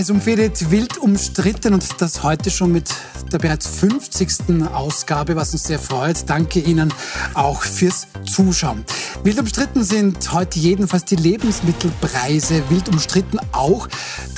Heiß 0.00 0.08
umfädet, 0.08 0.70
wild 0.70 0.96
umstritten 0.96 1.74
und 1.74 1.84
das 2.00 2.22
heute 2.22 2.50
schon 2.50 2.72
mit 2.72 2.88
der 3.30 3.38
bereits 3.38 3.66
50. 3.66 4.66
Ausgabe, 4.72 5.36
was 5.36 5.52
uns 5.52 5.64
sehr 5.64 5.78
freut. 5.78 6.16
Danke 6.26 6.58
Ihnen 6.58 6.90
auch 7.34 7.62
fürs 7.62 8.06
Zuschauen. 8.24 8.86
Wild 9.24 9.38
umstritten 9.38 9.84
sind 9.84 10.32
heute 10.32 10.58
jedenfalls 10.58 11.04
die 11.04 11.16
Lebensmittelpreise. 11.16 12.62
Wild 12.70 12.88
umstritten 12.88 13.40
auch 13.52 13.88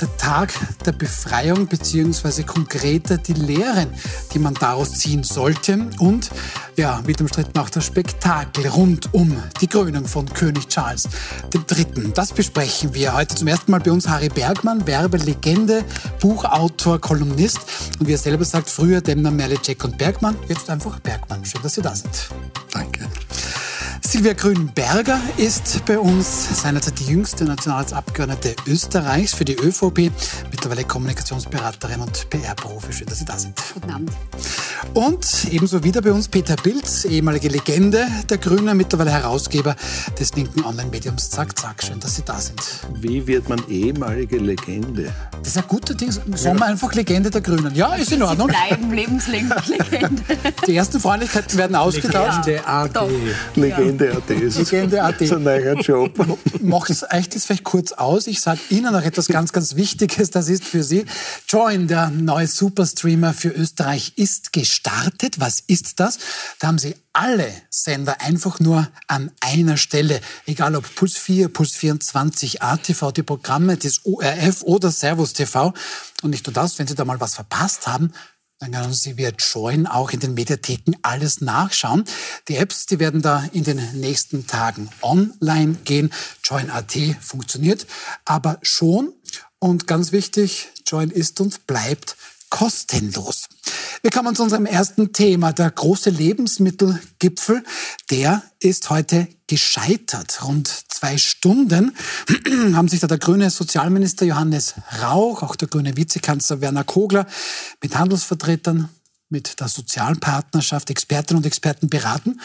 der 0.01 0.17
Tag 0.17 0.51
der 0.85 0.91
Befreiung 0.91 1.67
beziehungsweise 1.67 2.43
konkreter 2.43 3.17
die 3.17 3.31
Lehren, 3.31 3.87
die 4.33 4.39
man 4.39 4.55
daraus 4.55 4.91
ziehen 4.95 5.23
sollte. 5.23 5.87
Und 5.97 6.29
ja, 6.75 7.01
wild 7.05 7.21
umstritten 7.21 7.57
auch 7.59 7.69
das 7.69 7.85
Spektakel 7.85 8.67
rund 8.67 9.13
um 9.13 9.35
die 9.61 9.67
Krönung 9.67 10.05
von 10.05 10.25
König 10.25 10.67
Charles 10.67 11.07
III. 11.53 12.11
Das 12.13 12.33
besprechen 12.33 12.93
wir 12.93 13.13
heute 13.13 13.35
zum 13.35 13.47
ersten 13.47 13.71
Mal 13.71 13.79
bei 13.79 13.91
uns 13.91 14.07
Harry 14.07 14.29
Bergmann, 14.29 14.85
Werbelegende, 14.87 15.83
Buchautor, 16.19 16.99
Kolumnist 16.99 17.59
und 17.99 18.07
wie 18.07 18.13
er 18.13 18.17
selber 18.17 18.45
sagt, 18.45 18.69
früher 18.69 19.01
Demner, 19.01 19.31
Merle, 19.31 19.57
Jack 19.63 19.83
und 19.83 19.97
Bergmann, 19.97 20.35
jetzt 20.47 20.69
einfach 20.69 20.99
Bergmann. 20.99 21.45
Schön, 21.45 21.61
dass 21.61 21.75
Sie 21.75 21.81
da 21.81 21.95
sind. 21.95 22.29
Danke. 22.71 23.07
Silvia 24.05 24.33
Grünberger 24.33 25.19
ist 25.37 25.85
bei 25.85 25.97
uns 25.97 26.61
seinerzeit 26.61 26.99
die 26.99 27.05
jüngste 27.05 27.45
Nationalratsabgeordnete 27.45 28.55
Österreichs 28.67 29.33
für 29.33 29.45
die 29.45 29.55
ÖVP, 29.55 30.11
mittlerweile 30.51 30.83
Kommunikationsberaterin 30.83 32.01
und 32.01 32.29
PR-Profi. 32.29 32.93
Schön, 32.93 33.07
dass 33.07 33.19
Sie 33.19 33.25
da 33.25 33.39
sind. 33.39 33.55
Guten 33.73 33.89
Abend. 33.89 34.11
Und 34.93 35.25
ebenso 35.49 35.83
wieder 35.83 36.01
bei 36.01 36.11
uns 36.11 36.27
Peter 36.27 36.55
Pilz, 36.57 37.05
ehemalige 37.05 37.47
Legende 37.47 38.05
der 38.29 38.37
Grünen, 38.37 38.75
mittlerweile 38.77 39.09
Herausgeber 39.09 39.75
des 40.19 40.35
linken 40.35 40.63
Online-Mediums 40.63 41.31
Zack 41.31 41.57
Zack. 41.57 41.81
Schön, 41.81 41.99
dass 41.99 42.15
Sie 42.15 42.23
da 42.23 42.39
sind. 42.39 42.61
Wie 42.93 43.25
wird 43.25 43.49
man 43.49 43.63
ehemalige 43.69 44.37
Legende? 44.37 45.11
Das 45.39 45.47
ist 45.47 45.57
ein 45.57 45.67
guter 45.67 45.95
Ding. 45.95 46.11
Sollen 46.11 46.59
wir 46.59 46.65
einfach 46.65 46.93
Legende 46.93 47.31
der 47.31 47.41
Grünen? 47.41 47.73
Ja, 47.73 47.95
ist 47.95 48.11
in 48.11 48.21
Ordnung. 48.21 48.49
Sie 48.49 48.67
bleiben 48.67 48.93
lebenslänglich 48.93 49.67
Legende. 49.67 50.21
Die 50.67 50.75
ersten 50.75 50.99
Freundlichkeiten 50.99 51.57
werden 51.57 51.75
ausgetauscht. 51.75 52.45
Legende 52.45 52.67
AD. 52.67 52.93
Doch. 52.93 53.09
Legende 53.55 53.92
AD. 54.01 54.33
ist 54.33 54.57
Legende 54.57 55.03
AD. 55.03 55.25
So 55.25 55.35
ein 55.35 55.43
neuer 55.43 55.75
Job. 55.75 56.13
Macht 56.61 56.89
es 56.89 57.03
euch 57.03 57.29
das 57.29 57.45
vielleicht 57.45 57.63
kurz 57.63 57.91
aus? 57.91 58.27
Ich 58.27 58.41
sage 58.41 58.59
Ihnen 58.69 58.91
noch 58.91 59.03
etwas 59.03 59.27
ganz, 59.27 59.53
ganz 59.53 59.75
Wichtiges. 59.75 60.31
Das 60.31 60.49
ist 60.49 60.63
für 60.63 60.83
Sie. 60.83 61.05
Join, 61.47 61.87
der 61.87 62.09
neue 62.09 62.47
Superstreamer 62.47 63.33
für 63.33 63.49
Österreich, 63.49 64.13
ist 64.15 64.53
gestartet. 64.53 65.39
Was 65.39 65.59
ist 65.59 65.99
das? 65.99 66.19
Da 66.59 66.67
haben 66.67 66.79
Sie 66.79 66.95
alle 67.13 67.47
Sender 67.69 68.19
einfach 68.21 68.59
nur 68.59 68.87
an 69.07 69.31
einer 69.39 69.77
Stelle. 69.77 70.19
Egal 70.45 70.75
ob 70.75 70.95
Puls 70.95 71.15
4, 71.15 71.49
Puls 71.49 71.73
24, 71.73 72.61
ATV, 72.61 73.11
die 73.11 73.23
Programme 73.23 73.77
des 73.77 74.05
ORF 74.05 74.63
oder 74.63 74.91
Servus 74.91 75.33
TV. 75.33 75.73
Und 76.23 76.31
nicht 76.31 76.47
nur 76.47 76.53
das, 76.53 76.79
wenn 76.79 76.87
Sie 76.87 76.95
da 76.95 77.05
mal 77.05 77.19
was 77.19 77.35
verpasst 77.35 77.87
haben, 77.87 78.13
dann 78.63 78.71
können 78.71 78.93
Sie 78.93 79.17
via 79.17 79.31
Join 79.37 79.87
auch 79.87 80.11
in 80.11 80.21
den 80.21 80.33
Mediatheken 80.35 80.93
alles 81.01 81.41
nachschauen. 81.41 82.05
Die 82.47 82.55
Apps, 82.55 82.85
die 82.85 82.99
werden 82.99 83.21
da 83.21 83.43
in 83.51 83.65
den 83.65 83.99
nächsten 83.99 84.47
Tagen 84.47 84.89
online 85.01 85.75
gehen. 85.83 86.13
Join.at 86.43 86.93
funktioniert 87.19 87.85
aber 88.23 88.59
schon. 88.61 89.13
Und 89.59 89.87
ganz 89.87 90.11
wichtig, 90.11 90.69
Join 90.87 91.09
ist 91.09 91.41
und 91.41 91.67
bleibt 91.67 92.15
kostenlos. 92.53 93.49
Wir 94.03 94.11
kommen 94.11 94.35
zu 94.35 94.43
unserem 94.43 94.67
ersten 94.67 95.11
Thema. 95.11 95.53
Der 95.53 95.71
große 95.71 96.11
Lebensmittelgipfel, 96.11 97.63
der 98.11 98.43
ist 98.59 98.91
heute 98.91 99.27
gescheitert. 99.47 100.43
Rund 100.43 100.67
zwei 100.67 101.17
Stunden 101.17 101.95
haben 102.75 102.87
sich 102.89 102.99
da 102.99 103.07
der 103.07 103.17
grüne 103.17 103.49
Sozialminister 103.49 104.27
Johannes 104.27 104.75
Rauch, 105.01 105.41
auch 105.41 105.55
der 105.55 105.67
grüne 105.67 105.97
Vizekanzler 105.97 106.61
Werner 106.61 106.83
Kogler 106.83 107.25
mit 107.81 107.97
Handelsvertretern, 107.97 108.87
mit 109.29 109.59
der 109.59 109.67
Sozialpartnerschaft, 109.67 110.91
Expertinnen 110.91 111.41
und 111.41 111.47
Experten 111.47 111.89
beraten. 111.89 112.39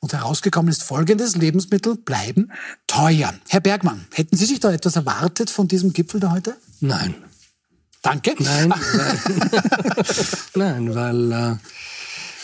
Und 0.00 0.12
herausgekommen 0.14 0.72
ist 0.72 0.82
Folgendes, 0.82 1.36
Lebensmittel 1.36 1.94
bleiben 1.94 2.50
teuer. 2.88 3.32
Herr 3.48 3.60
Bergmann, 3.60 4.04
hätten 4.12 4.36
Sie 4.36 4.46
sich 4.46 4.58
da 4.58 4.72
etwas 4.72 4.96
erwartet 4.96 5.48
von 5.48 5.68
diesem 5.68 5.92
Gipfel 5.92 6.18
da 6.18 6.32
heute? 6.32 6.56
Nein. 6.80 7.14
Danke. 8.04 8.34
Nein, 8.38 8.68
nein. 8.68 9.20
nein 10.54 10.94
weil, 10.94 11.32
äh, 11.32 11.56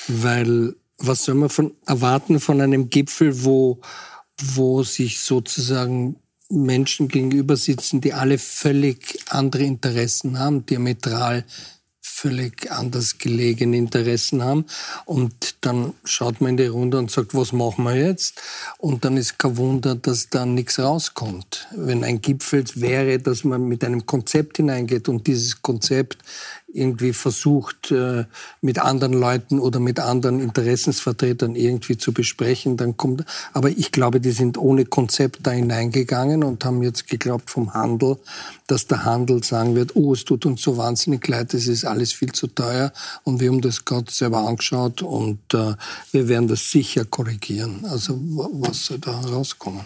weil 0.08 0.74
was 0.96 1.24
soll 1.24 1.34
man 1.34 1.50
von, 1.50 1.72
erwarten 1.86 2.40
von 2.40 2.62
einem 2.62 2.88
Gipfel, 2.88 3.44
wo, 3.44 3.78
wo 4.38 4.82
sich 4.82 5.20
sozusagen 5.20 6.16
Menschen 6.48 7.08
gegenüber 7.08 7.56
sitzen, 7.56 8.00
die 8.00 8.14
alle 8.14 8.38
völlig 8.38 9.18
andere 9.28 9.64
Interessen 9.64 10.38
haben, 10.38 10.64
diametral 10.64 11.44
völlig 12.20 12.70
anders 12.70 13.16
gelegene 13.16 13.78
Interessen 13.78 14.44
haben. 14.44 14.66
Und 15.06 15.56
dann 15.62 15.94
schaut 16.04 16.42
man 16.42 16.50
in 16.50 16.56
die 16.58 16.66
Runde 16.66 16.98
und 16.98 17.10
sagt, 17.10 17.34
was 17.34 17.52
machen 17.52 17.84
wir 17.84 17.96
jetzt? 17.96 18.42
Und 18.76 19.04
dann 19.04 19.16
ist 19.16 19.38
kein 19.38 19.56
Wunder, 19.56 19.94
dass 19.94 20.28
da 20.28 20.44
nichts 20.44 20.78
rauskommt. 20.78 21.68
Wenn 21.74 22.04
ein 22.04 22.20
Gipfel 22.20 22.64
wäre, 22.74 23.18
dass 23.18 23.44
man 23.44 23.66
mit 23.66 23.84
einem 23.84 24.04
Konzept 24.04 24.58
hineingeht 24.58 25.08
und 25.08 25.26
dieses 25.26 25.62
Konzept 25.62 26.18
irgendwie 26.72 27.12
versucht, 27.12 27.90
äh, 27.90 28.24
mit 28.60 28.78
anderen 28.78 29.12
Leuten 29.12 29.58
oder 29.58 29.80
mit 29.80 29.98
anderen 29.98 30.40
Interessensvertretern 30.40 31.56
irgendwie 31.56 31.98
zu 31.98 32.12
besprechen, 32.12 32.76
dann 32.76 32.96
kommt, 32.96 33.24
aber 33.52 33.70
ich 33.70 33.92
glaube, 33.92 34.20
die 34.20 34.30
sind 34.30 34.58
ohne 34.58 34.84
Konzept 34.84 35.40
da 35.42 35.50
hineingegangen 35.50 36.44
und 36.44 36.64
haben 36.64 36.82
jetzt 36.82 37.08
geglaubt 37.08 37.50
vom 37.50 37.74
Handel, 37.74 38.18
dass 38.66 38.86
der 38.86 39.04
Handel 39.04 39.42
sagen 39.42 39.74
wird, 39.74 39.96
oh, 39.96 40.12
es 40.12 40.24
tut 40.24 40.46
uns 40.46 40.62
so 40.62 40.76
wahnsinnig 40.76 41.26
leid, 41.26 41.54
es 41.54 41.66
ist 41.66 41.84
alles 41.84 42.12
viel 42.12 42.32
zu 42.32 42.46
teuer 42.46 42.92
und 43.24 43.40
wir 43.40 43.48
haben 43.50 43.60
das 43.60 43.84
gerade 43.84 44.10
selber 44.10 44.46
angeschaut 44.46 45.02
und 45.02 45.40
äh, 45.54 45.74
wir 46.12 46.28
werden 46.28 46.48
das 46.48 46.70
sicher 46.70 47.04
korrigieren. 47.04 47.84
Also 47.88 48.18
was 48.20 48.86
soll 48.86 48.98
da 48.98 49.18
rauskommen? 49.20 49.84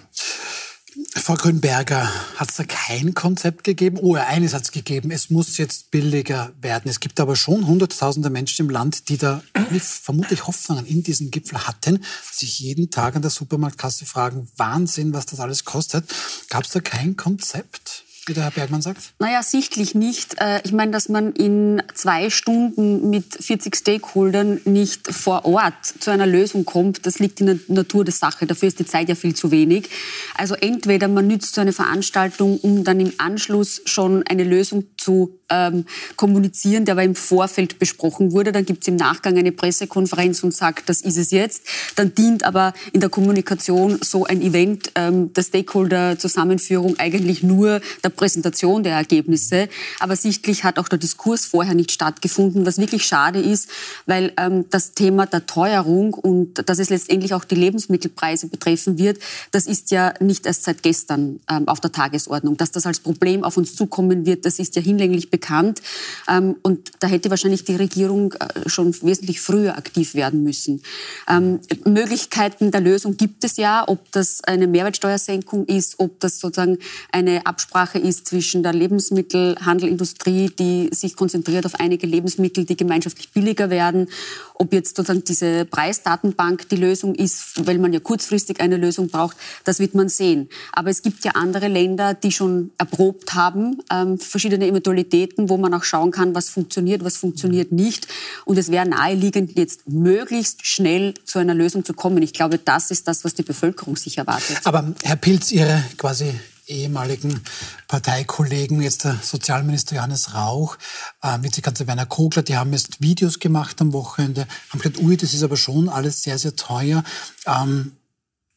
Frau 1.16 1.34
Grünberger, 1.34 2.08
hat 2.36 2.50
es 2.50 2.56
da 2.56 2.64
kein 2.64 3.14
Konzept 3.14 3.64
gegeben? 3.64 3.98
Oh, 4.00 4.14
eines 4.14 4.54
hat 4.54 4.62
es 4.62 4.72
gegeben, 4.72 5.10
es 5.10 5.30
muss 5.30 5.56
jetzt 5.56 5.90
billiger 5.90 6.52
werden. 6.60 6.88
Es 6.88 7.00
gibt 7.00 7.18
aber 7.18 7.34
schon 7.34 7.66
hunderttausende 7.66 8.30
Menschen 8.30 8.66
im 8.66 8.70
Land, 8.70 9.08
die 9.08 9.16
da 9.16 9.42
vermutlich 9.80 10.46
Hoffnungen 10.46 10.86
in 10.86 11.02
diesen 11.02 11.30
Gipfel 11.30 11.66
hatten, 11.66 12.04
sich 12.30 12.60
jeden 12.60 12.90
Tag 12.90 13.16
an 13.16 13.22
der 13.22 13.30
Supermarktkasse 13.30 14.06
fragen, 14.06 14.48
Wahnsinn, 14.56 15.12
was 15.12 15.26
das 15.26 15.40
alles 15.40 15.64
kostet. 15.64 16.04
Gab 16.48 16.64
es 16.64 16.70
da 16.70 16.80
kein 16.80 17.16
Konzept? 17.16 18.04
Wie 18.26 18.34
der 18.34 18.44
Herr 18.44 18.50
Bergmann 18.50 18.82
sagt? 18.82 19.12
Naja, 19.18 19.42
sichtlich 19.42 19.94
nicht. 19.94 20.40
Äh, 20.40 20.60
ich 20.64 20.72
meine, 20.72 20.92
dass 20.92 21.08
man 21.08 21.32
in 21.32 21.82
zwei 21.94 22.30
Stunden 22.30 23.10
mit 23.10 23.24
40 23.40 23.76
Stakeholdern 23.76 24.60
nicht 24.64 25.12
vor 25.12 25.44
Ort 25.44 25.74
zu 26.00 26.10
einer 26.10 26.26
Lösung 26.26 26.64
kommt, 26.64 27.06
das 27.06 27.18
liegt 27.18 27.40
in 27.40 27.46
der 27.46 27.58
Natur 27.68 28.04
der 28.04 28.14
Sache. 28.14 28.46
Dafür 28.46 28.68
ist 28.68 28.78
die 28.78 28.86
Zeit 28.86 29.08
ja 29.08 29.14
viel 29.14 29.34
zu 29.34 29.50
wenig. 29.50 29.90
Also 30.36 30.54
entweder 30.54 31.08
man 31.08 31.26
nützt 31.26 31.54
so 31.54 31.60
eine 31.60 31.72
Veranstaltung, 31.72 32.58
um 32.60 32.84
dann 32.84 33.00
im 33.00 33.12
Anschluss 33.18 33.82
schon 33.84 34.22
eine 34.26 34.44
Lösung 34.44 34.84
zu 34.96 35.38
ähm, 35.50 35.84
kommunizieren, 36.16 36.84
der 36.84 36.92
aber 36.92 37.04
im 37.04 37.14
Vorfeld 37.14 37.78
besprochen 37.78 38.32
wurde. 38.32 38.52
Dann 38.52 38.64
gibt 38.64 38.82
es 38.82 38.88
im 38.88 38.96
Nachgang 38.96 39.36
eine 39.36 39.52
Pressekonferenz 39.52 40.42
und 40.42 40.54
sagt, 40.54 40.88
das 40.88 41.00
ist 41.00 41.18
es 41.18 41.30
jetzt. 41.30 41.64
Dann 41.96 42.14
dient 42.14 42.44
aber 42.44 42.72
in 42.92 43.00
der 43.00 43.10
Kommunikation 43.10 43.98
so 44.02 44.24
ein 44.24 44.40
Event 44.40 44.92
ähm, 44.94 45.32
der 45.32 45.42
Stakeholder-Zusammenführung 45.42 46.98
eigentlich 46.98 47.42
nur 47.42 47.80
der 48.02 48.10
Präsentation 48.16 48.82
der 48.82 48.94
Ergebnisse. 48.94 49.68
Aber 50.00 50.16
sichtlich 50.16 50.64
hat 50.64 50.78
auch 50.78 50.88
der 50.88 50.98
Diskurs 50.98 51.46
vorher 51.46 51.74
nicht 51.74 51.92
stattgefunden, 51.92 52.66
was 52.66 52.78
wirklich 52.78 53.04
schade 53.04 53.40
ist, 53.40 53.68
weil 54.06 54.32
ähm, 54.36 54.66
das 54.70 54.92
Thema 54.92 55.26
der 55.26 55.46
Teuerung 55.46 56.14
und 56.14 56.68
dass 56.68 56.78
es 56.78 56.90
letztendlich 56.90 57.34
auch 57.34 57.44
die 57.44 57.54
Lebensmittelpreise 57.54 58.48
betreffen 58.48 58.98
wird, 58.98 59.18
das 59.50 59.66
ist 59.66 59.90
ja 59.90 60.14
nicht 60.20 60.46
erst 60.46 60.64
seit 60.64 60.82
gestern 60.82 61.40
ähm, 61.50 61.68
auf 61.68 61.80
der 61.80 61.92
Tagesordnung. 61.92 62.56
Dass 62.56 62.70
das 62.70 62.86
als 62.86 63.00
Problem 63.00 63.44
auf 63.44 63.56
uns 63.56 63.74
zukommen 63.74 64.26
wird, 64.26 64.46
das 64.46 64.58
ist 64.58 64.76
ja 64.76 64.82
hinlänglich 64.82 65.30
bekannt. 65.30 65.82
Ähm, 66.28 66.56
und 66.62 66.92
da 67.00 67.06
hätte 67.06 67.30
wahrscheinlich 67.30 67.64
die 67.64 67.76
Regierung 67.76 68.32
äh, 68.34 68.68
schon 68.68 68.94
wesentlich 69.02 69.40
früher 69.40 69.76
aktiv 69.76 70.14
werden 70.14 70.42
müssen. 70.42 70.82
Ähm, 71.28 71.60
Möglichkeiten 71.84 72.70
der 72.70 72.80
Lösung 72.80 73.16
gibt 73.16 73.44
es 73.44 73.56
ja, 73.56 73.84
ob 73.86 74.10
das 74.12 74.42
eine 74.44 74.66
Mehrwertsteuersenkung 74.66 75.66
ist, 75.66 75.98
ob 75.98 76.20
das 76.20 76.40
sozusagen 76.40 76.78
eine 77.12 77.46
Absprache 77.46 77.98
ist 78.04 78.28
zwischen 78.28 78.62
der 78.62 78.72
Lebensmittelhandelindustrie, 78.72 80.50
die 80.50 80.90
sich 80.92 81.16
konzentriert 81.16 81.66
auf 81.66 81.80
einige 81.80 82.06
Lebensmittel, 82.06 82.64
die 82.64 82.76
gemeinschaftlich 82.76 83.30
billiger 83.30 83.70
werden, 83.70 84.08
ob 84.54 84.72
jetzt 84.72 84.96
sozusagen 84.96 85.24
diese 85.24 85.64
Preisdatenbank 85.64 86.68
die 86.68 86.76
Lösung 86.76 87.14
ist, 87.14 87.66
weil 87.66 87.78
man 87.78 87.92
ja 87.92 88.00
kurzfristig 88.00 88.60
eine 88.60 88.76
Lösung 88.76 89.08
braucht, 89.08 89.36
das 89.64 89.80
wird 89.80 89.94
man 89.94 90.08
sehen. 90.08 90.48
Aber 90.72 90.90
es 90.90 91.02
gibt 91.02 91.24
ja 91.24 91.32
andere 91.32 91.68
Länder, 91.68 92.14
die 92.14 92.30
schon 92.30 92.70
erprobt 92.78 93.34
haben, 93.34 93.80
ähm, 93.90 94.18
verschiedene 94.18 94.66
Eventualitäten, 94.66 95.48
wo 95.48 95.56
man 95.56 95.74
auch 95.74 95.84
schauen 95.84 96.10
kann, 96.10 96.34
was 96.34 96.50
funktioniert, 96.50 97.04
was 97.04 97.16
funktioniert 97.16 97.72
nicht. 97.72 98.06
Und 98.44 98.58
es 98.58 98.70
wäre 98.70 98.88
naheliegend, 98.88 99.56
jetzt 99.56 99.88
möglichst 99.88 100.66
schnell 100.66 101.14
zu 101.24 101.38
einer 101.38 101.54
Lösung 101.54 101.84
zu 101.84 101.94
kommen. 101.94 102.22
Ich 102.22 102.32
glaube, 102.32 102.58
das 102.58 102.90
ist 102.90 103.08
das, 103.08 103.24
was 103.24 103.34
die 103.34 103.42
Bevölkerung 103.42 103.96
sich 103.96 104.18
erwartet. 104.18 104.58
Aber 104.64 104.94
Herr 105.02 105.16
Pilz, 105.16 105.50
Ihre 105.50 105.82
quasi 105.96 106.32
ehemaligen 106.66 107.42
Parteikollegen, 107.88 108.80
jetzt 108.80 109.04
der 109.04 109.18
Sozialminister 109.22 109.96
Johannes 109.96 110.34
Rauch, 110.34 110.76
äh, 111.22 111.38
Vizekanzler 111.42 111.86
Werner 111.86 112.06
Kogler, 112.06 112.42
die 112.42 112.56
haben 112.56 112.72
jetzt 112.72 113.00
Videos 113.00 113.38
gemacht 113.38 113.80
am 113.80 113.92
Wochenende, 113.92 114.46
haben 114.70 114.80
gesagt, 114.80 114.98
ui, 114.98 115.16
das 115.16 115.34
ist 115.34 115.42
aber 115.42 115.56
schon 115.56 115.88
alles 115.88 116.22
sehr, 116.22 116.38
sehr 116.38 116.56
teuer. 116.56 117.04
Ähm, 117.46 117.92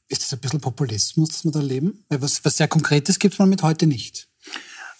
ist 0.07 0.23
das 0.23 0.33
ein 0.33 0.39
bisschen 0.39 0.61
Populismus, 0.61 1.29
das 1.29 1.43
wir 1.43 1.51
da 1.51 1.59
leben? 1.59 2.05
Was, 2.09 2.43
was 2.45 2.57
sehr 2.57 2.67
Konkretes 2.67 3.19
gibt 3.19 3.33
es 3.33 3.39
man 3.39 3.49
mit 3.49 3.61
heute 3.61 3.87
nicht. 3.87 4.27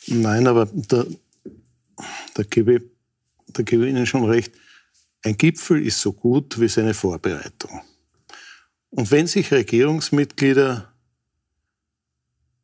Nein, 0.08 0.48
aber 0.48 0.68
da, 0.74 1.06
da, 2.34 2.44
gebe 2.44 2.82
da 3.48 3.64
gebe 3.64 3.86
ich 3.86 3.92
Ihnen 3.92 4.06
schon 4.06 4.26
recht. 4.26 4.54
Ein 5.24 5.38
Gipfel 5.38 5.86
ist 5.86 6.00
so 6.00 6.14
gut 6.14 6.60
wie 6.60 6.68
seine 6.68 6.94
Vorbereitung. 6.94 7.82
Und 8.90 9.12
wenn 9.12 9.28
sich 9.28 9.52
Regierungsmitglieder 9.52 10.94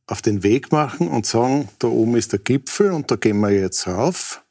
auf 0.08 0.22
den 0.22 0.44
Weg 0.44 0.72
machen 0.72 1.08
und 1.08 1.26
sagen, 1.26 1.70
da 1.80 1.88
oben 1.88 2.16
ist 2.16 2.32
der 2.34 2.40
Gipfel 2.40 2.92
und 2.92 3.10
da 3.10 3.16
gehen 3.16 3.40
wir 3.40 3.52
jetzt 3.52 3.88
rauf, 3.88 4.44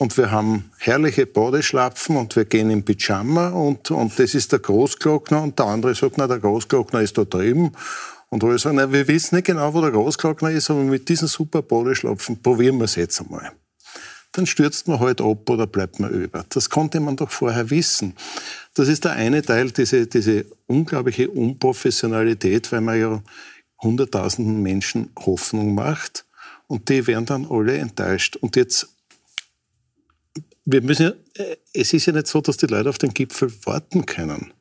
und 0.00 0.16
wir 0.16 0.30
haben 0.30 0.70
herrliche 0.78 1.26
Badeschlapfen 1.26 2.16
und 2.16 2.34
wir 2.34 2.46
gehen 2.46 2.70
im 2.70 2.82
Pyjama 2.82 3.50
und, 3.50 3.90
und 3.90 4.18
das 4.18 4.34
ist 4.34 4.50
der 4.50 4.58
Großglockner 4.58 5.42
und 5.42 5.58
der 5.58 5.66
andere 5.66 5.94
sagt, 5.94 6.16
na, 6.16 6.26
der 6.26 6.38
Großglockner 6.38 7.02
ist 7.02 7.18
da 7.18 7.24
drüben. 7.24 7.72
Und 8.30 8.42
alle 8.42 8.58
sagen, 8.58 8.76
na, 8.76 8.90
wir 8.90 9.06
wissen 9.08 9.34
nicht 9.34 9.44
genau, 9.44 9.74
wo 9.74 9.82
der 9.82 9.90
Großglockner 9.90 10.52
ist, 10.52 10.70
aber 10.70 10.80
mit 10.84 11.10
diesen 11.10 11.28
super 11.28 11.60
Badeschlapfen 11.60 12.40
probieren 12.40 12.78
wir 12.78 12.84
es 12.84 12.94
jetzt 12.94 13.20
einmal. 13.20 13.52
Dann 14.32 14.46
stürzt 14.46 14.88
man 14.88 15.00
halt 15.00 15.20
ab 15.20 15.50
oder 15.50 15.66
bleibt 15.66 16.00
man 16.00 16.10
über. 16.10 16.46
Das 16.48 16.70
konnte 16.70 16.98
man 16.98 17.16
doch 17.16 17.30
vorher 17.30 17.68
wissen. 17.68 18.14
Das 18.72 18.88
ist 18.88 19.04
der 19.04 19.12
eine 19.12 19.42
Teil, 19.42 19.70
diese, 19.70 20.06
diese 20.06 20.46
unglaubliche 20.66 21.28
Unprofessionalität, 21.28 22.72
weil 22.72 22.80
man 22.80 22.98
ja 22.98 23.22
hunderttausenden 23.82 24.62
Menschen 24.62 25.10
Hoffnung 25.18 25.74
macht 25.74 26.24
und 26.66 26.88
die 26.88 27.06
werden 27.06 27.26
dann 27.26 27.46
alle 27.50 27.78
enttäuscht. 27.78 28.36
Und 28.36 28.56
jetzt 28.56 28.88
wir 30.64 30.82
müssen 30.82 31.02
ja, 31.02 31.44
äh, 31.44 31.56
es 31.72 31.92
ist 31.92 32.06
ja 32.06 32.12
nicht 32.12 32.26
so, 32.26 32.40
dass 32.40 32.56
die 32.56 32.66
Leute 32.66 32.88
auf 32.88 32.98
den 32.98 33.12
Gipfel 33.14 33.52
warten 33.64 34.06
können, 34.06 34.52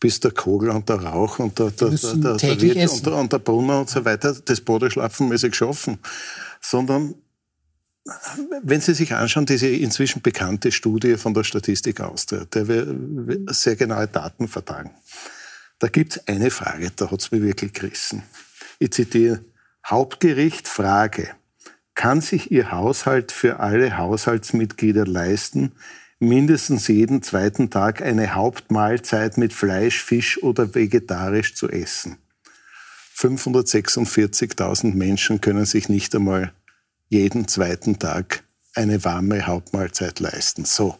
bis 0.00 0.20
der 0.20 0.32
Kogel 0.32 0.70
und 0.70 0.88
der 0.88 1.02
Rauch 1.02 1.38
und 1.38 1.58
der, 1.58 1.70
der, 1.70 1.90
der, 1.90 2.14
der, 2.14 2.36
der 2.36 2.60
Wirt 2.60 2.90
und 2.90 3.06
der, 3.06 3.14
und 3.14 3.32
der 3.32 3.38
Brunner 3.38 3.80
und 3.80 3.90
so 3.90 4.04
weiter 4.04 4.34
das 4.34 4.60
Bodenschlafen 4.60 5.28
mäßig 5.28 5.54
schaffen, 5.54 5.98
sondern 6.60 7.14
wenn 8.62 8.80
Sie 8.80 8.94
sich 8.94 9.14
anschauen, 9.14 9.46
diese 9.46 9.66
inzwischen 9.66 10.22
bekannte 10.22 10.70
Studie 10.70 11.16
von 11.16 11.34
der 11.34 11.42
Statistik 11.42 12.00
Austria, 12.00 12.44
der 12.44 12.68
wir 12.68 12.86
sehr 13.48 13.74
genaue 13.74 14.06
Daten 14.06 14.46
vertragen, 14.46 14.92
da 15.80 15.88
gibt 15.88 16.16
es 16.16 16.28
eine 16.28 16.50
Frage, 16.50 16.92
da 16.94 17.10
hat 17.10 17.20
es 17.20 17.32
mich 17.32 17.42
wirklich 17.42 17.72
gerissen. 17.72 18.22
Ich 18.78 18.92
zitiere, 18.92 19.44
Hauptgericht 19.86 20.68
Frage 20.68 21.28
kann 21.94 22.20
sich 22.20 22.50
Ihr 22.50 22.72
Haushalt 22.72 23.32
für 23.32 23.60
alle 23.60 23.96
Haushaltsmitglieder 23.96 25.06
leisten, 25.06 25.72
mindestens 26.18 26.88
jeden 26.88 27.22
zweiten 27.22 27.70
Tag 27.70 28.02
eine 28.02 28.34
Hauptmahlzeit 28.34 29.38
mit 29.38 29.52
Fleisch, 29.52 30.02
Fisch 30.02 30.42
oder 30.42 30.74
vegetarisch 30.74 31.54
zu 31.54 31.68
essen. 31.68 32.18
546.000 33.16 34.94
Menschen 34.94 35.40
können 35.40 35.64
sich 35.64 35.88
nicht 35.88 36.14
einmal 36.14 36.52
jeden 37.08 37.48
zweiten 37.48 37.98
Tag 37.98 38.44
eine 38.74 39.04
warme 39.04 39.46
Hauptmahlzeit 39.46 40.20
leisten. 40.20 40.66
So 40.66 40.96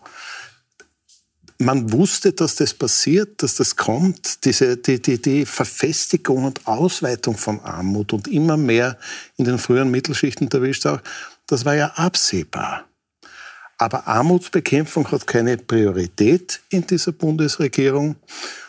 man 1.58 1.92
wusste, 1.92 2.32
dass 2.32 2.56
das 2.56 2.74
passiert, 2.74 3.42
dass 3.42 3.54
das 3.54 3.76
kommt, 3.76 4.44
diese, 4.44 4.76
die, 4.76 5.00
die, 5.00 5.20
die 5.20 5.46
Verfestigung 5.46 6.44
und 6.44 6.66
Ausweitung 6.66 7.36
von 7.36 7.60
Armut 7.60 8.12
und 8.12 8.28
immer 8.28 8.56
mehr 8.56 8.98
in 9.36 9.44
den 9.44 9.58
früheren 9.58 9.90
Mittelschichten 9.90 10.48
erwischt 10.50 10.86
auch, 10.86 11.00
das 11.46 11.64
war 11.64 11.74
ja 11.74 11.88
absehbar. 11.94 12.84
Aber 13.78 14.06
Armutsbekämpfung 14.06 15.10
hat 15.10 15.26
keine 15.26 15.56
Priorität 15.56 16.60
in 16.70 16.86
dieser 16.86 17.12
Bundesregierung. 17.12 18.16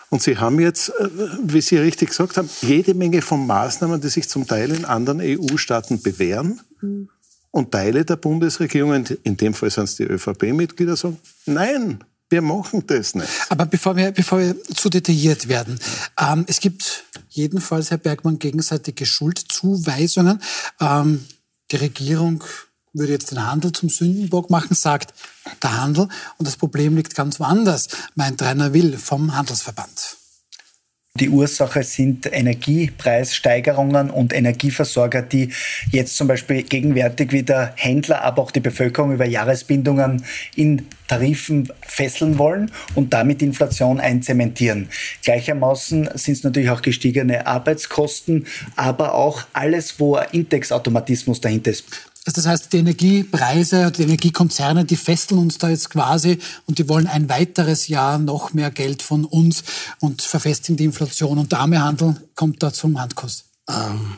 Und 0.09 0.21
Sie 0.21 0.37
haben 0.37 0.59
jetzt, 0.59 0.89
äh, 0.89 1.09
wie 1.43 1.61
Sie 1.61 1.77
richtig 1.77 2.09
gesagt 2.09 2.37
haben, 2.37 2.49
jede 2.61 2.93
Menge 2.93 3.21
von 3.21 3.45
Maßnahmen, 3.45 3.99
die 3.99 4.09
sich 4.09 4.29
zum 4.29 4.47
Teil 4.47 4.71
in 4.71 4.85
anderen 4.85 5.21
EU-Staaten 5.21 6.01
bewähren. 6.01 6.61
Mhm. 6.81 7.09
Und 7.51 7.71
Teile 7.71 8.05
der 8.05 8.17
Bundesregierung, 8.17 9.05
in 9.23 9.37
dem 9.37 9.53
Fall 9.53 9.71
sind 9.71 9.85
es 9.85 9.95
die 9.95 10.03
ÖVP-Mitglieder, 10.03 10.95
sagen, 10.95 11.17
nein, 11.45 12.03
wir 12.29 12.41
machen 12.41 12.83
das 12.87 13.15
nicht. 13.15 13.29
Aber 13.49 13.65
bevor 13.65 13.95
wir, 13.95 14.11
bevor 14.11 14.39
wir 14.39 14.61
zu 14.63 14.89
detailliert 14.89 15.47
werden, 15.47 15.79
ähm, 16.19 16.45
es 16.47 16.59
gibt 16.59 17.05
jedenfalls, 17.29 17.91
Herr 17.91 17.97
Bergmann, 17.97 18.39
gegenseitige 18.39 19.05
Schuldzuweisungen. 19.05 20.41
Ähm, 20.79 21.25
die 21.71 21.77
Regierung 21.77 22.43
würde 22.93 23.13
jetzt 23.13 23.31
den 23.31 23.45
Handel 23.45 23.71
zum 23.71 23.89
Sündenbock 23.89 24.49
machen, 24.49 24.75
sagt 24.75 25.13
der 25.61 25.81
Handel. 25.81 26.07
Und 26.37 26.47
das 26.47 26.57
Problem 26.57 26.95
liegt 26.95 27.15
ganz 27.15 27.39
woanders, 27.39 27.89
meint 28.15 28.41
Rainer 28.41 28.73
Will 28.73 28.97
vom 28.97 29.35
Handelsverband. 29.35 30.17
Die 31.19 31.29
Ursache 31.29 31.81
sind 31.81 32.31
Energiepreissteigerungen 32.31 34.11
und 34.11 34.33
Energieversorger, 34.33 35.23
die 35.23 35.51
jetzt 35.91 36.15
zum 36.15 36.27
Beispiel 36.27 36.61
gegenwärtig 36.61 37.31
wieder 37.31 37.73
Händler, 37.75 38.21
aber 38.21 38.43
auch 38.43 38.51
die 38.51 38.59
Bevölkerung 38.59 39.11
über 39.13 39.25
Jahresbindungen 39.25 40.23
in 40.55 40.85
Tarifen 41.07 41.71
fesseln 41.81 42.37
wollen 42.37 42.71
und 42.95 43.13
damit 43.13 43.41
Inflation 43.41 43.99
einzementieren. 43.99 44.89
Gleichermaßen 45.23 46.09
sind 46.15 46.33
es 46.33 46.43
natürlich 46.43 46.69
auch 46.69 46.81
gestiegene 46.81 47.47
Arbeitskosten, 47.47 48.45
aber 48.75 49.13
auch 49.13 49.43
alles, 49.53 49.99
wo 49.99 50.15
ein 50.15 50.27
Indexautomatismus 50.31 51.41
dahinter 51.41 51.71
ist. 51.71 51.85
Das 52.33 52.45
heißt, 52.45 52.73
die 52.73 52.79
Energiepreise, 52.79 53.89
die 53.89 54.03
Energiekonzerne, 54.03 54.83
die 54.83 54.97
fesseln 54.97 55.39
uns 55.39 55.57
da 55.57 55.69
jetzt 55.69 55.89
quasi 55.89 56.39
und 56.65 56.77
die 56.77 56.89
wollen 56.89 57.07
ein 57.07 57.29
weiteres 57.29 57.87
Jahr 57.87 58.17
noch 58.17 58.53
mehr 58.53 58.69
Geld 58.69 59.01
von 59.01 59.23
uns 59.23 59.63
und 59.99 60.21
verfestigen 60.21 60.75
die 60.75 60.85
Inflation. 60.85 61.37
Und 61.37 61.53
der 61.53 61.59
arme 61.59 61.81
Handel 61.81 62.17
kommt 62.35 62.61
da 62.61 62.73
zum 62.73 62.99
Handkuss. 62.99 63.45
Ähm, 63.69 64.17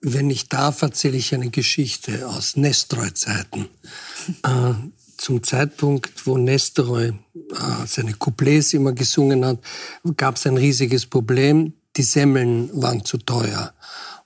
wenn 0.00 0.30
ich 0.30 0.48
darf, 0.48 0.80
erzähle 0.80 1.18
ich 1.18 1.34
eine 1.34 1.50
Geschichte 1.50 2.26
aus 2.26 2.56
Nestroy-Zeiten. 2.56 3.68
äh, 4.42 4.74
zum 5.16 5.42
Zeitpunkt, 5.42 6.26
wo 6.26 6.38
Nestroy 6.38 7.08
äh, 7.08 7.86
seine 7.86 8.14
Couplets 8.14 8.72
immer 8.74 8.92
gesungen 8.92 9.44
hat, 9.44 9.58
gab 10.16 10.36
es 10.36 10.46
ein 10.46 10.56
riesiges 10.56 11.06
Problem. 11.06 11.74
Die 11.96 12.02
Semmeln 12.02 12.70
waren 12.72 13.04
zu 13.04 13.18
teuer. 13.18 13.72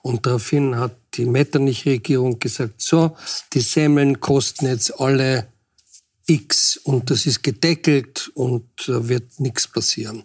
Und 0.01 0.25
daraufhin 0.25 0.77
hat 0.77 0.95
die 1.15 1.25
Metternich-Regierung 1.25 2.39
gesagt, 2.39 2.81
so, 2.81 3.15
die 3.53 3.59
Semmeln 3.59 4.19
kosten 4.19 4.67
jetzt 4.67 4.99
alle 4.99 5.47
X 6.29 6.77
und 6.77 7.09
das 7.09 7.25
ist 7.25 7.41
gedeckelt 7.41 8.31
und 8.35 8.63
da 8.87 9.07
wird 9.07 9.39
nichts 9.39 9.67
passieren. 9.67 10.23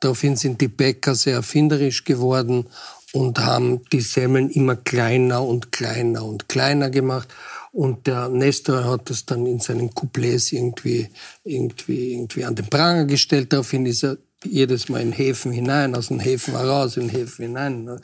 Daraufhin 0.00 0.36
sind 0.36 0.60
die 0.60 0.68
Bäcker 0.68 1.14
sehr 1.14 1.36
erfinderisch 1.36 2.04
geworden 2.04 2.66
und 3.12 3.38
haben 3.38 3.82
die 3.90 4.02
Semmeln 4.02 4.50
immer 4.50 4.76
kleiner 4.76 5.42
und 5.42 5.72
kleiner 5.72 6.24
und 6.24 6.48
kleiner 6.48 6.90
gemacht. 6.90 7.28
Und 7.76 8.06
der 8.06 8.30
Nestor 8.30 8.84
hat 8.84 9.10
das 9.10 9.26
dann 9.26 9.44
in 9.44 9.60
seinen 9.60 9.94
Couplets 9.94 10.50
irgendwie, 10.52 11.10
irgendwie, 11.44 12.14
irgendwie 12.14 12.46
an 12.46 12.54
den 12.54 12.70
Pranger 12.70 13.04
gestellt. 13.04 13.52
Daraufhin 13.52 13.84
ist 13.84 14.02
er 14.02 14.16
jedes 14.42 14.88
Mal 14.88 15.02
in 15.02 15.12
Häfen 15.12 15.52
hinein, 15.52 15.94
aus 15.94 16.08
den 16.08 16.18
Häfen 16.18 16.54
heraus, 16.54 16.96
in 16.96 17.10
Häfen 17.10 17.44
hinein. 17.44 18.00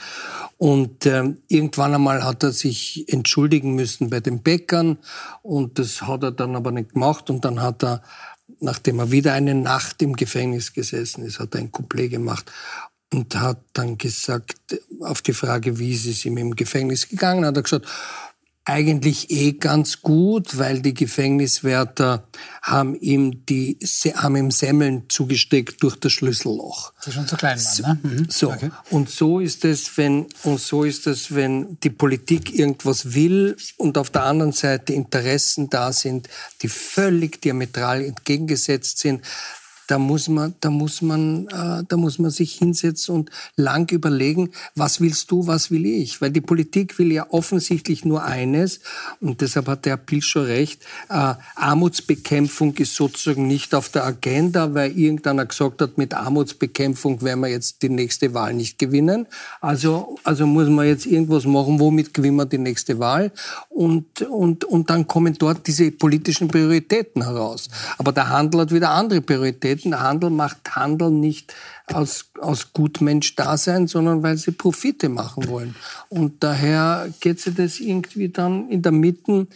Und 0.58 1.06
ähm, 1.06 1.38
irgendwann 1.48 1.94
einmal 1.94 2.22
hat 2.22 2.42
er 2.42 2.52
sich 2.52 3.10
entschuldigen 3.10 3.74
müssen 3.74 4.10
bei 4.10 4.20
den 4.20 4.42
Bäckern 4.42 4.98
und 5.40 5.78
das 5.78 6.02
hat 6.02 6.22
er 6.22 6.32
dann 6.32 6.54
aber 6.54 6.70
nicht 6.70 6.92
gemacht 6.92 7.30
und 7.30 7.46
dann 7.46 7.62
hat 7.62 7.82
er, 7.82 8.02
nachdem 8.60 8.98
er 8.98 9.10
wieder 9.10 9.32
eine 9.32 9.54
Nacht 9.54 10.02
im 10.02 10.16
Gefängnis 10.16 10.74
gesessen 10.74 11.24
ist, 11.24 11.40
hat 11.40 11.54
er 11.54 11.60
ein 11.60 11.72
Couplet 11.72 12.10
gemacht 12.10 12.52
und 13.10 13.34
hat 13.36 13.62
dann 13.72 13.96
gesagt, 13.96 14.58
auf 15.00 15.22
die 15.22 15.32
Frage, 15.32 15.78
wie 15.78 15.92
ist 15.92 16.06
es 16.06 16.24
ihm 16.24 16.36
im 16.36 16.56
Gefängnis 16.56 17.08
gegangen, 17.08 17.44
hat 17.44 17.56
er 17.56 17.62
gesagt, 17.62 17.86
eigentlich 18.64 19.30
eh 19.30 19.52
ganz 19.52 20.02
gut, 20.02 20.56
weil 20.56 20.82
die 20.82 20.94
Gefängniswärter 20.94 22.22
haben 22.62 22.94
ihm 22.94 23.44
die 23.46 23.76
haben 24.14 24.36
ihm 24.36 24.50
Semmeln 24.52 25.08
zugesteckt 25.08 25.82
durch 25.82 25.96
das 25.96 26.12
Schlüsselloch. 26.12 26.92
Das 26.98 27.08
ist 27.08 27.14
schon 27.14 27.26
zu 27.26 27.36
klein 27.36 27.58
war, 27.58 27.94
ne? 27.94 28.00
Mhm. 28.02 28.26
So 28.30 28.52
okay. 28.52 28.70
und 28.90 29.10
so 29.10 29.40
ist 29.40 29.64
es, 29.64 29.96
wenn 29.96 30.26
und 30.44 30.60
so 30.60 30.84
ist 30.84 31.08
es, 31.08 31.34
wenn 31.34 31.76
die 31.82 31.90
Politik 31.90 32.54
irgendwas 32.56 33.14
will 33.14 33.56
und 33.78 33.98
auf 33.98 34.10
der 34.10 34.24
anderen 34.24 34.52
Seite 34.52 34.92
Interessen 34.92 35.68
da 35.68 35.92
sind, 35.92 36.28
die 36.62 36.68
völlig 36.68 37.42
diametral 37.42 38.04
entgegengesetzt 38.04 38.98
sind, 38.98 39.22
da 39.88 39.98
muss 39.98 40.28
man, 40.28 40.54
da 40.60 40.70
muss 40.70 41.02
man, 41.02 41.48
äh, 41.48 41.84
da 41.86 41.96
muss 41.96 42.18
man 42.18 42.30
sich 42.30 42.54
hinsetzen 42.54 43.14
und 43.14 43.30
lang 43.56 43.90
überlegen, 43.90 44.50
was 44.74 45.00
willst 45.00 45.30
du, 45.30 45.46
was 45.46 45.70
will 45.70 45.86
ich? 45.86 46.20
Weil 46.20 46.30
die 46.30 46.40
Politik 46.40 46.98
will 46.98 47.12
ja 47.12 47.26
offensichtlich 47.30 48.04
nur 48.04 48.22
eines 48.22 48.80
und 49.20 49.40
deshalb 49.40 49.66
hat 49.66 49.84
der 49.84 49.96
Pilz 49.96 50.24
schon 50.24 50.44
recht. 50.44 50.82
Äh, 51.08 51.34
Armutsbekämpfung 51.56 52.74
ist 52.76 52.94
sozusagen 52.94 53.46
nicht 53.46 53.74
auf 53.74 53.88
der 53.88 54.04
Agenda, 54.04 54.74
weil 54.74 54.96
irgendeiner 54.96 55.46
gesagt 55.46 55.82
hat, 55.82 55.98
mit 55.98 56.14
Armutsbekämpfung 56.14 57.22
werden 57.22 57.40
wir 57.40 57.48
jetzt 57.48 57.82
die 57.82 57.88
nächste 57.88 58.34
Wahl 58.34 58.54
nicht 58.54 58.78
gewinnen. 58.78 59.26
Also, 59.60 60.16
also 60.24 60.46
muss 60.46 60.68
man 60.68 60.86
jetzt 60.86 61.06
irgendwas 61.06 61.44
machen, 61.44 61.80
womit 61.80 62.14
gewinnen 62.14 62.36
wir 62.36 62.46
die 62.46 62.58
nächste 62.58 62.98
Wahl 62.98 63.32
und, 63.68 64.22
und, 64.22 64.64
und 64.64 64.90
dann 64.90 65.06
kommen 65.06 65.34
dort 65.38 65.66
diese 65.66 65.90
politischen 65.90 66.48
Prioritäten 66.48 67.22
heraus. 67.22 67.68
Aber 67.98 68.12
der 68.12 68.28
Handel 68.28 68.60
hat 68.60 68.72
wieder 68.72 68.90
andere 68.90 69.20
Prioritäten 69.20 69.71
Prioritäten. 69.76 70.00
Handel 70.00 70.30
macht 70.30 70.76
Handel 70.76 71.10
nicht 71.10 71.54
aus, 71.86 72.26
aus 72.40 72.72
Gutmensch-Dasein, 72.72 73.86
sondern 73.86 74.22
weil 74.22 74.36
sie 74.36 74.52
Profite 74.52 75.08
machen 75.08 75.48
wollen. 75.48 75.74
Und 76.08 76.42
daher 76.42 77.12
geht 77.20 77.40
sie 77.40 77.52
das 77.52 77.80
irgendwie 77.80 78.28
dann 78.28 78.68
in 78.68 78.82
der 78.82 78.92
Mitte 78.92 79.46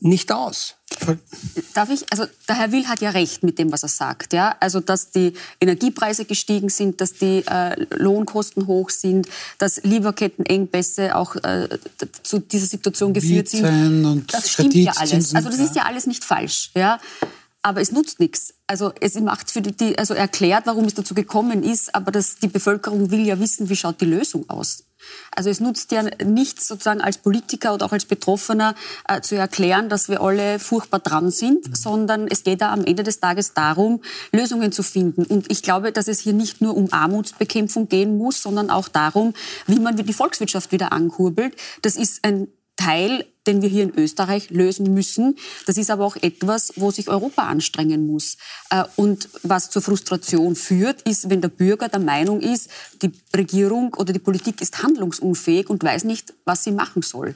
nicht 0.00 0.30
aus. 0.30 0.74
Darf 1.74 1.90
ich? 1.90 2.04
Also 2.10 2.26
der 2.48 2.56
Herr 2.56 2.70
Will 2.70 2.86
hat 2.86 3.00
ja 3.00 3.10
recht 3.10 3.42
mit 3.42 3.58
dem, 3.58 3.72
was 3.72 3.82
er 3.82 3.88
sagt. 3.88 4.32
Ja? 4.34 4.54
Also 4.60 4.80
dass 4.80 5.10
die 5.10 5.32
Energiepreise 5.60 6.26
gestiegen 6.26 6.68
sind, 6.68 7.00
dass 7.00 7.14
die 7.14 7.42
äh, 7.46 7.86
Lohnkosten 7.96 8.66
hoch 8.66 8.90
sind, 8.90 9.26
dass 9.58 9.82
Lieferkettenengpässe 9.82 11.16
auch 11.16 11.34
äh, 11.36 11.68
zu 12.22 12.38
dieser 12.38 12.66
Situation 12.66 13.14
geführt 13.14 13.52
Mieten 13.52 13.66
sind. 13.66 14.04
Und 14.04 14.34
das 14.34 14.50
stimmt 14.50 14.74
ja 14.74 14.92
alles. 14.96 15.34
Also 15.34 15.48
das 15.48 15.58
ist 15.58 15.76
ja 15.76 15.84
alles 15.84 16.06
nicht 16.06 16.24
falsch. 16.24 16.70
Ja? 16.74 17.00
Aber 17.66 17.80
es 17.80 17.90
nutzt 17.90 18.20
nichts. 18.20 18.54
Also 18.68 18.92
es 19.00 19.18
macht 19.18 19.50
für 19.50 19.60
die, 19.60 19.98
also 19.98 20.14
erklärt, 20.14 20.66
warum 20.66 20.84
es 20.84 20.94
dazu 20.94 21.14
gekommen 21.14 21.64
ist, 21.64 21.92
aber 21.96 22.12
das, 22.12 22.36
die 22.36 22.46
Bevölkerung 22.46 23.10
will 23.10 23.26
ja 23.26 23.40
wissen, 23.40 23.68
wie 23.68 23.74
schaut 23.74 24.00
die 24.00 24.04
Lösung 24.04 24.48
aus. 24.48 24.84
Also 25.32 25.50
es 25.50 25.58
nutzt 25.58 25.90
ja 25.90 26.04
nichts 26.24 26.68
sozusagen 26.68 27.00
als 27.00 27.18
Politiker 27.18 27.74
oder 27.74 27.86
auch 27.86 27.92
als 27.92 28.04
Betroffener 28.04 28.76
äh, 29.08 29.20
zu 29.20 29.34
erklären, 29.34 29.88
dass 29.88 30.08
wir 30.08 30.20
alle 30.20 30.60
furchtbar 30.60 31.00
dran 31.00 31.32
sind, 31.32 31.68
mhm. 31.68 31.74
sondern 31.74 32.28
es 32.28 32.44
geht 32.44 32.60
da 32.60 32.72
am 32.72 32.84
Ende 32.84 33.02
des 33.02 33.18
Tages 33.18 33.52
darum, 33.52 34.00
Lösungen 34.30 34.70
zu 34.70 34.84
finden. 34.84 35.24
Und 35.24 35.50
ich 35.50 35.62
glaube, 35.62 35.90
dass 35.90 36.06
es 36.06 36.20
hier 36.20 36.34
nicht 36.34 36.60
nur 36.60 36.76
um 36.76 36.92
Armutsbekämpfung 36.92 37.88
gehen 37.88 38.16
muss, 38.16 38.42
sondern 38.42 38.70
auch 38.70 38.86
darum, 38.86 39.34
wie 39.66 39.80
man 39.80 39.96
die 39.96 40.12
Volkswirtschaft 40.12 40.70
wieder 40.70 40.92
ankurbelt. 40.92 41.56
Das 41.82 41.96
ist 41.96 42.24
ein 42.24 42.46
Teil, 42.76 43.24
den 43.46 43.62
wir 43.62 43.68
hier 43.68 43.84
in 43.84 43.96
Österreich 43.96 44.50
lösen 44.50 44.92
müssen. 44.92 45.36
Das 45.66 45.76
ist 45.76 45.90
aber 45.90 46.04
auch 46.04 46.16
etwas, 46.16 46.72
wo 46.76 46.90
sich 46.90 47.08
Europa 47.08 47.42
anstrengen 47.42 48.06
muss. 48.06 48.36
Äh, 48.70 48.84
und 48.96 49.28
was 49.42 49.70
zur 49.70 49.82
Frustration 49.82 50.56
führt, 50.56 51.02
ist, 51.02 51.30
wenn 51.30 51.40
der 51.40 51.48
Bürger 51.48 51.88
der 51.88 52.00
Meinung 52.00 52.40
ist, 52.40 52.68
die 53.02 53.12
Regierung 53.34 53.94
oder 53.94 54.12
die 54.12 54.18
Politik 54.18 54.60
ist 54.60 54.82
handlungsunfähig 54.82 55.70
und 55.70 55.82
weiß 55.82 56.04
nicht, 56.04 56.34
was 56.44 56.64
sie 56.64 56.72
machen 56.72 57.02
soll. 57.02 57.34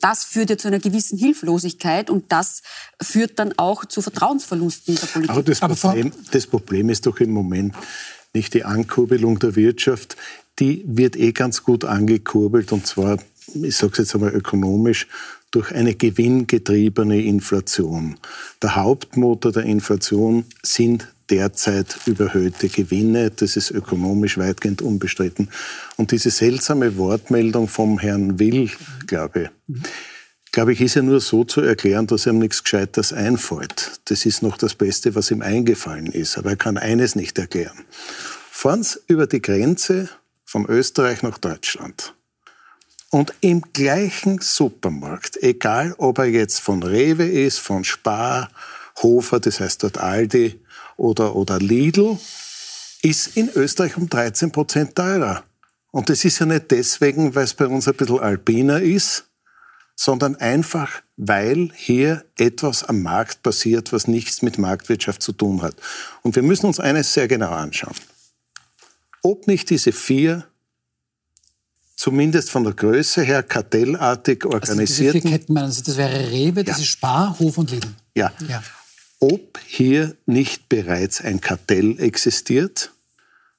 Das 0.00 0.24
führt 0.24 0.50
ja 0.50 0.56
zu 0.56 0.68
einer 0.68 0.78
gewissen 0.78 1.18
Hilflosigkeit 1.18 2.08
und 2.08 2.30
das 2.30 2.62
führt 3.02 3.38
dann 3.38 3.52
auch 3.56 3.84
zu 3.84 4.00
Vertrauensverlusten 4.00 4.94
der 4.94 5.06
Politik. 5.06 5.30
Aber 5.30 5.42
das 5.42 5.60
Problem, 5.60 6.12
das 6.30 6.46
Problem 6.46 6.88
ist 6.88 7.06
doch 7.06 7.18
im 7.18 7.32
Moment 7.32 7.74
nicht 8.32 8.54
die 8.54 8.64
Ankurbelung 8.64 9.40
der 9.40 9.56
Wirtschaft. 9.56 10.16
Die 10.60 10.84
wird 10.86 11.16
eh 11.16 11.32
ganz 11.32 11.64
gut 11.64 11.84
angekurbelt 11.84 12.70
und 12.72 12.86
zwar 12.86 13.18
ich 13.54 13.76
sage 13.76 13.92
es 13.92 13.98
jetzt 13.98 14.14
einmal 14.14 14.34
ökonomisch, 14.34 15.06
durch 15.50 15.72
eine 15.72 15.94
gewinngetriebene 15.94 17.22
Inflation. 17.22 18.18
Der 18.62 18.76
Hauptmotor 18.76 19.52
der 19.52 19.64
Inflation 19.64 20.44
sind 20.62 21.08
derzeit 21.30 21.98
überhöhte 22.06 22.68
Gewinne. 22.68 23.30
Das 23.30 23.56
ist 23.56 23.70
ökonomisch 23.70 24.38
weitgehend 24.38 24.82
unbestritten. 24.82 25.48
Und 25.96 26.12
diese 26.12 26.30
seltsame 26.30 26.96
Wortmeldung 26.96 27.68
vom 27.68 27.98
Herrn 27.98 28.38
Will, 28.38 28.70
glaube 29.06 29.50
ich, 29.66 29.82
glaube 30.52 30.72
ich, 30.72 30.80
ist 30.80 30.94
ja 30.94 31.02
nur 31.02 31.20
so 31.20 31.44
zu 31.44 31.60
erklären, 31.60 32.06
dass 32.06 32.26
ihm 32.26 32.38
nichts 32.38 32.64
Gescheites 32.64 33.12
einfällt. 33.12 34.00
Das 34.06 34.26
ist 34.26 34.42
noch 34.42 34.56
das 34.56 34.74
Beste, 34.74 35.14
was 35.14 35.30
ihm 35.30 35.42
eingefallen 35.42 36.06
ist. 36.06 36.38
Aber 36.38 36.50
er 36.50 36.56
kann 36.56 36.78
eines 36.78 37.14
nicht 37.14 37.38
erklären. 37.38 37.84
Fahren 38.50 38.82
Sie 38.82 38.98
über 39.06 39.26
die 39.26 39.42
Grenze 39.42 40.08
von 40.44 40.66
Österreich 40.66 41.22
nach 41.22 41.38
Deutschland 41.38 42.14
und 43.10 43.32
im 43.40 43.62
gleichen 43.72 44.40
Supermarkt, 44.40 45.42
egal 45.42 45.94
ob 45.98 46.18
er 46.18 46.26
jetzt 46.26 46.60
von 46.60 46.82
Rewe 46.82 47.26
ist, 47.26 47.58
von 47.58 47.84
Spar, 47.84 48.50
Hofer, 49.02 49.40
das 49.40 49.60
heißt 49.60 49.82
dort 49.82 49.98
Aldi 49.98 50.60
oder, 50.96 51.34
oder 51.34 51.58
Lidl, 51.58 52.18
ist 53.02 53.36
in 53.36 53.48
Österreich 53.54 53.96
um 53.96 54.08
13 54.08 54.52
Prozent 54.52 54.94
teurer. 54.94 55.44
Und 55.90 56.10
das 56.10 56.24
ist 56.24 56.38
ja 56.38 56.46
nicht 56.46 56.70
deswegen, 56.70 57.34
weil 57.34 57.44
es 57.44 57.54
bei 57.54 57.66
uns 57.66 57.88
ein 57.88 57.94
bisschen 57.94 58.20
alpiner 58.20 58.80
ist, 58.80 59.24
sondern 59.96 60.36
einfach, 60.36 61.02
weil 61.16 61.70
hier 61.74 62.24
etwas 62.36 62.84
am 62.84 63.02
Markt 63.02 63.42
passiert, 63.42 63.92
was 63.92 64.06
nichts 64.06 64.42
mit 64.42 64.58
Marktwirtschaft 64.58 65.22
zu 65.22 65.32
tun 65.32 65.62
hat. 65.62 65.74
Und 66.22 66.36
wir 66.36 66.42
müssen 66.42 66.66
uns 66.66 66.78
eines 66.78 67.14
sehr 67.14 67.26
genau 67.26 67.50
anschauen. 67.50 67.96
Ob 69.22 69.46
nicht 69.46 69.70
diese 69.70 69.92
vier 69.92 70.46
zumindest 71.98 72.50
von 72.50 72.62
der 72.64 72.74
Größe 72.74 73.22
her 73.22 73.42
kartellartig 73.42 74.46
organisierten. 74.46 75.20
Also 75.20 75.36
Ketten 75.36 75.70
Sie, 75.72 75.82
das 75.82 75.96
wäre 75.96 76.30
Rewe, 76.30 76.64
das 76.64 76.76
ja. 76.76 76.82
ist 76.82 76.88
Spar, 76.88 77.38
Hof 77.38 77.58
und 77.58 77.72
Lidl. 77.72 77.88
Ja. 78.14 78.32
ja. 78.48 78.62
Ob 79.18 79.58
hier 79.66 80.14
nicht 80.24 80.68
bereits 80.68 81.20
ein 81.20 81.40
Kartell 81.40 81.98
existiert, 81.98 82.92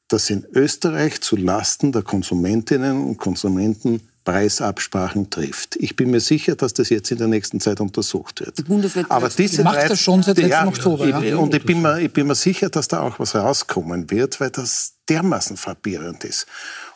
das 0.07 0.29
in 0.29 0.47
Österreich 0.53 1.19
zu 1.19 1.35
Lasten 1.35 1.91
der 1.91 2.01
Konsumentinnen 2.01 3.05
und 3.05 3.17
Konsumenten 3.17 4.01
Preisabsprachen 4.29 5.31
trifft. 5.31 5.75
Ich 5.77 5.95
bin 5.95 6.11
mir 6.11 6.19
sicher, 6.19 6.55
dass 6.55 6.75
das 6.75 6.89
jetzt 6.89 7.09
in 7.09 7.17
der 7.17 7.27
nächsten 7.27 7.59
Zeit 7.59 7.81
untersucht 7.81 8.41
wird. 8.41 8.59
Die 8.59 8.63
Bundeswehr 8.63 9.05
Aber 9.09 9.27
diese 9.27 9.63
macht 9.63 9.89
das 9.89 9.99
schon 9.99 10.21
seit 10.21 10.37
letztem 10.37 10.51
ja, 10.51 10.67
Oktober. 10.67 11.07
Ja? 11.07 11.37
Und 11.37 11.55
ich 11.55 11.65
bin, 11.65 11.81
mir, 11.81 11.99
ich 11.99 12.13
bin 12.13 12.27
mir 12.27 12.35
sicher, 12.35 12.69
dass 12.69 12.87
da 12.87 13.01
auch 13.01 13.19
was 13.19 13.33
rauskommen 13.33 14.11
wird, 14.11 14.39
weil 14.39 14.51
das 14.51 14.93
dermaßen 15.09 15.57
frappierend 15.57 16.23
ist. 16.25 16.45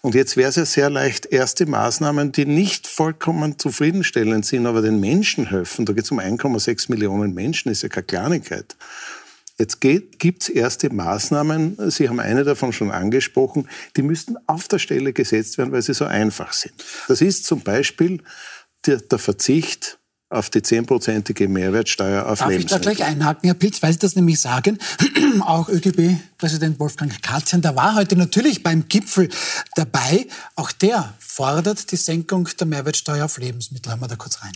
Und 0.01 0.13
jetzt 0.13 0.37
wäre 0.37 0.49
es 0.49 0.57
ja 0.57 0.65
sehr 0.65 0.91
leicht, 0.91 1.25
erste 1.25 1.65
Maßnahmen, 1.65 2.31
die 2.33 2.45
nicht 2.45 2.85
vollkommen 2.85 3.57
zufriedenstellend 3.57 4.45
sind, 4.45 4.67
aber 4.67 4.83
den 4.83 4.99
Menschen 4.99 5.49
helfen. 5.49 5.85
Da 5.85 5.93
geht 5.93 6.03
es 6.03 6.11
um 6.11 6.19
1,6 6.19 6.91
Millionen 6.91 7.33
Menschen, 7.33 7.71
ist 7.71 7.81
ja 7.81 7.89
keine 7.89 8.05
Kleinigkeit. 8.05 8.75
Jetzt 9.59 9.81
gibt 9.81 10.41
es 10.41 10.49
erste 10.49 10.91
Maßnahmen, 10.91 11.91
Sie 11.91 12.09
haben 12.09 12.19
eine 12.19 12.43
davon 12.43 12.73
schon 12.73 12.89
angesprochen, 12.89 13.69
die 13.95 14.01
müssten 14.01 14.35
auf 14.47 14.67
der 14.67 14.79
Stelle 14.79 15.13
gesetzt 15.13 15.59
werden, 15.59 15.71
weil 15.71 15.83
sie 15.83 15.93
so 15.93 16.05
einfach 16.05 16.53
sind. 16.53 16.73
Das 17.07 17.21
ist 17.21 17.45
zum 17.45 17.61
Beispiel 17.61 18.23
der, 18.87 18.97
der 18.97 19.19
Verzicht 19.19 19.99
auf 20.33 20.49
die 20.49 20.63
zehnprozentige 20.63 21.47
Mehrwertsteuer 21.47 22.25
auf 22.25 22.39
Darf 22.39 22.49
Lebensmittel. 22.49 22.83
Darf 22.83 22.91
ich 22.91 22.97
da 22.97 23.03
gleich 23.03 23.11
einhaken, 23.15 23.47
Herr 23.47 23.53
Pilz, 23.53 23.83
weil 23.83 23.93
Sie 23.93 23.99
das 23.99 24.15
nämlich 24.15 24.41
sagen? 24.41 24.79
auch 25.41 25.69
ÖGB-Präsident 25.69 26.79
Wolfgang 26.79 27.21
Katzian, 27.21 27.61
der 27.61 27.75
war 27.75 27.95
heute 27.95 28.15
natürlich 28.15 28.63
beim 28.63 28.87
Gipfel 28.87 29.29
dabei. 29.75 30.25
Auch 30.55 30.71
der 30.71 31.13
fordert 31.19 31.91
die 31.91 31.97
Senkung 31.97 32.49
der 32.59 32.65
Mehrwertsteuer 32.65 33.25
auf 33.25 33.37
Lebensmittel. 33.37 33.91
Hören 33.91 34.01
wir 34.01 34.07
da 34.07 34.15
kurz 34.15 34.41
rein. 34.41 34.53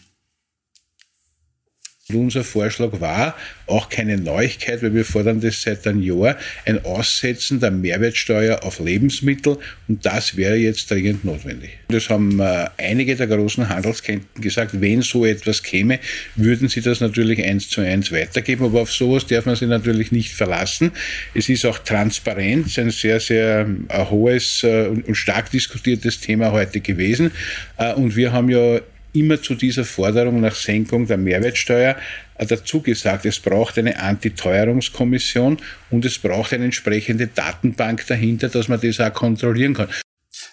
Unser 2.13 2.45
Vorschlag 2.45 3.01
war 3.01 3.35
auch 3.65 3.89
keine 3.89 4.15
Neuigkeit, 4.15 4.81
weil 4.81 4.93
wir 4.93 5.03
fordern 5.03 5.41
das 5.41 5.61
seit 5.61 5.85
einem 5.85 6.01
Jahr, 6.01 6.37
ein 6.63 6.85
Aussetzen 6.85 7.59
der 7.59 7.69
Mehrwertsteuer 7.69 8.63
auf 8.63 8.79
Lebensmittel 8.79 9.57
und 9.89 10.05
das 10.05 10.37
wäre 10.37 10.55
jetzt 10.55 10.89
dringend 10.89 11.25
notwendig. 11.25 11.71
Das 11.89 12.09
haben 12.09 12.39
äh, 12.39 12.69
einige 12.77 13.17
der 13.17 13.27
großen 13.27 13.67
Handelsketten 13.67 14.41
gesagt, 14.41 14.79
wenn 14.79 15.01
so 15.01 15.25
etwas 15.25 15.61
käme, 15.63 15.99
würden 16.37 16.69
sie 16.69 16.79
das 16.79 17.01
natürlich 17.01 17.43
eins 17.43 17.67
zu 17.67 17.81
eins 17.81 18.09
weitergeben, 18.09 18.63
aber 18.63 18.83
auf 18.83 18.93
sowas 18.93 19.27
darf 19.27 19.45
man 19.45 19.57
sich 19.57 19.67
natürlich 19.67 20.13
nicht 20.13 20.31
verlassen. 20.31 20.93
Es 21.33 21.49
ist 21.49 21.65
auch 21.65 21.79
Transparenz, 21.79 22.79
ein 22.79 22.91
sehr, 22.91 23.19
sehr 23.19 23.67
äh, 23.89 24.05
hohes 24.05 24.63
äh, 24.63 24.87
und 24.87 25.15
stark 25.15 25.51
diskutiertes 25.51 26.21
Thema 26.21 26.53
heute 26.53 26.79
gewesen 26.79 27.31
und 27.97 28.15
wir 28.15 28.31
haben 28.31 28.49
ja 28.49 28.79
immer 29.17 29.41
zu 29.41 29.55
dieser 29.55 29.85
Forderung 29.85 30.41
nach 30.41 30.55
Senkung 30.55 31.07
der 31.07 31.17
Mehrwertsteuer 31.17 31.95
äh, 32.35 32.45
dazu 32.45 32.81
gesagt, 32.81 33.25
es 33.25 33.39
braucht 33.39 33.77
eine 33.77 33.99
Antiteuerungskommission 33.99 35.57
und 35.89 36.05
es 36.05 36.19
braucht 36.19 36.53
eine 36.53 36.65
entsprechende 36.65 37.27
Datenbank 37.27 38.05
dahinter, 38.07 38.49
dass 38.49 38.67
man 38.67 38.79
das 38.79 38.99
auch 38.99 39.13
kontrollieren 39.13 39.73
kann. 39.73 39.89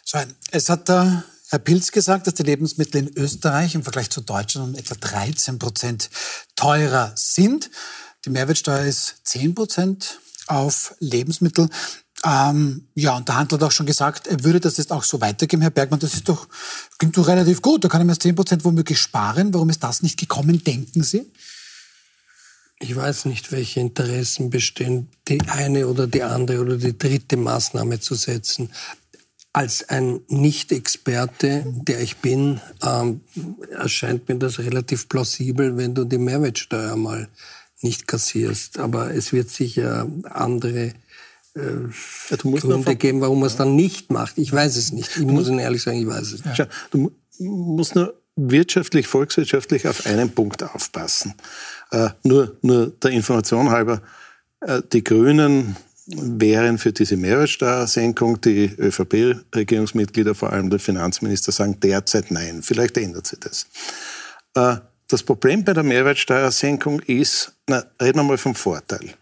So, 0.04 0.18
es 0.50 0.68
hat 0.68 0.88
der 0.88 1.25
Herr 1.50 1.59
Pilz 1.59 1.92
gesagt, 1.92 2.26
dass 2.26 2.35
die 2.35 2.42
Lebensmittel 2.42 3.02
in 3.02 3.16
Österreich 3.16 3.75
im 3.75 3.83
Vergleich 3.83 4.11
zu 4.11 4.23
Deutschland 4.23 4.71
um 4.71 4.75
etwa 4.75 4.94
13 4.94 5.59
Prozent 5.59 6.11
teurer 6.56 7.12
sind. 7.14 7.71
Die 8.25 8.30
Mehrwertsteuer 8.30 8.85
ist 8.85 9.16
10 9.25 9.54
Prozent 9.54 10.21
auf 10.47 10.94
Lebensmittel. 10.99 11.68
Ähm, 12.25 12.87
ja, 12.95 13.16
und 13.16 13.28
der 13.28 13.37
Handel 13.37 13.59
hat 13.59 13.64
auch 13.64 13.73
schon 13.73 13.85
gesagt, 13.85 14.26
er 14.26 14.43
würde 14.45 14.59
das 14.59 14.78
jetzt 14.78 14.93
auch 14.93 15.04
so 15.04 15.21
weitergeben, 15.21 15.61
Herr 15.61 15.71
Bergmann. 15.71 16.00
Das 16.00 16.14
ist 16.14 16.28
doch, 16.28 16.49
klingt 16.99 17.16
doch 17.19 17.28
relativ 17.28 17.61
gut. 17.61 17.85
Da 17.85 17.88
kann 17.88 18.00
er 18.00 18.07
mir 18.07 18.19
10 18.19 18.35
Prozent 18.35 18.64
womöglich 18.64 18.99
sparen. 18.99 19.52
Warum 19.52 19.69
ist 19.69 19.83
das 19.85 20.02
nicht 20.02 20.19
gekommen, 20.19 20.64
denken 20.64 21.02
Sie? 21.02 21.31
Ich 22.81 22.97
weiß 22.97 23.26
nicht, 23.26 23.52
welche 23.52 23.81
Interessen 23.81 24.50
bestehen, 24.50 25.09
die 25.28 25.40
eine 25.49 25.87
oder 25.87 26.07
die 26.07 26.23
andere 26.23 26.61
oder 26.61 26.76
die 26.76 26.97
dritte 26.97 27.37
Maßnahme 27.37 28.00
zu 28.00 28.14
setzen. 28.14 28.71
Als 29.52 29.88
ein 29.88 30.21
Nicht-Experte, 30.28 31.64
der 31.66 32.00
ich 32.00 32.16
bin, 32.16 32.61
ähm, 32.83 33.21
erscheint 33.71 34.28
mir 34.28 34.37
das 34.37 34.59
relativ 34.59 35.09
plausibel, 35.09 35.76
wenn 35.76 35.95
du 35.95 36.04
die 36.04 36.19
Mehrwertsteuer 36.19 36.97
mal 36.97 37.28
nicht 37.83 38.09
kassierst. 38.09 38.78
Aber 38.78 39.14
es 39.14 39.33
wird 39.33 39.50
sicher 39.50 40.09
andere 40.25 40.95
ja, 41.56 42.37
Gründe 42.37 42.96
geben, 42.96 43.20
warum 43.20 43.40
man 43.40 43.46
es 43.46 43.56
dann 43.56 43.76
nicht 43.76 44.11
macht. 44.11 44.38
Ich 44.38 44.52
weiß 44.52 44.76
es 44.76 44.92
nicht. 44.92 45.16
Ich 45.16 45.23
muss 45.23 45.49
Ihnen 45.49 45.61
ehrlich 45.61 45.82
sagen, 45.82 45.99
ich 45.99 46.06
weiß 46.06 46.32
es 46.32 46.44
nicht. 46.44 46.58
Ja. 46.58 46.66
Du 46.90 47.12
musst 47.38 47.94
nur 47.94 48.14
wirtschaftlich, 48.37 49.06
volkswirtschaftlich 49.06 49.87
auf 49.87 50.06
einen 50.06 50.30
Punkt 50.30 50.62
aufpassen. 50.62 51.34
Äh, 51.90 52.11
nur, 52.25 52.56
nur 52.62 52.88
der 52.90 53.12
Information 53.12 53.70
halber, 53.70 54.02
äh, 54.61 54.82
die 54.92 55.04
Grünen 55.04 55.76
wären 56.06 56.78
für 56.78 56.92
diese 56.92 57.16
Mehrwertsteuersenkung. 57.16 58.40
Die 58.40 58.75
ÖVP-Regierungsmitglieder, 58.76 60.34
vor 60.34 60.52
allem 60.52 60.70
der 60.70 60.80
Finanzminister, 60.80 61.52
sagen 61.52 61.78
derzeit 61.80 62.30
nein. 62.30 62.62
Vielleicht 62.62 62.96
ändert 62.99 63.26
sich 63.26 63.38
das. 63.40 63.66
Äh, 64.54 64.80
das 65.08 65.23
Problem 65.23 65.64
bei 65.64 65.73
der 65.73 65.82
Mehrwertsteuersenkung 65.82 67.00
ist, 67.00 67.52
na, 67.68 67.84
reden 68.00 68.18
wir 68.18 68.25
mal 68.25 68.38
vom 68.38 68.54
Vorteil. 68.54 69.14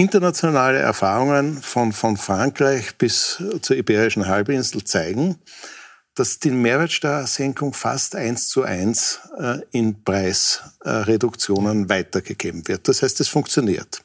Internationale 0.00 0.78
Erfahrungen 0.78 1.60
von, 1.60 1.92
von 1.92 2.16
Frankreich 2.16 2.96
bis 2.98 3.42
zur 3.62 3.76
Iberischen 3.76 4.28
Halbinsel 4.28 4.84
zeigen, 4.84 5.40
dass 6.14 6.38
die 6.38 6.52
Mehrwertsteuersenkung 6.52 7.72
fast 7.72 8.14
eins 8.14 8.48
zu 8.48 8.62
eins 8.62 9.18
äh, 9.40 9.58
in 9.72 10.04
Preisreduktionen 10.04 11.88
weitergegeben 11.88 12.68
wird. 12.68 12.86
Das 12.86 13.02
heißt, 13.02 13.18
es 13.18 13.26
funktioniert. 13.26 14.04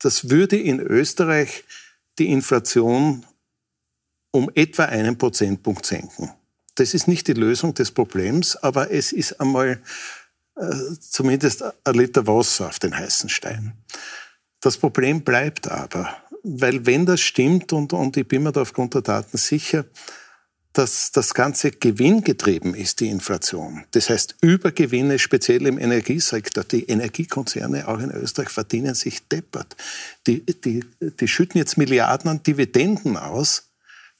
Das 0.00 0.28
würde 0.28 0.58
in 0.58 0.80
Österreich 0.80 1.62
die 2.18 2.32
Inflation 2.32 3.24
um 4.32 4.50
etwa 4.56 4.86
einen 4.86 5.16
Prozentpunkt 5.16 5.86
senken. 5.86 6.32
Das 6.74 6.94
ist 6.94 7.06
nicht 7.06 7.28
die 7.28 7.34
Lösung 7.34 7.74
des 7.74 7.92
Problems, 7.92 8.56
aber 8.56 8.90
es 8.90 9.12
ist 9.12 9.40
einmal 9.40 9.80
äh, 10.56 10.70
zumindest 10.98 11.62
ein 11.62 11.94
Liter 11.94 12.26
Wasser 12.26 12.66
auf 12.66 12.80
den 12.80 12.96
heißen 12.96 13.28
Stein. 13.28 13.74
Das 14.60 14.76
Problem 14.76 15.22
bleibt 15.22 15.68
aber, 15.68 16.16
weil 16.42 16.86
wenn 16.86 17.06
das 17.06 17.20
stimmt, 17.20 17.72
und, 17.72 17.92
und 17.92 18.16
ich 18.16 18.28
bin 18.28 18.42
mir 18.42 18.52
da 18.52 18.62
aufgrund 18.62 18.94
der 18.94 19.02
Daten 19.02 19.36
sicher, 19.36 19.84
dass 20.72 21.10
das 21.10 21.34
Ganze 21.34 21.72
gewinngetrieben 21.72 22.74
ist, 22.74 23.00
die 23.00 23.08
Inflation. 23.08 23.84
Das 23.90 24.08
heißt, 24.08 24.36
Übergewinne, 24.40 25.18
speziell 25.18 25.66
im 25.66 25.78
Energiesektor. 25.78 26.62
Die 26.62 26.84
Energiekonzerne 26.84 27.88
auch 27.88 27.98
in 27.98 28.12
Österreich 28.12 28.50
verdienen 28.50 28.94
sich 28.94 29.26
deppert. 29.26 29.76
Die, 30.28 30.44
die, 30.46 30.84
die 31.00 31.28
schütten 31.28 31.58
jetzt 31.58 31.76
Milliarden 31.76 32.30
an 32.30 32.42
Dividenden 32.44 33.16
aus, 33.16 33.69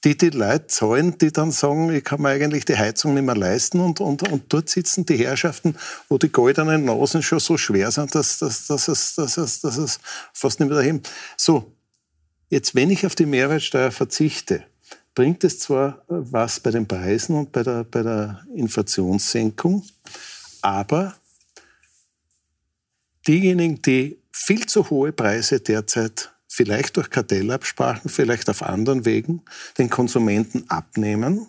die 0.03 0.17
die 0.17 0.29
Leute 0.29 0.67
zahlen, 0.67 1.17
die 1.17 1.31
dann 1.31 1.51
sagen, 1.51 1.93
ich 1.93 2.03
kann 2.03 2.21
mir 2.21 2.29
eigentlich 2.29 2.65
die 2.65 2.77
Heizung 2.77 3.13
nicht 3.13 3.23
mehr 3.23 3.35
leisten. 3.35 3.79
Und, 3.79 3.99
und, 3.99 4.27
und 4.29 4.51
dort 4.51 4.69
sitzen 4.69 5.05
die 5.05 5.17
Herrschaften, 5.17 5.75
wo 6.09 6.17
die 6.17 6.31
goldenen 6.31 6.85
Nasen 6.85 7.21
schon 7.21 7.39
so 7.39 7.57
schwer 7.57 7.91
sind, 7.91 8.15
dass, 8.15 8.39
dass, 8.39 8.67
dass, 8.67 8.87
es, 8.87 9.15
dass, 9.15 9.37
es, 9.37 9.61
dass 9.61 9.77
es 9.77 9.99
fast 10.33 10.59
nicht 10.59 10.69
mehr 10.69 10.77
dahin. 10.77 11.01
So, 11.37 11.71
jetzt 12.49 12.73
wenn 12.73 12.89
ich 12.89 13.05
auf 13.05 13.13
die 13.13 13.27
Mehrwertsteuer 13.27 13.91
verzichte, 13.91 14.63
bringt 15.13 15.43
es 15.43 15.59
zwar 15.59 16.03
was 16.07 16.59
bei 16.59 16.71
den 16.71 16.87
Preisen 16.87 17.35
und 17.35 17.51
bei 17.51 17.63
der, 17.63 17.83
bei 17.83 18.01
der 18.01 18.45
Inflationssenkung, 18.55 19.85
aber 20.61 21.15
diejenigen, 23.27 23.81
die 23.81 24.19
viel 24.31 24.65
zu 24.65 24.89
hohe 24.89 25.11
Preise 25.11 25.59
derzeit 25.59 26.31
vielleicht 26.53 26.97
durch 26.97 27.09
Kartellabsprachen, 27.09 28.11
vielleicht 28.11 28.49
auf 28.49 28.61
anderen 28.61 29.05
Wegen 29.05 29.41
den 29.77 29.89
Konsumenten 29.89 30.69
abnehmen, 30.69 31.47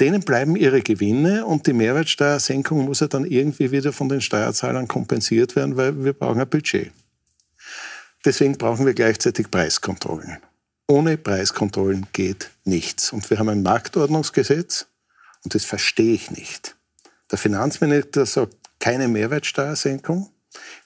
denen 0.00 0.22
bleiben 0.22 0.56
ihre 0.56 0.80
Gewinne 0.80 1.44
und 1.44 1.66
die 1.66 1.74
Mehrwertsteuersenkung 1.74 2.86
muss 2.86 3.00
ja 3.00 3.08
dann 3.08 3.26
irgendwie 3.26 3.72
wieder 3.72 3.92
von 3.92 4.08
den 4.08 4.22
Steuerzahlern 4.22 4.88
kompensiert 4.88 5.54
werden, 5.54 5.76
weil 5.76 6.02
wir 6.02 6.14
brauchen 6.14 6.40
ein 6.40 6.48
Budget. 6.48 6.92
Deswegen 8.24 8.56
brauchen 8.56 8.86
wir 8.86 8.94
gleichzeitig 8.94 9.50
Preiskontrollen. 9.50 10.38
Ohne 10.88 11.18
Preiskontrollen 11.18 12.06
geht 12.14 12.50
nichts. 12.64 13.12
Und 13.12 13.28
wir 13.28 13.38
haben 13.38 13.50
ein 13.50 13.62
Marktordnungsgesetz 13.62 14.86
und 15.44 15.54
das 15.54 15.66
verstehe 15.66 16.14
ich 16.14 16.30
nicht. 16.30 16.74
Der 17.30 17.36
Finanzminister 17.36 18.24
sagt 18.24 18.56
keine 18.78 19.08
Mehrwertsteuersenkung. 19.08 20.30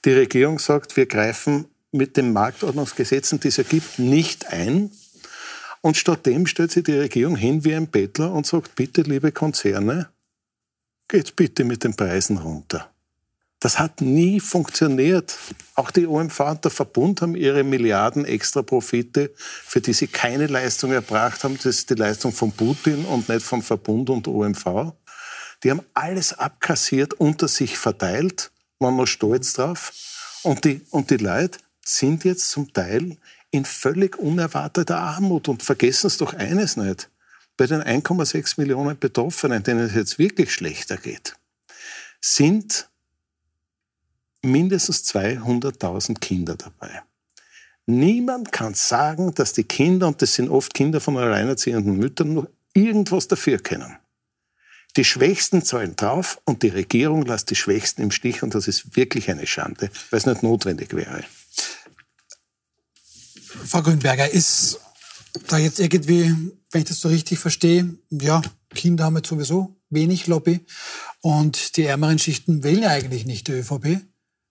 Die 0.05 0.13
Regierung 0.13 0.59
sagt, 0.59 0.97
wir 0.97 1.07
greifen 1.07 1.67
mit 1.95 2.17
den 2.17 2.33
Marktordnungsgesetzen, 2.33 3.41
die 3.41 3.49
es 3.49 3.57
ja 3.57 3.65
gibt, 3.65 3.99
nicht 3.99 4.49
ein. 4.53 4.91
Und 5.81 5.97
stattdem 5.97 6.47
stellt 6.47 6.73
sich 6.73 6.85
die 6.85 6.95
Regierung 6.95 7.37
hin 7.37 7.65
wie 7.65 7.75
ein 7.75 7.89
Bettler 7.89 8.33
und 8.33 8.47
sagt, 8.47 8.75
bitte, 8.75 9.03
liebe 9.03 9.33
Konzerne, 9.33 10.09
geht 11.09 11.37
bitte 11.37 11.65
mit 11.65 11.85
den 11.85 11.95
Preisen 11.95 12.39
runter. 12.39 12.91
Das 13.61 13.79
hat 13.79 14.01
nie 14.01 14.41
funktioniert. 14.41 15.39
Auch 15.75 15.91
die 15.91 16.07
OMV 16.07 16.41
und 16.41 16.65
der 16.65 16.71
Verbund 16.71 17.23
haben 17.23 17.35
ihre 17.35 17.65
Milliarden 17.65 18.25
extra 18.25 18.63
Profite, 18.63 19.33
für 19.37 19.81
die 19.81 19.93
sie 19.93 20.07
keine 20.07 20.49
Leistung 20.49 20.93
erbracht 20.93 21.45
haben. 21.45 21.57
Das 21.57 21.67
ist 21.67 21.91
die 21.91 21.95
Leistung 21.95 22.33
von 22.33 22.53
Putin 22.53 23.05
und 23.07 23.29
nicht 23.29 23.43
von 23.43 23.63
Verbund 23.63 24.11
und 24.11 24.29
OMV. 24.29 24.93
Die 25.63 25.71
haben 25.71 25.83
alles 25.95 26.35
abkassiert, 26.35 27.15
unter 27.15 27.49
sich 27.49 27.79
verteilt, 27.79 28.51
waren 28.81 28.97
noch 28.97 29.07
stolz 29.07 29.55
drauf. 29.55 29.93
Und 30.43 30.65
die, 30.67 30.83
und 30.91 31.11
die 31.11 31.17
Leute 31.17 31.59
sind 31.89 32.25
jetzt 32.25 32.51
zum 32.51 32.73
Teil 32.73 33.17
in 33.51 33.65
völlig 33.65 34.19
unerwarteter 34.19 34.99
Armut. 34.99 35.49
Und 35.49 35.63
vergessen 35.63 36.11
Sie 36.11 36.19
doch 36.19 36.35
eines 36.35 36.77
nicht. 36.77 37.11
Bei 37.57 37.67
den 37.67 37.83
1,6 37.83 38.55
Millionen 38.59 38.99
Betroffenen, 38.99 39.63
denen 39.63 39.87
es 39.87 39.95
jetzt 39.95 40.19
wirklich 40.19 40.53
schlechter 40.53 40.97
geht, 40.97 41.37
sind 42.21 42.89
mindestens 44.43 45.05
200.000 45.05 46.19
Kinder 46.19 46.57
dabei. 46.57 47.03
Niemand 47.87 48.51
kann 48.51 48.75
sagen, 48.75 49.35
dass 49.35 49.53
die 49.53 49.65
Kinder, 49.65 50.09
und 50.09 50.23
das 50.23 50.35
sind 50.35 50.49
oft 50.49 50.75
Kinder 50.75 51.01
von 51.01 51.17
alleinerziehenden 51.17 51.97
Müttern, 51.97 52.35
noch 52.35 52.49
irgendwas 52.73 53.29
dafür 53.29 53.59
können. 53.59 53.97
Die 54.97 55.05
Schwächsten 55.05 55.63
zahlen 55.65 55.97
drauf 55.97 56.41
und 56.45 56.63
die 56.63 56.69
Regierung 56.69 57.27
lässt 57.27 57.51
die 57.51 57.57
Schwächsten 57.57 58.03
im 58.03 58.11
Stich 58.11 58.43
und 58.43 58.55
das 58.55 58.69
ist 58.69 58.97
wirklich 58.97 59.29
eine 59.29 59.47
Schande, 59.47 59.91
weil 60.11 60.19
es 60.19 60.27
nicht 60.27 60.43
notwendig 60.43 60.95
wäre. 60.95 61.25
Frau 63.67 63.83
Grünberger, 63.83 64.31
ist 64.31 64.81
da 65.49 65.59
jetzt 65.59 65.81
irgendwie, 65.81 66.35
wenn 66.71 66.83
ich 66.83 66.89
das 66.89 67.01
so 67.01 67.09
richtig 67.09 67.39
verstehe, 67.39 67.95
ja, 68.11 68.43
Kinder 68.75 69.05
haben 69.05 69.17
jetzt 69.17 69.29
sowieso 69.29 69.77
wenig 69.91 70.27
Lobby 70.27 70.61
und 71.21 71.77
die 71.77 71.85
ärmeren 71.85 72.19
Schichten 72.19 72.63
wählen 72.63 72.83
ja 72.83 72.91
eigentlich 72.91 73.27
nicht 73.27 73.49
die 73.49 73.53
ÖVP 73.53 74.01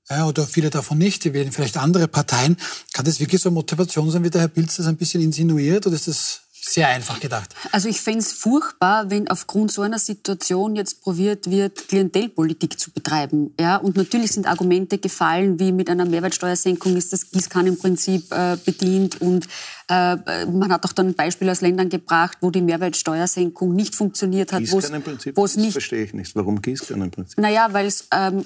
ja, 0.09 0.27
oder 0.27 0.45
viele 0.45 0.69
davon 0.69 0.97
nicht, 0.97 1.23
die 1.23 1.33
wählen 1.33 1.51
vielleicht 1.51 1.77
andere 1.77 2.07
Parteien. 2.07 2.57
Kann 2.93 3.05
das 3.05 3.19
wirklich 3.19 3.41
so 3.41 3.49
eine 3.49 3.55
Motivation 3.55 4.11
sein, 4.11 4.23
wie 4.23 4.29
der 4.29 4.41
Herr 4.41 4.47
Pilz 4.47 4.75
das 4.75 4.87
ein 4.87 4.97
bisschen 4.97 5.21
insinuiert, 5.21 5.87
oder 5.87 5.95
ist 5.95 6.07
das 6.07 6.41
sehr 6.65 6.87
einfach 6.87 7.19
gedacht. 7.19 7.53
Also 7.71 7.89
ich 7.89 7.99
fände 7.99 8.19
es 8.19 8.31
furchtbar, 8.31 9.09
wenn 9.09 9.29
aufgrund 9.29 9.71
so 9.71 9.81
einer 9.81 9.99
Situation 9.99 10.77
jetzt 10.77 11.01
probiert 11.01 11.49
wird, 11.49 11.89
Klientelpolitik 11.89 12.79
zu 12.79 12.91
betreiben. 12.91 13.53
Ja? 13.59 13.75
Und 13.77 13.97
natürlich 13.97 14.31
sind 14.31 14.47
Argumente 14.47 14.97
gefallen, 14.97 15.59
wie 15.59 15.73
mit 15.73 15.89
einer 15.89 16.05
Mehrwertsteuersenkung 16.05 16.95
ist 16.95 17.11
das 17.11 17.29
Gießkannenprinzip 17.31 18.31
äh, 18.31 18.57
bedient. 18.63 19.19
Und 19.19 19.47
äh, 19.89 20.45
man 20.45 20.71
hat 20.71 20.85
auch 20.85 20.93
dann 20.93 21.07
ein 21.07 21.15
Beispiel 21.15 21.49
aus 21.49 21.59
Ländern 21.59 21.89
gebracht, 21.89 22.37
wo 22.39 22.49
die 22.49 22.61
Mehrwertsteuersenkung 22.61 23.75
nicht 23.75 23.93
funktioniert 23.93 24.53
hat. 24.53 24.59
Gießkannenprinzip, 24.59 25.35
das 25.35 25.57
nicht, 25.57 25.73
verstehe 25.73 26.05
ich 26.05 26.13
nicht. 26.13 26.33
Warum 26.33 26.61
Gießkannenprinzip? 26.61 27.37
Naja, 27.39 27.67
weil 27.71 27.87
es 27.87 28.07
ähm, 28.13 28.43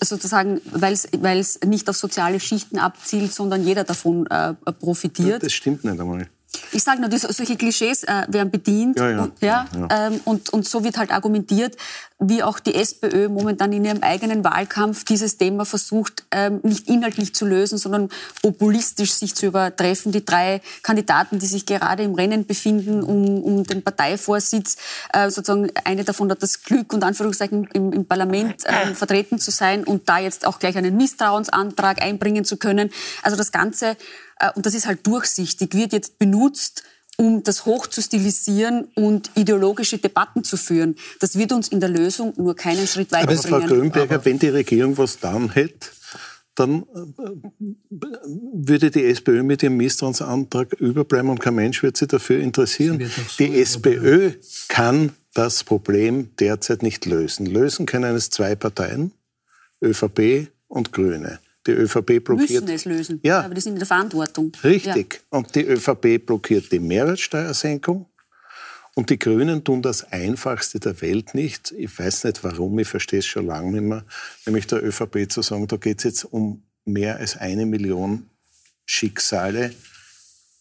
sozusagen, 0.00 0.62
weil 0.72 0.94
es 1.38 1.60
nicht 1.66 1.88
auf 1.90 1.98
soziale 1.98 2.40
Schichten 2.40 2.78
abzielt, 2.78 3.34
sondern 3.34 3.62
jeder 3.62 3.84
davon 3.84 4.26
äh, 4.28 4.54
profitiert. 4.80 5.42
Das 5.42 5.52
stimmt 5.52 5.84
nicht 5.84 6.00
einmal. 6.00 6.28
Ich 6.72 6.82
sage 6.82 7.00
nur, 7.00 7.10
solche 7.18 7.56
Klischees 7.56 8.04
äh, 8.04 8.26
werden 8.28 8.50
bedient 8.50 8.98
ja, 8.98 9.10
ja, 9.10 9.22
und, 9.22 9.42
ja. 9.42 9.66
Ähm, 9.90 10.20
und, 10.24 10.50
und 10.50 10.68
so 10.68 10.84
wird 10.84 10.98
halt 10.98 11.10
argumentiert, 11.10 11.76
wie 12.18 12.42
auch 12.42 12.60
die 12.60 12.74
SPÖ 12.74 13.28
momentan 13.28 13.72
in 13.72 13.84
ihrem 13.84 14.02
eigenen 14.02 14.44
Wahlkampf 14.44 15.04
dieses 15.04 15.36
Thema 15.36 15.64
versucht, 15.64 16.24
ähm, 16.30 16.60
nicht 16.62 16.88
inhaltlich 16.88 17.34
zu 17.34 17.46
lösen, 17.46 17.78
sondern 17.78 18.10
populistisch 18.42 19.12
sich 19.12 19.34
zu 19.34 19.46
übertreffen. 19.46 20.12
Die 20.12 20.24
drei 20.24 20.60
Kandidaten, 20.82 21.38
die 21.38 21.46
sich 21.46 21.66
gerade 21.66 22.02
im 22.02 22.14
Rennen 22.14 22.46
befinden 22.46 23.02
um, 23.02 23.42
um 23.42 23.64
den 23.64 23.82
Parteivorsitz, 23.82 24.76
äh, 25.12 25.30
sozusagen 25.30 25.70
eine 25.84 26.04
davon 26.04 26.30
hat 26.30 26.42
das 26.42 26.62
Glück 26.62 26.92
und 26.92 27.02
Anführungszeichen 27.02 27.68
im, 27.72 27.92
im 27.92 28.04
Parlament 28.04 28.64
äh, 28.64 28.94
vertreten 28.94 29.38
zu 29.38 29.50
sein 29.50 29.84
und 29.84 30.08
da 30.08 30.18
jetzt 30.18 30.46
auch 30.46 30.58
gleich 30.58 30.76
einen 30.76 30.96
Misstrauensantrag 30.96 32.00
einbringen 32.00 32.44
zu 32.44 32.56
können. 32.56 32.90
Also 33.22 33.36
das 33.36 33.52
Ganze 33.52 33.96
und 34.54 34.66
das 34.66 34.74
ist 34.74 34.86
halt 34.86 35.06
durchsichtig, 35.06 35.74
wird 35.74 35.92
jetzt 35.92 36.18
benutzt, 36.18 36.82
um 37.16 37.42
das 37.42 37.66
hoch 37.66 37.86
zu 37.86 38.00
stilisieren 38.02 38.88
und 38.94 39.30
ideologische 39.34 39.98
Debatten 39.98 40.44
zu 40.44 40.56
führen. 40.56 40.96
Das 41.20 41.36
wird 41.38 41.52
uns 41.52 41.68
in 41.68 41.80
der 41.80 41.88
Lösung 41.88 42.32
nur 42.36 42.56
keinen 42.56 42.86
Schritt 42.86 43.12
weiter 43.12 43.30
Aber 43.30 43.36
Frau 43.36 43.60
Grünberger, 43.60 44.24
wenn 44.24 44.38
die 44.38 44.48
Regierung 44.48 44.96
was 44.98 45.18
dann 45.18 45.50
hätte, 45.50 45.88
dann 46.54 46.82
äh, 46.82 47.66
würde 48.52 48.90
die 48.90 49.04
SPÖ 49.04 49.42
mit 49.42 49.62
ihrem 49.62 49.76
Misstrauensantrag 49.76 50.72
überbleiben 50.74 51.30
und 51.30 51.40
kein 51.40 51.54
Mensch 51.54 51.82
wird 51.82 51.96
sich 51.96 52.08
dafür 52.08 52.40
interessieren. 52.40 53.00
So 53.00 53.22
die 53.38 53.60
SPÖ 53.60 54.32
kann 54.68 55.12
das 55.34 55.64
Problem 55.64 56.30
derzeit 56.38 56.82
nicht 56.82 57.06
lösen. 57.06 57.46
Lösen 57.46 57.86
können 57.86 58.14
es 58.14 58.28
zwei 58.30 58.54
Parteien, 58.54 59.12
ÖVP 59.82 60.48
und 60.68 60.92
Grüne. 60.92 61.38
Die 61.66 61.72
ÖVP 61.72 62.24
blockiert. 62.24 62.64
Müssen 62.64 62.68
es 62.68 62.84
lösen. 62.84 63.20
Ja. 63.22 63.42
Aber 63.42 63.54
die 63.54 63.60
sind 63.60 63.74
in 63.74 63.78
der 63.78 63.86
Verantwortung. 63.86 64.52
Richtig. 64.64 65.14
Ja. 65.14 65.38
Und 65.38 65.54
die 65.54 65.64
ÖVP 65.64 66.24
blockiert 66.26 66.72
die 66.72 66.80
Mehrwertsteuersenkung. 66.80 68.06
Und 68.94 69.08
die 69.08 69.18
Grünen 69.18 69.64
tun 69.64 69.80
das 69.80 70.12
Einfachste 70.12 70.78
der 70.78 71.00
Welt 71.00 71.34
nicht. 71.34 71.72
Ich 71.72 71.98
weiß 71.98 72.24
nicht 72.24 72.44
warum, 72.44 72.78
ich 72.78 72.88
verstehe 72.88 73.20
es 73.20 73.26
schon 73.26 73.46
lange 73.46 73.72
nicht 73.72 73.84
mehr, 73.84 74.04
nämlich 74.44 74.66
der 74.66 74.84
ÖVP 74.84 75.30
zu 75.30 75.40
sagen, 75.40 75.66
da 75.66 75.76
geht 75.76 75.98
es 75.98 76.04
jetzt 76.04 76.24
um 76.24 76.62
mehr 76.84 77.16
als 77.16 77.36
eine 77.36 77.64
Million 77.64 78.26
Schicksale, 78.84 79.72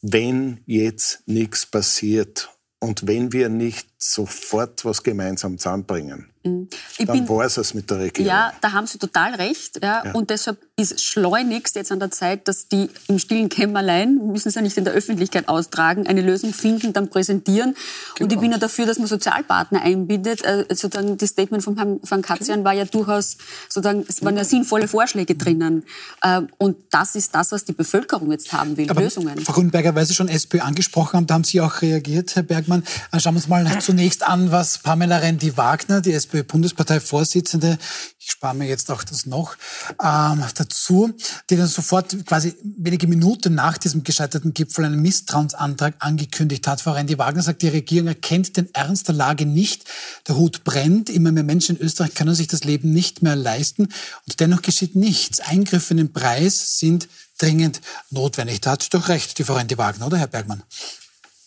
wenn 0.01 0.61
jetzt 0.65 1.27
nichts 1.27 1.65
passiert 1.65 2.49
und 2.79 3.07
wenn 3.07 3.33
wir 3.33 3.49
nicht 3.49 3.90
sofort 4.03 4.83
was 4.83 5.03
gemeinsam 5.03 5.59
zusammenbringen. 5.59 6.31
Mhm. 6.43 6.69
Ich 6.97 7.05
dann 7.05 7.29
war 7.29 7.45
es 7.45 7.73
mit 7.75 7.89
der 7.89 7.99
Regierung. 7.99 8.27
Ja, 8.27 8.51
da 8.61 8.71
haben 8.71 8.87
Sie 8.87 8.97
total 8.97 9.35
recht. 9.35 9.79
Ja. 9.81 10.03
ja. 10.03 10.11
Und 10.13 10.31
deshalb 10.31 10.57
ist 10.75 11.03
schleunigst 11.03 11.75
jetzt 11.75 11.91
an 11.91 11.99
der 11.99 12.09
Zeit, 12.09 12.47
dass 12.47 12.67
die 12.67 12.89
im 13.07 13.19
stillen 13.19 13.49
Kämmerlein, 13.49 14.15
müssen 14.31 14.49
sie 14.49 14.55
ja 14.55 14.63
nicht 14.63 14.75
in 14.77 14.85
der 14.85 14.93
Öffentlichkeit 14.93 15.47
austragen, 15.47 16.07
eine 16.07 16.21
Lösung 16.21 16.53
finden, 16.53 16.93
dann 16.93 17.09
präsentieren. 17.09 17.75
Genau. 18.15 18.25
Und 18.25 18.33
ich 18.33 18.39
bin 18.39 18.51
ja 18.51 18.57
dafür, 18.57 18.87
dass 18.87 18.97
man 18.97 19.07
Sozialpartner 19.07 19.83
einbindet. 19.83 20.43
Äh, 20.43 20.65
sozusagen 20.69 21.17
das 21.17 21.29
Statement 21.29 21.63
von 21.63 21.77
Herrn 21.77 21.99
Van 22.01 22.23
Katzian 22.23 22.63
war 22.63 22.73
ja 22.73 22.85
durchaus, 22.85 23.37
sozusagen, 23.69 24.03
es 24.07 24.23
waren 24.23 24.35
ja 24.35 24.43
sinnvolle 24.43 24.87
Vorschläge 24.87 25.35
drinnen. 25.35 25.83
Äh, 26.23 26.41
und 26.57 26.77
das 26.89 27.13
ist 27.13 27.35
das, 27.35 27.51
was 27.51 27.65
die 27.65 27.73
Bevölkerung 27.73 28.31
jetzt 28.31 28.51
haben 28.51 28.77
will, 28.77 28.89
Aber 28.89 29.01
Lösungen. 29.01 29.37
Frau 29.41 29.53
Grünberger, 29.53 29.93
weil 29.93 30.05
Sie 30.07 30.15
schon 30.15 30.27
SPÖ 30.27 30.61
angesprochen 30.61 31.17
haben, 31.17 31.27
da 31.27 31.35
haben 31.35 31.43
Sie 31.43 31.61
auch 31.61 31.83
reagiert, 31.83 32.35
Herr 32.35 32.43
Bergmann. 32.43 32.83
Schauen 33.19 33.35
wir 33.35 33.37
uns 33.37 33.47
mal 33.47 33.63
zunächst 33.91 34.23
an, 34.23 34.51
was 34.51 34.77
Pamela 34.77 35.17
Rendi-Wagner, 35.17 35.99
die 35.99 36.13
SPÖ-Bundesparteivorsitzende, 36.13 37.77
ich 38.19 38.31
spare 38.31 38.55
mir 38.55 38.65
jetzt 38.65 38.89
auch 38.89 39.03
das 39.03 39.25
noch, 39.25 39.57
ähm, 40.01 40.45
dazu, 40.55 41.13
die 41.49 41.57
dann 41.57 41.67
sofort 41.67 42.25
quasi 42.25 42.55
wenige 42.63 43.07
Minuten 43.07 43.53
nach 43.53 43.77
diesem 43.77 44.05
gescheiterten 44.05 44.53
Gipfel 44.53 44.85
einen 44.85 45.01
Misstrauensantrag 45.01 45.95
angekündigt 45.99 46.65
hat. 46.67 46.79
Frau 46.79 46.93
Rendi-Wagner 46.93 47.43
sagt, 47.43 47.63
die 47.63 47.67
Regierung 47.67 48.07
erkennt 48.07 48.55
den 48.55 48.73
Ernst 48.73 49.09
der 49.09 49.15
Lage 49.15 49.45
nicht. 49.45 49.83
Der 50.25 50.37
Hut 50.37 50.63
brennt. 50.63 51.09
Immer 51.09 51.33
mehr 51.33 51.43
Menschen 51.43 51.75
in 51.75 51.85
Österreich 51.85 52.13
können 52.13 52.33
sich 52.33 52.47
das 52.47 52.63
Leben 52.63 52.93
nicht 52.93 53.21
mehr 53.21 53.35
leisten. 53.35 53.89
Und 54.25 54.39
dennoch 54.39 54.61
geschieht 54.61 54.95
nichts. 54.95 55.41
Eingriffe 55.41 55.91
in 55.91 55.97
den 55.97 56.13
Preis 56.13 56.79
sind 56.79 57.09
dringend 57.37 57.81
notwendig. 58.09 58.61
Da 58.61 58.71
hat 58.71 58.93
doch 58.93 59.09
recht, 59.09 59.37
die 59.37 59.43
Frau 59.43 59.55
Rendi-Wagner, 59.55 60.07
oder 60.07 60.17
Herr 60.17 60.27
Bergmann? 60.27 60.63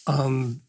Ähm, 0.06 0.60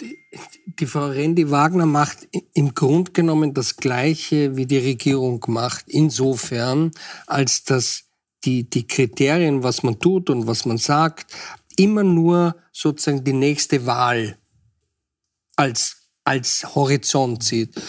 die, 0.00 0.86
Frau 0.86 1.06
Rendi 1.06 1.50
Wagner 1.50 1.86
macht 1.86 2.28
im 2.52 2.74
Grunde 2.74 3.12
genommen 3.12 3.54
das 3.54 3.76
Gleiche, 3.76 4.56
wie 4.56 4.66
die 4.66 4.78
Regierung 4.78 5.44
macht, 5.48 5.84
insofern, 5.88 6.92
als 7.26 7.64
dass 7.64 8.04
die, 8.44 8.68
die 8.68 8.86
Kriterien, 8.86 9.62
was 9.62 9.82
man 9.82 9.98
tut 9.98 10.30
und 10.30 10.46
was 10.46 10.64
man 10.64 10.78
sagt, 10.78 11.32
immer 11.76 12.02
nur 12.02 12.56
sozusagen 12.72 13.24
die 13.24 13.32
nächste 13.32 13.86
Wahl 13.86 14.36
als, 15.56 15.96
als 16.24 16.74
Horizont 16.74 17.42
sieht. 17.42 17.80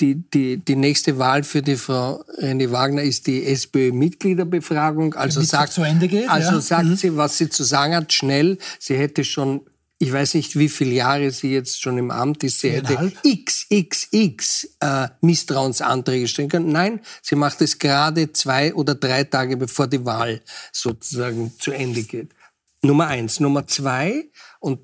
Die, 0.00 0.28
die, 0.30 0.56
die 0.56 0.74
nächste 0.74 1.18
Wahl 1.18 1.44
für 1.44 1.62
die 1.62 1.76
Frau 1.76 2.24
Rendi 2.38 2.72
Wagner 2.72 3.02
ist 3.02 3.28
die 3.28 3.44
SPÖ-Mitgliederbefragung. 3.44 5.14
Also 5.14 5.42
sagt, 5.42 5.76
geht, 5.76 6.28
also 6.28 6.52
ja. 6.52 6.60
sagt 6.60 6.86
mhm. 6.86 6.96
sie, 6.96 7.16
was 7.16 7.38
sie 7.38 7.48
zu 7.50 7.62
sagen 7.62 7.94
hat, 7.94 8.12
schnell. 8.12 8.58
Sie 8.80 8.96
hätte 8.96 9.22
schon 9.22 9.60
ich 10.02 10.12
weiß 10.12 10.34
nicht, 10.34 10.58
wie 10.58 10.68
viele 10.68 10.94
Jahre 10.94 11.30
sie 11.30 11.52
jetzt 11.52 11.80
schon 11.80 11.96
im 11.96 12.10
Amt 12.10 12.42
ist, 12.42 12.58
sie 12.58 12.70
hätte 12.72 13.12
XXX 13.24 14.76
äh, 14.80 15.08
Misstrauensanträge 15.20 16.26
stellen 16.26 16.48
können. 16.48 16.72
Nein, 16.72 17.00
sie 17.22 17.36
macht 17.36 17.60
es 17.60 17.78
gerade 17.78 18.32
zwei 18.32 18.74
oder 18.74 18.96
drei 18.96 19.22
Tage 19.22 19.56
bevor 19.56 19.86
die 19.86 20.04
Wahl 20.04 20.42
sozusagen 20.72 21.52
zu 21.56 21.70
Ende 21.70 22.02
geht. 22.02 22.34
Nummer 22.82 23.06
eins. 23.06 23.38
Nummer 23.38 23.68
zwei, 23.68 24.28
und 24.58 24.80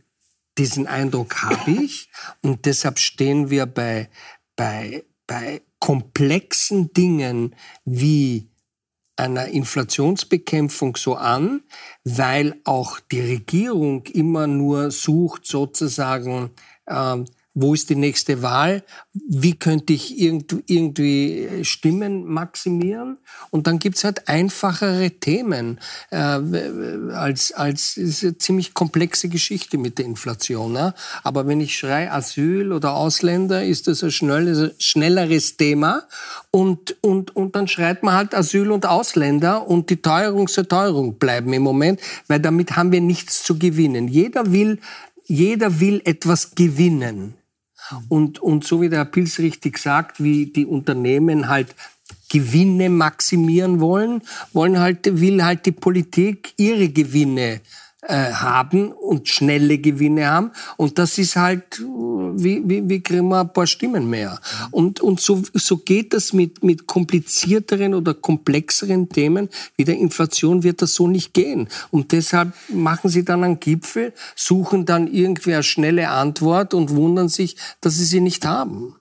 diesen 0.57 0.87
Eindruck 0.87 1.43
habe 1.43 1.69
ich, 1.83 2.11
und 2.43 2.65
deshalb 2.65 3.01
stehen 3.01 3.51
wir 3.51 3.67
bei, 3.67 4.11
bei, 4.55 5.03
bei 5.27 5.63
komplexen 5.81 6.93
Dingen 6.93 7.57
wie 7.85 8.53
einer 9.19 9.47
Inflationsbekämpfung 9.47 10.97
so 10.97 11.17
an, 11.17 11.63
weil 12.05 12.61
auch 12.65 13.01
die 13.01 13.21
Regierung 13.21 14.05
immer 14.07 14.47
nur 14.47 14.91
sucht 14.91 15.47
sozusagen 15.47 16.51
ähm, 16.89 17.27
wo 17.61 17.75
ist 17.75 17.91
die 17.91 17.97
nächste 17.97 18.43
Wahl, 18.43 18.85
wie 19.13 19.59
könnte 19.59 19.93
ich 19.93 20.19
irgendwie 20.19 21.65
Stimmen 21.65 22.25
maximieren. 22.25 23.19
Und 23.51 23.67
dann 23.67 23.81
gibt's 23.81 24.05
halt 24.05 24.29
einfachere 24.29 25.11
Themen 25.11 25.81
äh, 26.11 26.17
als, 26.17 27.53
als 27.53 27.97
ist 27.97 28.23
eine 28.23 28.39
ziemlich 28.39 28.75
komplexe 28.75 29.29
Geschichte 29.29 29.77
mit 29.77 29.99
der 29.99 30.05
Inflation. 30.05 30.73
Ne? 30.73 30.95
Aber 31.25 31.47
wenn 31.49 31.61
ich 31.61 31.77
schreie 31.77 32.13
Asyl 32.13 32.73
oder 32.73 32.95
Ausländer, 32.95 33.65
ist 33.65 33.89
das 33.89 34.05
ein 34.05 34.13
schnelles, 34.13 34.75
schnelleres 34.79 35.57
Thema. 35.57 36.05
Und, 36.53 36.97
und, 37.03 37.35
und 37.35 37.57
dann 37.57 37.67
schreit 37.67 38.05
man 38.05 38.15
halt 38.15 38.35
Asyl 38.35 38.71
und 38.71 38.87
Ausländer 38.87 39.67
und 39.67 39.91
die 39.91 40.01
Teuerung 40.01 40.47
soll 40.47 40.67
Teuerung 40.67 41.19
bleiben 41.19 41.53
im 41.53 41.63
Moment, 41.63 42.01
weil 42.29 42.41
damit 42.41 42.77
haben 42.77 42.93
wir 42.93 43.01
nichts 43.01 43.43
zu 43.43 43.59
gewinnen. 43.59 44.07
Jeder 44.07 44.53
will 44.53 44.79
jeder 45.29 45.79
will 45.79 46.01
etwas 46.05 46.55
gewinnen. 46.55 47.38
Und, 48.09 48.39
und 48.39 48.65
so 48.65 48.81
wie 48.81 48.89
der 48.89 49.01
Herr 49.01 49.05
Pils 49.07 49.39
richtig 49.39 49.79
sagt, 49.79 50.23
wie 50.23 50.47
die 50.47 50.67
Unternehmen 50.67 51.49
halt 51.49 51.75
Gewinne 52.31 52.91
maximieren 52.91 53.81
wollen, 53.81 54.23
wollen 54.53 54.79
halt, 54.79 55.21
will 55.21 55.43
halt 55.45 55.67
die 55.67 55.73
Politik 55.73 56.53
ihre 56.57 56.89
Gewinne 56.89 57.55
äh, 57.55 57.61
haben 58.07 58.93
und 58.93 59.29
schnelle 59.29 59.79
Gewinne 59.79 60.29
haben. 60.29 60.53
Und 60.77 60.99
das 60.99 61.19
ist 61.19 61.37
halt, 61.37 61.81
wie, 61.81 62.63
wie, 62.65 62.89
wie 62.89 63.01
kriegen 63.01 63.29
wir 63.29 63.41
ein 63.41 63.53
paar 63.53 63.67
Stimmen 63.67 64.09
mehr. 64.09 64.41
Und, 64.71 65.01
und 65.01 65.21
so, 65.21 65.43
so 65.53 65.79
geht 65.79 66.13
das 66.13 66.33
mit, 66.33 66.63
mit 66.63 66.87
komplizierteren 66.87 67.95
oder 67.95 68.15
komplexeren 68.15 69.09
Themen 69.09 69.49
wie 69.77 69.85
der 69.85 69.97
Inflation 69.97 70.63
wird 70.63 70.83
das 70.83 70.95
so 70.95 71.09
nicht 71.09 71.35
gehen. 71.35 71.69
Und 71.91 72.13
deshalb 72.13 72.53
machen 72.69 73.11
sie 73.11 73.25
dann 73.25 73.45
einen 73.45 73.61
Gipfel, 73.61 74.13
suchen 74.35 74.87
dann 74.87 75.13
irgendwie 75.13 75.55
eine 75.55 75.63
schnelle 75.63 76.11
Antwort 76.11 76.75
und 76.75 76.91
wundern 76.91 77.29
sich, 77.29 77.57
dass 77.81 77.97
sie 77.97 78.05
sie 78.05 78.21
nicht 78.21 78.45
haben. 78.45 78.95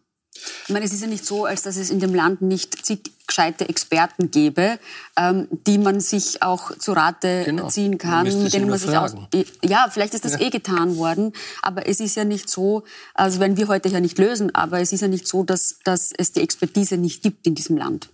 Ich 0.67 0.73
meine, 0.73 0.86
es 0.86 0.93
ist 0.93 1.02
ja 1.02 1.08
nicht 1.08 1.26
so, 1.26 1.45
als 1.45 1.63
dass 1.63 1.78
es 1.78 1.89
in 1.89 2.00
dem 2.00 2.13
Land 2.13 2.41
nicht 2.41 2.86
zig 2.86 3.12
gescheite 3.26 3.67
Experten 3.67 4.32
gäbe, 4.32 4.80
ähm, 5.17 5.47
die 5.67 5.78
man 5.78 6.00
sich 6.00 6.41
auch 6.41 6.78
zu 6.78 6.93
Rate 6.93 7.43
genau. 7.45 7.67
ziehen 7.67 7.97
kann, 7.97 8.26
mit 8.41 8.54
denen 8.54 8.69
man 8.69 8.80
sich 8.80 8.95
aus. 8.97 9.15
Ja, 9.63 9.89
vielleicht 9.91 10.13
ist 10.13 10.23
das 10.26 10.34
ja. 10.34 10.41
eh 10.41 10.50
getan 10.50 10.95
worden, 10.97 11.34
aber 11.62 11.88
es 11.88 12.00
ist 12.00 12.15
ja 12.15 12.23
nicht 12.23 12.50
so, 12.50 12.84
also 13.13 13.39
werden 13.39 13.58
wir 13.58 13.67
heute 13.67 13.89
ja 13.89 14.00
nicht 14.00 14.17
lösen, 14.17 14.56
aber 14.56 14.80
es 14.80 14.93
ist 14.93 15.02
ja 15.02 15.08
nicht 15.08 15.28
so, 15.28 15.43
dass, 15.43 15.80
dass 15.84 16.12
es 16.17 16.32
die 16.32 16.41
Expertise 16.41 16.97
nicht 16.97 17.21
gibt 17.21 17.45
in 17.45 17.54
diesem 17.54 17.78
Land. 17.78 18.10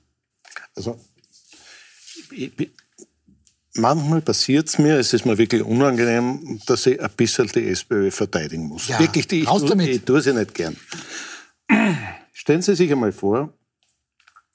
Also 0.75 0.99
manchmal 3.75 4.21
passiert 4.21 4.69
es 4.69 4.77
mir, 4.77 4.97
es 4.97 5.13
ist 5.13 5.25
mir 5.25 5.37
wirklich 5.37 5.63
unangenehm, 5.63 6.59
dass 6.65 6.85
ich 6.85 7.01
ein 7.01 7.09
bisschen 7.15 7.47
die 7.47 7.67
SPÖ 7.69 8.11
verteidigen 8.11 8.67
muss. 8.67 8.87
Ja, 8.87 8.99
wirklich, 8.99 9.27
die, 9.27 9.41
ich, 9.41 9.47
tue, 9.47 9.89
ich 9.89 10.03
tue 10.03 10.21
sie 10.21 10.33
nicht 10.33 10.53
gern. 10.53 10.75
Stellen 12.43 12.61
Sie 12.61 12.75
sich 12.75 12.91
einmal 12.91 13.13
vor, 13.13 13.53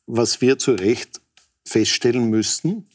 was 0.07 0.42
wir 0.42 0.59
zu 0.59 0.72
Recht 0.72 1.22
feststellen 1.64 2.29
müssten, 2.29 2.87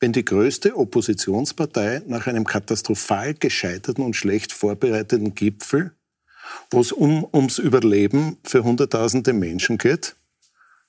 wenn 0.00 0.12
die 0.12 0.24
größte 0.24 0.76
Oppositionspartei 0.76 2.02
nach 2.08 2.26
einem 2.26 2.44
katastrophal 2.44 3.34
gescheiterten 3.34 4.02
und 4.02 4.16
schlecht 4.16 4.52
vorbereiteten 4.52 5.36
Gipfel, 5.36 5.92
wo 6.72 6.80
es 6.80 6.90
um, 6.90 7.24
ums 7.32 7.58
Überleben 7.58 8.38
für 8.42 8.64
Hunderttausende 8.64 9.32
Menschen 9.34 9.78
geht, 9.78 10.16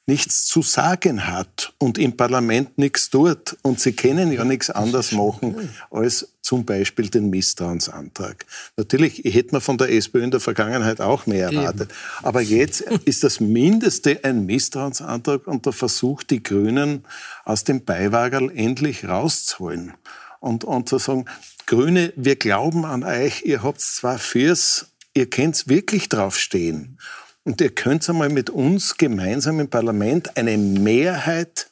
nichts 0.08 0.46
zu 0.46 0.62
sagen 0.62 1.28
hat 1.28 1.74
und 1.78 1.98
im 1.98 2.18
Parlament 2.18 2.78
nichts 2.78 3.10
tut. 3.10 3.58
Und 3.62 3.80
sie 3.80 3.94
können 3.94 4.32
ja 4.32 4.44
nichts 4.44 4.70
anderes 4.70 5.12
machen 5.12 5.70
als 5.90 6.34
zum 6.42 6.66
Beispiel 6.66 7.10
den 7.10 7.30
Misstrauensantrag. 7.30 8.46
Natürlich 8.76 9.22
hätte 9.24 9.54
man 9.54 9.62
von 9.62 9.78
der 9.78 9.92
SPÖ 9.92 10.24
in 10.24 10.32
der 10.32 10.40
Vergangenheit 10.40 11.00
auch 11.00 11.28
mehr 11.28 11.50
erwartet. 11.50 11.92
Eben. 11.92 12.26
Aber 12.26 12.42
jetzt 12.42 12.82
ist 12.82 13.24
das 13.24 13.40
Mindeste 13.40 14.20
ein 14.24 14.46
Misstrauensantrag 14.46 15.48
und 15.48 15.66
der 15.66 15.74
Versuch, 15.74 16.24
die 16.24 16.44
Grünen 16.44 17.06
aus 17.46 17.64
dem 17.64 17.86
Beiwagerl 17.86 18.52
endlich 18.54 19.08
rauszuholen 19.08 19.94
und, 20.40 20.64
und 20.64 20.90
zu 20.90 20.98
sagen, 20.98 21.26
Grüne, 21.68 22.12
wir 22.18 22.36
glauben 22.36 22.84
an 22.86 23.04
euch, 23.04 23.44
ihr 23.44 23.64
habt 23.64 23.80
zwar 23.80 24.20
fürs, 24.20 24.88
ihr 25.14 25.30
könnt 25.30 25.70
wirklich 25.70 26.10
draufstehen. 26.10 26.98
Und 27.44 27.60
ihr 27.60 27.74
könnt 27.74 28.08
einmal 28.10 28.30
mit 28.30 28.50
uns 28.50 28.98
gemeinsam 28.98 29.60
im 29.60 29.70
Parlament 29.70 30.38
eine 30.38 30.58
Mehrheit 30.58 31.72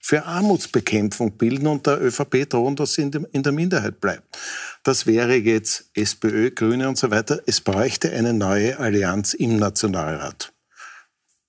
für 0.00 0.24
Armutsbekämpfung 0.26 1.38
bilden 1.38 1.66
und 1.66 1.86
der 1.86 2.02
ÖVP 2.02 2.48
drohen, 2.48 2.76
dass 2.76 2.94
sie 2.94 3.10
in 3.32 3.42
der 3.42 3.52
Minderheit 3.52 4.00
bleibt. 4.00 4.36
Das 4.82 5.06
wäre 5.06 5.34
jetzt 5.36 5.86
SPÖ, 5.94 6.50
Grüne 6.50 6.88
und 6.88 6.98
so 6.98 7.10
weiter. 7.10 7.40
Es 7.46 7.62
bräuchte 7.62 8.12
eine 8.12 8.34
neue 8.34 8.78
Allianz 8.78 9.32
im 9.32 9.56
Nationalrat. 9.56 10.52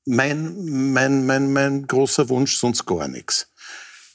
Mein, 0.05 0.93
mein, 0.93 1.25
mein, 1.25 1.51
mein 1.51 1.87
großer 1.87 2.29
Wunsch, 2.29 2.55
sonst 2.55 2.85
gar 2.85 3.07
nichts. 3.07 3.51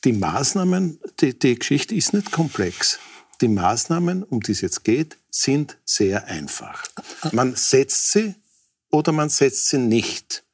Die 0.05 0.13
Maßnahmen, 0.13 1.01
die, 1.21 1.39
die 1.39 1.59
Geschichte 1.59 1.95
ist 1.95 2.15
nicht 2.15 2.33
komplex. 2.33 2.99
Die 3.43 3.49
Maßnahmen, 3.49 4.23
um 4.23 4.41
die 4.41 4.53
es 4.53 4.63
jetzt 4.63 4.85
geht, 4.85 5.19
sind 5.31 5.77
sehr 5.85 6.27
einfach. 6.29 6.85
Man 7.33 7.57
setzt 7.57 8.13
sie 8.13 8.35
oder 8.91 9.13
man 9.13 9.29
setzt 9.29 9.69
sie 9.69 9.79
nicht. 9.79 10.45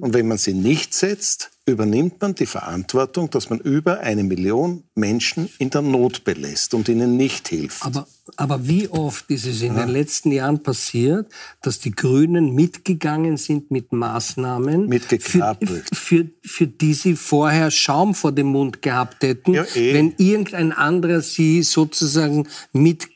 Und 0.00 0.12
wenn 0.12 0.28
man 0.28 0.38
sie 0.38 0.54
nicht 0.54 0.92
setzt, 0.92 1.50
übernimmt 1.68 2.20
man 2.20 2.34
die 2.34 2.46
Verantwortung, 2.46 3.30
dass 3.30 3.50
man 3.50 3.58
über 3.60 4.00
eine 4.00 4.24
Million 4.24 4.84
Menschen 4.94 5.48
in 5.58 5.70
der 5.70 5.82
Not 5.82 6.24
belässt 6.24 6.74
und 6.74 6.88
ihnen 6.88 7.16
nicht 7.16 7.48
hilft. 7.48 7.84
Aber, 7.84 8.06
aber 8.36 8.66
wie 8.66 8.88
oft 8.88 9.30
ist 9.30 9.46
es 9.46 9.62
in 9.62 9.76
ja. 9.76 9.84
den 9.84 9.90
letzten 9.90 10.32
Jahren 10.32 10.62
passiert, 10.62 11.30
dass 11.62 11.78
die 11.78 11.92
Grünen 11.92 12.54
mitgegangen 12.54 13.36
sind 13.36 13.70
mit 13.70 13.92
Maßnahmen, 13.92 14.90
für, 15.20 15.56
für, 15.92 16.26
für 16.42 16.66
die 16.66 16.94
sie 16.94 17.16
vorher 17.16 17.70
Schaum 17.70 18.14
vor 18.14 18.32
dem 18.32 18.48
Mund 18.48 18.82
gehabt 18.82 19.22
hätten, 19.22 19.54
ja, 19.54 19.64
eh. 19.74 19.94
wenn 19.94 20.14
irgendein 20.16 20.72
anderer 20.72 21.20
sie 21.20 21.62
sozusagen 21.62 22.48
mit 22.72 23.08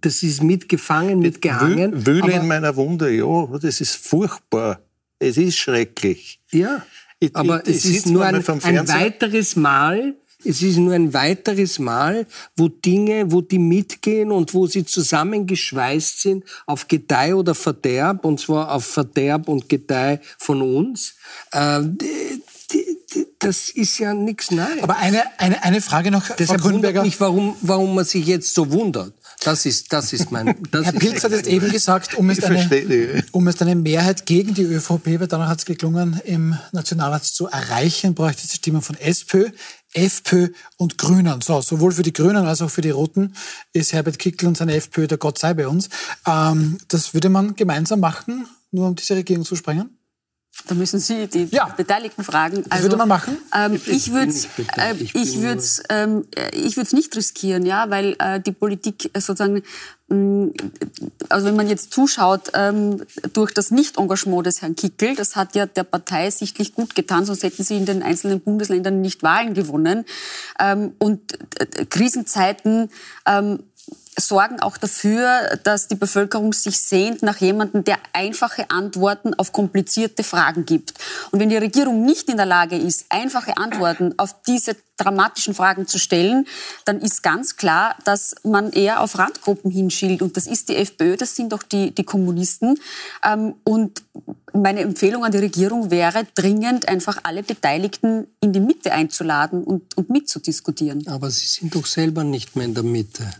das 0.00 0.22
ist 0.22 0.42
mitgefangen, 0.42 1.18
mitgehangen. 1.18 2.06
Wühle 2.06 2.32
in 2.32 2.46
meiner 2.46 2.76
Wunde, 2.76 3.10
ja, 3.10 3.58
das 3.58 3.80
ist 3.80 3.96
furchtbar. 3.96 4.80
Es 5.18 5.36
ist 5.36 5.56
schrecklich. 5.56 6.40
Ja. 6.50 6.84
Ich, 7.18 7.34
aber 7.34 7.66
ich, 7.66 7.76
es 7.76 7.84
ist 7.86 8.06
nur 8.06 8.24
ein, 8.24 8.34
ein 8.34 8.88
weiteres 8.88 9.56
Mal, 9.56 10.14
es 10.44 10.62
ist 10.62 10.76
nur 10.76 10.92
ein 10.92 11.14
weiteres 11.14 11.78
Mal, 11.78 12.26
wo 12.56 12.68
Dinge, 12.68 13.32
wo 13.32 13.40
die 13.40 13.58
mitgehen 13.58 14.30
und 14.30 14.52
wo 14.54 14.66
sie 14.66 14.84
zusammengeschweißt 14.84 16.20
sind 16.20 16.44
auf 16.66 16.88
Gedeih 16.88 17.34
oder 17.34 17.54
Verderb, 17.54 18.24
und 18.24 18.40
zwar 18.40 18.72
auf 18.72 18.84
Verderb 18.84 19.48
und 19.48 19.68
Gedeih 19.68 20.20
von 20.38 20.62
uns. 20.62 21.14
Äh, 21.52 21.80
das 23.38 23.70
ist 23.70 23.98
ja 23.98 24.12
nichts 24.12 24.50
Neues. 24.50 24.82
Aber 24.82 24.96
eine, 24.96 25.22
eine, 25.38 25.62
eine 25.62 25.80
Frage 25.80 26.10
noch, 26.10 26.28
Deshalb 26.36 26.60
Frau 26.60 26.70
Grünberger. 26.70 27.02
mich, 27.02 27.20
warum, 27.20 27.56
warum 27.62 27.94
man 27.94 28.04
sich 28.04 28.26
jetzt 28.26 28.54
so 28.54 28.70
wundert. 28.72 29.14
Das 29.42 29.66
ist, 29.66 29.92
das 29.92 30.12
ist 30.12 30.30
mein. 30.32 30.56
Das 30.70 30.86
Herr 30.86 30.92
Pilz 30.92 31.22
hat 31.22 31.32
jetzt 31.32 31.46
eben 31.46 31.70
gesagt, 31.70 32.14
um 32.16 32.30
es, 32.30 32.42
eine, 32.42 33.24
um 33.32 33.46
es 33.48 33.60
eine 33.60 33.74
Mehrheit 33.74 34.26
gegen 34.26 34.54
die 34.54 34.62
ÖVP, 34.62 35.20
weil 35.20 35.28
danach 35.28 35.48
hat 35.48 35.58
es 35.58 35.64
gelungen, 35.64 36.20
im 36.24 36.56
Nationalrat 36.72 37.24
zu 37.24 37.46
erreichen, 37.46 38.14
bräuchte 38.14 38.42
es 38.44 38.50
die 38.50 38.56
Stimmen 38.56 38.82
von 38.82 38.96
SPÖ, 38.96 39.50
FPÖ 39.92 40.48
und 40.76 40.98
Grünen. 40.98 41.40
So, 41.40 41.60
sowohl 41.60 41.92
für 41.92 42.02
die 42.02 42.12
Grünen 42.12 42.46
als 42.46 42.62
auch 42.62 42.70
für 42.70 42.82
die 42.82 42.90
Roten 42.90 43.34
ist 43.72 43.92
Herbert 43.92 44.18
Kickl 44.18 44.46
und 44.46 44.56
seine 44.56 44.74
FPÖ 44.74 45.06
der 45.06 45.18
Gott 45.18 45.38
sei 45.38 45.54
bei 45.54 45.68
uns. 45.68 45.88
Ähm, 46.26 46.78
das 46.88 47.14
würde 47.14 47.28
man 47.28 47.54
gemeinsam 47.54 48.00
machen, 48.00 48.46
nur 48.70 48.88
um 48.88 48.96
diese 48.96 49.16
Regierung 49.16 49.44
zu 49.44 49.56
sprengen? 49.56 49.95
Da 50.66 50.74
müssen 50.74 50.98
Sie 50.98 51.26
die 51.26 51.44
ja. 51.50 51.66
Beteiligten 51.76 52.24
fragen. 52.24 52.64
Also, 52.70 52.84
würde 52.84 52.96
man 52.96 53.08
machen? 53.08 53.36
Ähm, 53.54 53.80
ich 53.86 54.12
würde 54.12 54.30
es 54.30 54.46
äh, 54.76 54.94
ich 54.94 55.40
würd's, 55.40 55.82
ähm, 55.90 56.26
ich 56.52 56.76
würd's 56.76 56.92
nicht 56.92 57.14
riskieren, 57.14 57.64
ja, 57.64 57.88
weil 57.90 58.16
äh, 58.18 58.40
die 58.40 58.52
Politik 58.52 59.10
sozusagen, 59.14 59.62
mh, 60.08 60.16
mm, 60.16 60.54
also 61.28 61.46
wenn 61.46 61.56
man 61.56 61.68
jetzt 61.68 61.92
zuschaut, 61.92 62.50
ähm, 62.54 63.02
durch 63.32 63.52
das 63.52 63.70
Nicht-Engagement 63.70 64.46
des 64.46 64.62
Herrn 64.62 64.74
Kickel, 64.74 65.14
das 65.14 65.36
hat 65.36 65.54
ja 65.54 65.66
der 65.66 65.84
Partei 65.84 66.30
sichtlich 66.30 66.74
gut 66.74 66.94
getan, 66.94 67.24
sonst 67.24 67.42
hätten 67.42 67.62
sie 67.62 67.76
in 67.76 67.86
den 67.86 68.02
einzelnen 68.02 68.40
Bundesländern 68.40 69.00
nicht 69.00 69.22
Wahlen 69.22 69.54
gewonnen. 69.54 70.04
Ähm, 70.58 70.94
und 70.98 71.20
äh, 71.60 71.84
Krisenzeiten 71.84 72.90
ähm, 73.26 73.60
sorgen 74.18 74.60
auch 74.60 74.76
dafür, 74.76 75.58
dass 75.62 75.88
die 75.88 75.94
Bevölkerung 75.94 76.52
sich 76.52 76.80
sehnt 76.80 77.22
nach 77.22 77.36
jemandem, 77.38 77.84
der 77.84 77.98
einfache 78.12 78.70
Antworten 78.70 79.34
auf 79.34 79.52
komplizierte 79.52 80.24
Fragen 80.24 80.64
gibt. 80.64 80.94
Und 81.30 81.40
wenn 81.40 81.50
die 81.50 81.56
Regierung 81.56 82.04
nicht 82.04 82.28
in 82.28 82.36
der 82.36 82.46
Lage 82.46 82.76
ist, 82.76 83.06
einfache 83.10 83.56
Antworten 83.56 84.14
auf 84.18 84.34
diese 84.46 84.76
dramatischen 84.96 85.54
Fragen 85.54 85.86
zu 85.86 85.98
stellen, 85.98 86.46
dann 86.86 87.00
ist 87.00 87.22
ganz 87.22 87.56
klar, 87.56 87.96
dass 88.04 88.34
man 88.44 88.72
eher 88.72 89.02
auf 89.02 89.18
Randgruppen 89.18 89.70
hinschielt. 89.70 90.22
Und 90.22 90.36
das 90.38 90.46
ist 90.46 90.70
die 90.70 90.76
FPÖ, 90.76 91.16
das 91.16 91.36
sind 91.36 91.52
doch 91.52 91.62
die, 91.62 91.94
die 91.94 92.04
Kommunisten. 92.04 92.78
Ähm, 93.22 93.54
und 93.64 94.02
meine 94.54 94.80
Empfehlung 94.80 95.24
an 95.24 95.32
die 95.32 95.38
Regierung 95.38 95.90
wäre, 95.90 96.26
dringend 96.34 96.88
einfach 96.88 97.18
alle 97.24 97.42
Beteiligten 97.42 98.26
in 98.40 98.54
die 98.54 98.60
Mitte 98.60 98.92
einzuladen 98.92 99.62
und, 99.64 99.94
und 99.98 100.08
mitzudiskutieren. 100.08 101.06
Aber 101.08 101.30
Sie 101.30 101.46
sind 101.46 101.74
doch 101.74 101.84
selber 101.84 102.24
nicht 102.24 102.56
mehr 102.56 102.64
in 102.64 102.74
der 102.74 102.82
Mitte. 102.82 103.30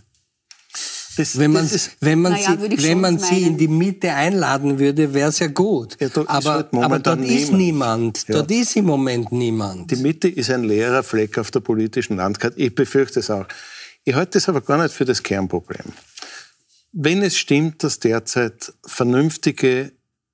Das, 1.16 1.38
wenn 1.38 1.52
man, 1.52 1.68
das 1.68 1.90
wenn 2.00 2.20
man, 2.20 2.33
naja, 2.33 2.57
sie, 2.61 2.83
wenn 2.83 3.00
man 3.00 3.18
sie 3.18 3.44
in 3.44 3.57
die 3.57 3.68
Mitte 3.68 4.12
einladen 4.12 4.79
würde, 4.79 5.14
wäre 5.14 5.31
es 5.31 5.38
ja 5.38 5.46
gut. 5.46 5.96
Ja, 5.98 6.09
aber, 6.26 6.52
halt 6.52 6.74
aber 6.74 6.98
dort 6.98 7.20
niemand. 7.20 7.40
ist 7.40 7.52
niemand. 7.52 8.29
Ja. 8.29 8.35
Dort 8.37 8.50
ist 8.50 8.76
im 8.76 8.85
Moment 8.85 9.33
niemand. 9.33 9.90
Die 9.90 9.96
Mitte 9.96 10.29
ist 10.29 10.50
ein 10.50 10.64
leerer 10.64 11.02
Fleck 11.02 11.38
auf 11.38 11.50
der 11.50 11.61
politischen 11.61 12.16
Landkarte. 12.16 12.59
Ich 12.59 12.74
befürchte 12.74 13.20
es 13.20 13.31
auch. 13.31 13.46
Ich 14.05 14.14
halte 14.14 14.33
das 14.33 14.48
aber 14.48 14.61
gar 14.61 14.83
nicht 14.83 14.94
für 14.94 15.05
das 15.05 15.22
Kernproblem. 15.22 15.92
Wenn 16.92 17.22
es 17.22 17.37
stimmt, 17.37 17.83
dass 17.83 17.98
derzeit 17.98 18.72
vernünftige 18.85 19.92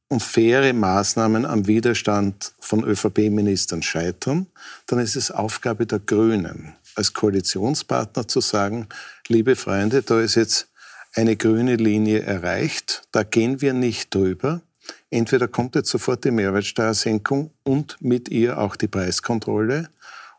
und 0.09 0.23
faire 0.23 0.73
Maßnahmen 0.75 1.47
am 1.47 1.67
Widerstand 1.67 2.53
von 2.61 2.85
ÖVP-Ministern 2.85 3.83
scheitern, 3.83 4.47
dann 4.87 4.99
ist 4.99 5.17
es 5.17 5.31
Aufgabe 5.31 5.87
der 5.87 6.01
Grünen, 6.01 6.75
als 6.95 7.15
Koalitionspartner 7.15 8.29
zu 8.29 8.41
sagen, 8.41 8.89
liebe 9.29 9.57
Freunde, 9.57 10.03
da 10.03 10.21
ist 10.21 10.35
jetzt 10.35 10.69
eine 11.15 11.37
grüne 11.37 11.77
Linie 11.77 12.21
erreicht. 12.21 13.03
Da 13.13 13.23
gehen 13.23 13.61
wir 13.61 13.73
nicht 13.73 14.15
drüber. 14.15 14.63
Entweder 15.11 15.47
kommt 15.49 15.75
jetzt 15.75 15.91
sofort 15.91 16.25
die 16.25 16.31
Mehrwertsteuersenkung 16.31 17.51
und 17.63 17.97
mit 18.01 18.29
ihr 18.29 18.59
auch 18.59 18.77
die 18.77 18.89
Preiskontrolle 18.89 19.89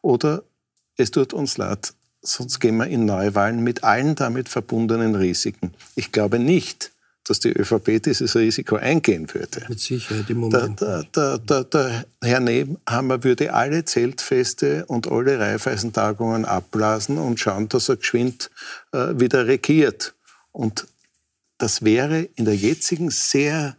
oder 0.02 0.44
es 0.98 1.12
tut 1.12 1.34
uns 1.34 1.58
leid, 1.58 1.94
sonst 2.22 2.60
gehen 2.60 2.78
wir 2.78 2.88
in 2.88 3.06
Neuwahlen 3.06 3.64
mit 3.64 3.84
allen 3.84 4.16
damit 4.16 4.50
verbundenen 4.50 5.16
Risiken. 5.16 5.74
Ich 5.96 6.12
glaube 6.12 6.40
nicht, 6.40 6.92
dass 7.24 7.40
die 7.40 7.54
ÖVP 7.54 8.04
dieses 8.04 8.36
Risiko 8.36 8.76
eingehen 8.76 9.34
würde. 9.34 9.66
Mit 9.70 9.80
Sicherheit 9.80 10.30
im 10.30 10.40
Moment. 10.40 10.82
Der, 10.82 11.04
der, 11.04 11.38
der, 11.38 11.64
der 11.64 12.06
Herr 12.22 12.40
Nehammer 12.42 13.24
würde 13.24 13.54
alle 13.54 13.86
Zeltfeste 13.86 14.86
und 14.88 15.10
alle 15.10 15.40
Reifeisentagungen 15.40 16.46
abblasen 16.46 17.18
und 17.18 17.40
schauen, 17.40 17.70
dass 17.70 17.90
er 17.90 17.96
geschwind 17.96 18.52
äh, 18.92 19.18
wieder 19.18 19.48
regiert. 19.48 20.14
Und 20.54 20.88
das 21.58 21.84
wäre 21.84 22.22
in 22.36 22.46
der 22.46 22.56
jetzigen 22.56 23.10
sehr, 23.10 23.76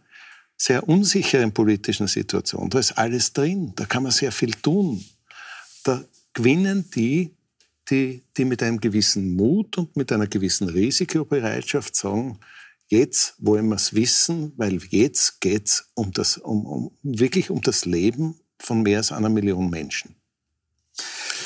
sehr 0.57 0.87
unsicheren 0.87 1.53
politischen 1.53 2.07
Situation, 2.07 2.69
da 2.69 2.79
ist 2.79 2.93
alles 2.93 3.33
drin, 3.33 3.73
da 3.75 3.85
kann 3.85 4.03
man 4.03 4.11
sehr 4.11 4.31
viel 4.31 4.51
tun. 4.51 5.03
Da 5.83 6.03
gewinnen 6.33 6.89
die, 6.95 7.35
die, 7.89 8.23
die 8.37 8.45
mit 8.45 8.63
einem 8.63 8.79
gewissen 8.79 9.35
Mut 9.35 9.77
und 9.77 9.95
mit 9.95 10.11
einer 10.11 10.27
gewissen 10.27 10.69
Risikobereitschaft 10.69 11.95
sagen, 11.95 12.39
jetzt 12.87 13.35
wollen 13.39 13.67
wir 13.67 13.75
es 13.75 13.93
wissen, 13.93 14.53
weil 14.57 14.79
jetzt 14.89 15.41
geht 15.41 15.67
es 15.67 15.91
um 15.95 16.11
um, 16.43 16.65
um, 16.65 16.97
wirklich 17.03 17.49
um 17.49 17.61
das 17.61 17.85
Leben 17.85 18.39
von 18.59 18.81
mehr 18.81 18.99
als 18.99 19.11
einer 19.11 19.29
Million 19.29 19.69
Menschen. 19.69 20.15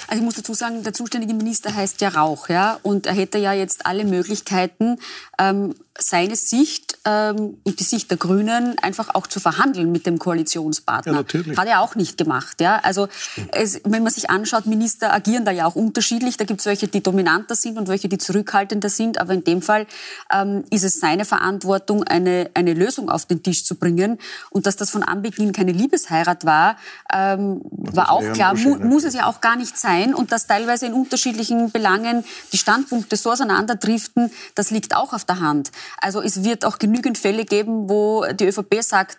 Also 0.09 0.21
ich 0.21 0.25
muss 0.25 0.35
dazu 0.35 0.55
sagen, 0.55 0.81
der 0.81 0.93
zuständige 0.93 1.35
Minister 1.35 1.75
heißt 1.75 2.01
ja 2.01 2.09
Rauch, 2.09 2.49
ja, 2.49 2.79
und 2.81 3.05
er 3.05 3.13
hätte 3.13 3.37
ja 3.37 3.53
jetzt 3.53 3.85
alle 3.85 4.05
Möglichkeiten, 4.05 4.97
ähm, 5.39 5.75
seine 5.99 6.35
Sicht 6.35 6.97
ähm, 7.05 7.57
und 7.63 7.79
die 7.79 7.83
Sicht 7.83 8.09
der 8.09 8.17
Grünen 8.17 8.77
einfach 8.79 9.13
auch 9.15 9.27
zu 9.27 9.39
verhandeln 9.39 9.91
mit 9.91 10.05
dem 10.05 10.19
Koalitionspartner. 10.19 11.11
Ja, 11.11 11.17
natürlich. 11.19 11.57
Hat 11.57 11.67
er 11.67 11.81
auch 11.81 11.95
nicht 11.95 12.17
gemacht. 12.17 12.61
Ja? 12.61 12.79
Also 12.83 13.07
es, 13.51 13.81
wenn 13.83 14.03
man 14.03 14.11
sich 14.11 14.29
anschaut, 14.29 14.65
Minister 14.65 15.13
agieren 15.13 15.45
da 15.45 15.51
ja 15.51 15.65
auch 15.65 15.75
unterschiedlich. 15.75 16.37
Da 16.37 16.45
gibt 16.45 16.61
es 16.61 16.65
welche, 16.65 16.87
die 16.87 17.01
dominanter 17.01 17.55
sind 17.55 17.77
und 17.77 17.87
welche, 17.87 18.09
die 18.09 18.17
zurückhaltender 18.17 18.89
sind. 18.89 19.19
Aber 19.19 19.33
in 19.33 19.43
dem 19.43 19.61
Fall 19.61 19.87
ähm, 20.33 20.63
ist 20.69 20.83
es 20.83 20.99
seine 20.99 21.25
Verantwortung, 21.25 22.03
eine, 22.03 22.49
eine 22.53 22.73
Lösung 22.73 23.09
auf 23.09 23.25
den 23.25 23.43
Tisch 23.43 23.65
zu 23.65 23.75
bringen. 23.75 24.17
Und 24.49 24.65
dass 24.65 24.75
das 24.75 24.89
von 24.89 25.03
Anbeginn 25.03 25.51
keine 25.51 25.71
Liebesheirat 25.71 26.45
war, 26.45 26.77
ähm, 27.13 27.61
war 27.71 28.11
auch 28.11 28.23
klar. 28.33 28.55
Mu 28.55 28.77
muss 28.77 29.03
es 29.03 29.13
ja 29.13 29.25
auch 29.25 29.41
gar 29.41 29.55
nicht 29.55 29.77
sein. 29.77 30.13
Und 30.13 30.31
dass 30.31 30.47
teilweise 30.47 30.85
in 30.85 30.93
unterschiedlichen 30.93 31.71
Belangen 31.71 32.23
die 32.51 32.57
Standpunkte 32.57 33.15
so 33.17 33.31
auseinanderdriften, 33.31 34.31
das 34.55 34.71
liegt 34.71 34.95
auch 34.95 35.13
auf 35.13 35.25
der 35.25 35.39
Hand. 35.39 35.71
Also 35.97 36.21
es 36.21 36.43
wird 36.43 36.65
auch 36.65 36.77
genügend 36.77 37.17
Fälle 37.17 37.45
geben, 37.45 37.89
wo 37.89 38.25
die 38.33 38.45
ÖVP 38.45 38.81
sagt, 38.81 39.17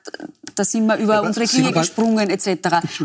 da 0.54 0.64
sind 0.64 0.86
wir 0.86 0.96
über 0.96 1.18
aber 1.18 1.28
unsere 1.28 1.46
Linie 1.46 1.72
gesprungen 1.72 2.30
etc. 2.30 2.48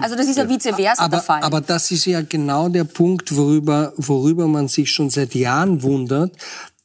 Also 0.01 0.15
das 0.15 0.28
ist 0.28 0.38
ja 0.38 0.47
vice 0.47 0.75
versa 0.75 1.04
aber, 1.04 1.17
der 1.17 1.21
Fall. 1.21 1.41
Aber 1.41 1.62
das 1.62 1.91
ist 1.91 2.06
ja 2.06 2.21
genau 2.21 2.69
der 2.69 2.84
Punkt, 2.84 3.36
worüber, 3.36 3.93
worüber 3.97 4.47
man 4.47 4.67
sich 4.67 4.91
schon 4.91 5.10
seit 5.10 5.36
Jahren 5.36 5.84
wundert, 5.84 6.32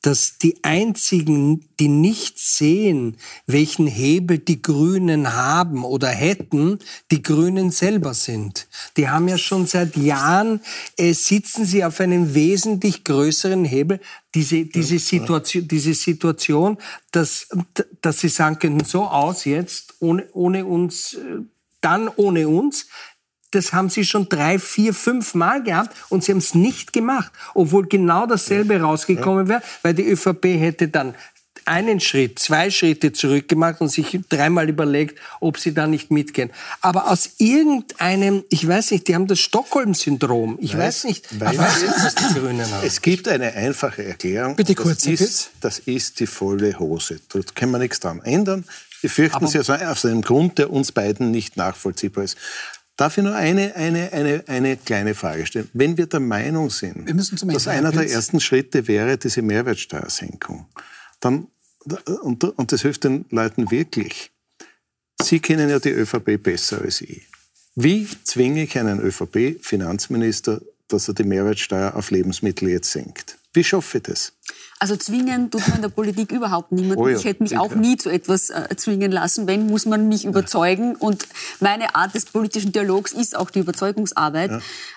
dass 0.02 0.38
die 0.38 0.64
einzigen, 0.64 1.66
die 1.78 1.88
nicht 1.88 2.38
sehen, 2.38 3.16
welchen 3.46 3.86
Hebel 3.86 4.38
die 4.38 4.62
Grünen 4.62 5.34
haben 5.34 5.84
oder 5.84 6.08
hätten, 6.08 6.78
die 7.10 7.22
Grünen 7.22 7.70
selber 7.70 8.14
sind. 8.14 8.66
Die 8.96 9.08
haben 9.08 9.28
ja 9.28 9.36
schon 9.36 9.66
seit 9.66 9.96
Jahren, 9.96 10.60
äh, 10.96 11.12
sitzen 11.12 11.66
sie 11.66 11.84
auf 11.84 12.00
einem 12.00 12.34
wesentlich 12.34 13.04
größeren 13.04 13.64
Hebel. 13.64 14.00
Diese, 14.34 14.64
diese, 14.64 14.98
Situation, 14.98 15.68
diese 15.68 15.92
Situation, 15.92 16.78
dass, 17.10 17.48
dass 18.00 18.20
sie 18.20 18.28
sagen 18.28 18.58
können, 18.58 18.84
so 18.84 19.04
aus 19.04 19.44
jetzt, 19.44 19.94
ohne, 19.98 20.28
ohne 20.32 20.64
uns, 20.64 21.14
äh, 21.14 21.42
dann 21.80 22.08
ohne 22.08 22.48
uns, 22.48 22.86
das 23.50 23.72
haben 23.72 23.90
sie 23.90 24.04
schon 24.04 24.28
drei, 24.28 24.58
vier, 24.58 24.94
fünf 24.94 25.34
Mal 25.34 25.62
gehabt 25.62 25.96
und 26.08 26.24
sie 26.24 26.32
haben 26.32 26.38
es 26.38 26.54
nicht 26.54 26.92
gemacht, 26.92 27.32
obwohl 27.54 27.86
genau 27.86 28.26
dasselbe 28.26 28.80
rausgekommen 28.80 29.48
wäre, 29.48 29.62
weil 29.82 29.94
die 29.94 30.08
ÖVP 30.08 30.44
hätte 30.44 30.88
dann 30.88 31.14
einen 31.70 32.00
Schritt, 32.00 32.38
zwei 32.38 32.70
Schritte 32.70 33.12
zurückgemacht 33.12 33.80
und 33.80 33.90
sich 33.90 34.18
dreimal 34.28 34.68
überlegt, 34.68 35.20
ob 35.40 35.58
sie 35.58 35.72
da 35.72 35.86
nicht 35.86 36.10
mitgehen. 36.10 36.50
Aber 36.80 37.10
aus 37.10 37.30
irgendeinem, 37.38 38.44
ich 38.50 38.66
weiß 38.66 38.90
nicht, 38.90 39.08
die 39.08 39.14
haben 39.14 39.26
das 39.26 39.38
Stockholm-Syndrom. 39.38 40.58
Ich 40.60 40.76
weiß, 40.76 40.80
weiß 40.80 41.04
nicht, 41.04 41.40
weiß 41.40 41.58
weiß 41.58 41.82
nicht, 41.82 41.94
was 42.04 42.14
die 42.14 42.34
Grünen 42.34 42.70
haben. 42.70 42.86
Es 42.86 43.00
gibt 43.00 43.28
eine 43.28 43.52
einfache 43.52 44.04
Erklärung. 44.04 44.56
Bitte 44.56 44.74
kurz, 44.74 45.04
das 45.04 45.20
ist, 45.20 45.50
das 45.60 45.78
ist 45.78 46.18
die 46.20 46.26
volle 46.26 46.78
Hose. 46.78 47.20
Da 47.28 47.40
kann 47.54 47.70
man 47.70 47.80
nichts 47.80 48.00
dran 48.00 48.20
ändern. 48.22 48.64
Wir 49.00 49.10
fürchten 49.10 49.46
sie 49.46 49.58
also 49.58 49.72
aus 49.72 50.04
einem 50.04 50.22
Grund, 50.22 50.58
der 50.58 50.70
uns 50.70 50.92
beiden 50.92 51.30
nicht 51.30 51.56
nachvollziehbar 51.56 52.24
ist. 52.24 52.36
Darf 53.00 53.16
ich 53.16 53.24
nur 53.24 53.34
eine, 53.34 53.74
eine, 53.76 54.12
eine, 54.12 54.44
eine 54.46 54.76
kleine 54.76 55.14
Frage 55.14 55.46
stellen? 55.46 55.70
Wenn 55.72 55.96
wir 55.96 56.06
der 56.06 56.20
Meinung 56.20 56.68
sind, 56.68 57.08
dass 57.08 57.66
einer 57.66 57.92
der 57.92 58.10
ersten 58.10 58.40
Schritte 58.40 58.86
wäre 58.88 59.16
diese 59.16 59.40
Mehrwertsteuersenkung, 59.40 60.66
dann, 61.18 61.46
und, 62.20 62.44
und 62.44 62.72
das 62.72 62.82
hilft 62.82 63.04
den 63.04 63.24
Leuten 63.30 63.70
wirklich, 63.70 64.30
Sie 65.22 65.40
kennen 65.40 65.70
ja 65.70 65.78
die 65.78 65.92
ÖVP 65.92 66.42
besser 66.42 66.82
als 66.82 67.00
ich. 67.00 67.22
Wie 67.74 68.06
zwinge 68.24 68.64
ich 68.64 68.78
einen 68.78 69.00
ÖVP-Finanzminister, 69.00 70.60
dass 70.88 71.08
er 71.08 71.14
die 71.14 71.24
Mehrwertsteuer 71.24 71.96
auf 71.96 72.10
Lebensmittel 72.10 72.68
jetzt 72.68 72.92
senkt? 72.92 73.38
Wie 73.54 73.64
schaffe 73.64 73.96
ich 73.96 74.02
das? 74.02 74.34
Also 74.82 74.96
zwingen 74.96 75.50
tut 75.50 75.68
man 75.68 75.76
in 75.76 75.82
der 75.82 75.90
Politik 75.90 76.32
überhaupt 76.32 76.72
niemanden. 76.72 77.02
Oh 77.02 77.08
ja, 77.08 77.18
ich 77.18 77.24
hätte 77.26 77.42
mich 77.42 77.50
sicher. 77.50 77.60
auch 77.60 77.74
nie 77.74 77.98
zu 77.98 78.08
etwas 78.08 78.48
äh, 78.48 78.74
zwingen 78.76 79.12
lassen. 79.12 79.46
Wenn, 79.46 79.66
muss 79.66 79.84
man 79.84 80.08
mich 80.08 80.24
überzeugen. 80.24 80.96
Und 80.96 81.26
meine 81.60 81.94
Art 81.94 82.14
des 82.14 82.24
politischen 82.24 82.72
Dialogs 82.72 83.12
ist 83.12 83.36
auch 83.36 83.50
die 83.50 83.58
Überzeugungsarbeit. 83.58 84.50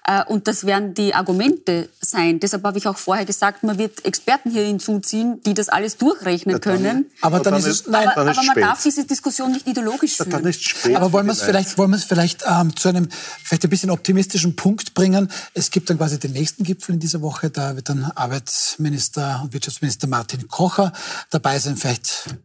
Ja. 0.08 0.22
Äh, 0.22 0.26
und 0.32 0.48
das 0.48 0.66
werden 0.66 0.94
die 0.94 1.14
Argumente 1.14 1.90
sein. 2.00 2.40
Deshalb 2.40 2.64
habe 2.64 2.78
ich 2.78 2.88
auch 2.88 2.98
vorher 2.98 3.26
gesagt, 3.26 3.64
man 3.64 3.78
wird 3.78 4.06
Experten 4.06 4.52
hier 4.52 4.64
hinzuziehen, 4.64 5.42
die 5.46 5.54
das 5.54 5.68
alles 5.68 5.98
durchrechnen 5.98 6.56
ja, 6.56 6.60
können. 6.60 7.12
Aber 7.20 7.42
dann, 7.42 7.56
ist 7.56 7.66
es, 7.66 7.88
nein, 7.88 8.08
aber, 8.08 8.22
aber 8.22 8.36
man 8.36 8.46
spät. 8.46 8.64
darf 8.64 8.82
diese 8.82 9.04
Diskussion 9.04 9.52
nicht 9.52 9.68
ideologisch 9.68 10.16
führen. 10.16 10.30
Dann 10.30 10.46
ist 10.46 10.64
spät 10.64 10.96
aber 10.96 11.12
wollen 11.12 11.26
wir 11.26 11.34
es 11.34 11.42
vielleicht, 11.42 11.78
wollen 11.78 11.92
wir 11.92 11.98
es 11.98 12.06
vielleicht 12.06 12.46
ähm, 12.48 12.74
zu 12.76 12.88
einem 12.88 13.10
vielleicht 13.44 13.66
ein 13.66 13.70
bisschen 13.70 13.90
optimistischen 13.90 14.56
Punkt 14.56 14.94
bringen? 14.94 15.30
Es 15.54 15.72
gibt 15.72 15.90
dann 15.90 15.98
quasi 15.98 16.20
den 16.20 16.32
nächsten 16.32 16.64
Gipfel 16.64 16.96
in 16.96 17.02
dieser 17.02 17.22
Woche. 17.22 17.50
Da 17.50 17.76
wird 17.76 17.90
dann 17.90 18.06
Arbeitsminister 18.16 19.43
und 19.44 19.54
Wirtschaftsminister 19.54 20.08
Martin 20.08 20.48
Kocher 20.48 20.92
dabei 21.30 21.60
sein. 21.60 21.78
Vielleicht 21.78 22.36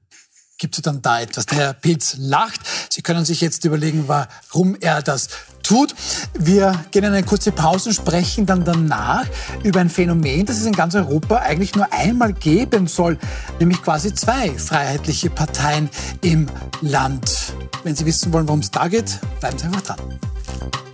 gibt 0.58 0.76
es 0.76 0.82
dann 0.82 1.00
da 1.00 1.20
etwas. 1.20 1.46
Der 1.46 1.58
Herr 1.58 1.72
Pilz 1.72 2.16
lacht. 2.18 2.61
Sie 2.90 3.02
können 3.02 3.24
sich 3.24 3.40
jetzt 3.40 3.64
überlegen, 3.64 4.08
warum 4.08 4.76
er 4.80 5.02
das 5.02 5.28
tut. 5.62 5.94
Wir 6.34 6.84
gehen 6.90 7.04
in 7.04 7.12
eine 7.12 7.22
kurze 7.22 7.52
Pause 7.52 7.90
und 7.90 7.94
sprechen 7.94 8.44
dann 8.44 8.64
danach 8.64 9.26
über 9.62 9.80
ein 9.80 9.90
Phänomen, 9.90 10.44
das 10.46 10.58
es 10.58 10.66
in 10.66 10.72
ganz 10.72 10.94
Europa 10.94 11.37
eigentlich 11.37 11.74
nur 11.74 11.92
einmal 11.92 12.32
geben 12.32 12.87
soll, 12.87 13.18
nämlich 13.61 13.82
quasi 13.82 14.12
zwei 14.14 14.50
freiheitliche 14.58 15.30
Parteien 15.30 15.88
im 16.22 16.48
Land. 16.80 17.52
Wenn 17.84 17.94
Sie 17.94 18.06
wissen 18.06 18.32
wollen, 18.32 18.48
worum 18.48 18.61
es 18.61 18.70
da 18.70 18.88
geht, 18.88 19.20
bleiben 19.40 19.58
Sie 19.58 19.66
einfach 19.66 19.82
dran. 19.82 20.88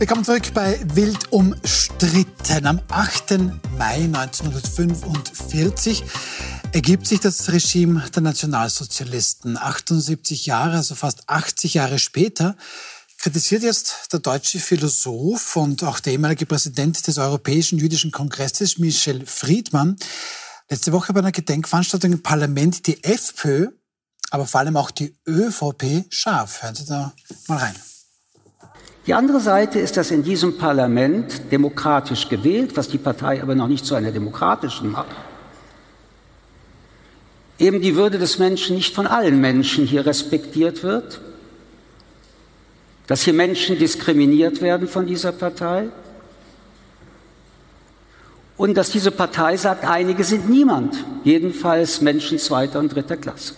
Willkommen 0.00 0.24
zurück 0.24 0.52
bei 0.52 0.80
Wild 0.94 1.32
umstritten. 1.32 2.66
Am 2.66 2.80
8. 2.88 3.38
Mai 3.78 4.02
1945 4.02 6.02
ergibt 6.72 7.06
sich 7.06 7.20
das 7.20 7.52
Regime 7.52 8.04
der 8.10 8.22
Nationalsozialisten. 8.22 9.56
78 9.56 10.46
Jahre, 10.46 10.78
also 10.78 10.96
fast 10.96 11.28
80 11.28 11.74
Jahre 11.74 12.00
später, 12.00 12.56
kritisiert 13.18 13.62
jetzt 13.62 14.12
der 14.12 14.18
deutsche 14.18 14.58
Philosoph 14.58 15.54
und 15.54 15.84
auch 15.84 16.00
der 16.00 16.14
ehemalige 16.14 16.44
Präsident 16.44 17.06
des 17.06 17.16
Europäischen 17.16 17.78
Jüdischen 17.78 18.10
Kongresses, 18.10 18.78
Michel 18.78 19.24
Friedmann, 19.24 19.96
letzte 20.68 20.90
Woche 20.90 21.12
bei 21.12 21.20
einer 21.20 21.30
Gedenkveranstaltung 21.30 22.14
im 22.14 22.22
Parlament 22.22 22.88
die 22.88 23.04
FPÖ, 23.04 23.68
aber 24.30 24.46
vor 24.46 24.58
allem 24.58 24.76
auch 24.76 24.90
die 24.90 25.14
ÖVP 25.26 26.06
scharf. 26.10 26.64
Hören 26.64 26.74
Sie 26.74 26.84
da 26.84 27.14
mal 27.46 27.58
rein. 27.58 27.76
Die 29.06 29.12
andere 29.12 29.40
Seite 29.40 29.78
ist, 29.78 29.96
dass 29.96 30.10
in 30.10 30.22
diesem 30.22 30.56
Parlament 30.56 31.52
demokratisch 31.52 32.28
gewählt, 32.28 32.76
was 32.76 32.88
die 32.88 32.98
Partei 32.98 33.42
aber 33.42 33.54
noch 33.54 33.68
nicht 33.68 33.84
zu 33.84 33.94
einer 33.94 34.12
demokratischen 34.12 34.92
macht, 34.92 35.14
eben 37.58 37.82
die 37.82 37.96
Würde 37.96 38.18
des 38.18 38.38
Menschen 38.38 38.76
nicht 38.76 38.94
von 38.94 39.06
allen 39.06 39.40
Menschen 39.40 39.86
hier 39.86 40.06
respektiert 40.06 40.82
wird, 40.82 41.20
dass 43.06 43.22
hier 43.22 43.34
Menschen 43.34 43.78
diskriminiert 43.78 44.62
werden 44.62 44.88
von 44.88 45.06
dieser 45.06 45.32
Partei 45.32 45.88
und 48.56 48.74
dass 48.74 48.90
diese 48.90 49.10
Partei 49.10 49.58
sagt, 49.58 49.84
einige 49.84 50.24
sind 50.24 50.48
niemand, 50.48 51.04
jedenfalls 51.24 52.00
Menschen 52.00 52.38
zweiter 52.38 52.78
und 52.78 52.94
dritter 52.94 53.18
Klasse. 53.18 53.54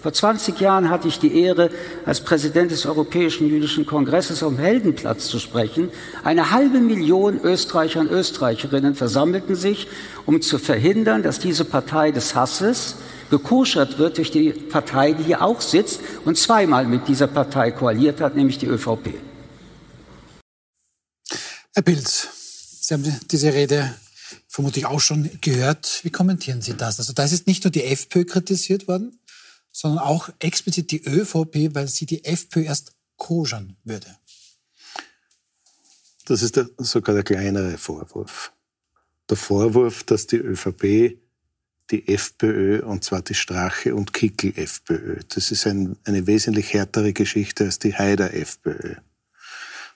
Vor 0.00 0.12
20 0.12 0.60
Jahren 0.60 0.90
hatte 0.90 1.08
ich 1.08 1.18
die 1.18 1.42
Ehre, 1.42 1.70
als 2.06 2.20
Präsident 2.20 2.70
des 2.70 2.86
Europäischen 2.86 3.48
Jüdischen 3.48 3.84
Kongresses 3.84 4.40
dem 4.40 4.56
Heldenplatz 4.56 5.26
zu 5.26 5.40
sprechen. 5.40 5.90
Eine 6.22 6.52
halbe 6.52 6.78
Million 6.78 7.40
Österreicher 7.40 8.00
und 8.00 8.10
Österreicherinnen 8.10 8.94
versammelten 8.94 9.56
sich, 9.56 9.88
um 10.24 10.40
zu 10.40 10.58
verhindern, 10.58 11.24
dass 11.24 11.40
diese 11.40 11.64
Partei 11.64 12.12
des 12.12 12.36
Hasses 12.36 12.96
gekoschert 13.30 13.98
wird 13.98 14.18
durch 14.18 14.30
die 14.30 14.50
Partei, 14.50 15.12
die 15.12 15.24
hier 15.24 15.42
auch 15.42 15.60
sitzt 15.60 16.00
und 16.24 16.38
zweimal 16.38 16.86
mit 16.86 17.08
dieser 17.08 17.26
Partei 17.26 17.72
koaliert 17.72 18.20
hat, 18.20 18.36
nämlich 18.36 18.58
die 18.58 18.66
ÖVP. 18.66 19.14
Herr 21.74 21.82
Pilz, 21.82 22.28
Sie 22.80 22.94
haben 22.94 23.20
diese 23.30 23.52
Rede 23.52 23.94
vermutlich 24.46 24.86
auch 24.86 25.00
schon 25.00 25.28
gehört. 25.40 26.00
Wie 26.04 26.10
kommentieren 26.10 26.62
Sie 26.62 26.74
das? 26.74 26.98
Also 26.98 27.12
da 27.12 27.24
ist 27.24 27.46
nicht 27.46 27.64
nur 27.64 27.70
die 27.70 27.84
FPÖ 27.84 28.24
kritisiert 28.24 28.88
worden, 28.88 29.17
sondern 29.80 30.00
auch 30.00 30.28
explizit 30.40 30.90
die 30.90 31.04
ÖVP, 31.06 31.72
weil 31.72 31.86
sie 31.86 32.04
die 32.04 32.24
FPÖ 32.24 32.64
erst 32.64 32.96
koschern 33.16 33.76
würde. 33.84 34.08
Das 36.24 36.42
ist 36.42 36.56
der, 36.56 36.68
sogar 36.78 37.14
der 37.14 37.22
kleinere 37.22 37.78
Vorwurf. 37.78 38.52
Der 39.30 39.36
Vorwurf, 39.36 40.02
dass 40.02 40.26
die 40.26 40.38
ÖVP 40.38 41.16
die 41.92 42.08
FPÖ, 42.08 42.82
und 42.82 43.04
zwar 43.04 43.22
die 43.22 43.34
Strache- 43.34 43.94
und 43.94 44.12
Kickel-FPÖ, 44.12 45.20
das 45.28 45.52
ist 45.52 45.64
ein, 45.68 45.96
eine 46.04 46.26
wesentlich 46.26 46.74
härtere 46.74 47.12
Geschichte 47.12 47.64
als 47.64 47.78
die 47.78 47.94
Haider-FPÖ, 47.94 48.96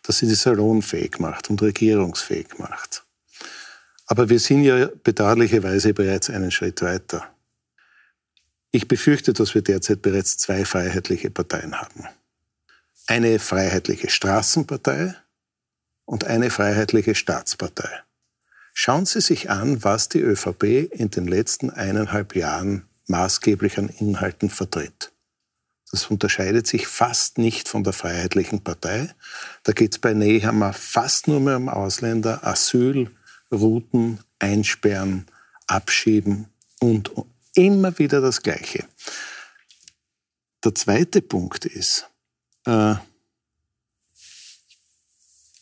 dass 0.04 0.18
sie 0.18 0.28
die 0.28 0.36
salonfähig 0.36 1.18
macht 1.18 1.50
und 1.50 1.60
regierungsfähig 1.60 2.56
macht. 2.58 3.04
Aber 4.06 4.28
wir 4.28 4.38
sind 4.38 4.62
ja 4.62 4.88
bedauerlicherweise 5.02 5.92
bereits 5.92 6.30
einen 6.30 6.52
Schritt 6.52 6.82
weiter. 6.82 7.31
Ich 8.72 8.88
befürchte, 8.88 9.35
dass 9.35 9.54
wir 9.54 9.62
derzeit 9.62 10.00
bereits 10.00 10.38
zwei 10.38 10.64
freiheitliche 10.64 11.30
Parteien 11.30 11.78
haben. 11.78 12.04
Eine 13.06 13.38
freiheitliche 13.38 14.08
Straßenpartei 14.08 15.14
und 16.06 16.24
eine 16.24 16.50
freiheitliche 16.50 17.14
Staatspartei. 17.14 17.90
Schauen 18.72 19.04
Sie 19.04 19.20
sich 19.20 19.50
an, 19.50 19.85
was 19.85 20.08
die 20.08 20.20
ÖVP 20.20 20.90
in 20.90 21.11
den 21.11 21.26
letzten 21.26 21.68
eineinhalb 21.68 22.35
Jahren 22.35 22.88
maßgeblich 23.06 23.76
an 23.76 23.90
Inhalten 23.90 24.48
vertritt. 24.48 25.12
Das 25.90 26.06
unterscheidet 26.06 26.66
sich 26.66 26.87
fast 26.87 27.37
nicht 27.37 27.68
von 27.68 27.85
der 27.85 27.92
Freiheitlichen 27.92 28.64
Partei. 28.64 29.11
Da 29.64 29.72
geht 29.72 29.92
es 29.92 29.98
bei 29.98 30.14
Nehammer 30.14 30.72
fast 30.72 31.28
nur 31.28 31.40
mehr 31.40 31.58
um 31.58 31.68
Ausländer, 31.68 32.46
Asyl, 32.46 33.11
Routen, 33.52 34.20
Einsperren, 34.38 35.26
Abschieben 35.66 36.46
und, 36.80 37.11
Immer 37.54 37.98
wieder 37.98 38.20
das 38.20 38.42
Gleiche. 38.42 38.86
Der 40.64 40.74
zweite 40.74 41.20
Punkt 41.20 41.64
ist, 41.66 42.08
äh, 42.64 42.94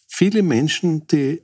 viele 0.08 0.42
Menschen, 0.42 1.06
die 1.06 1.42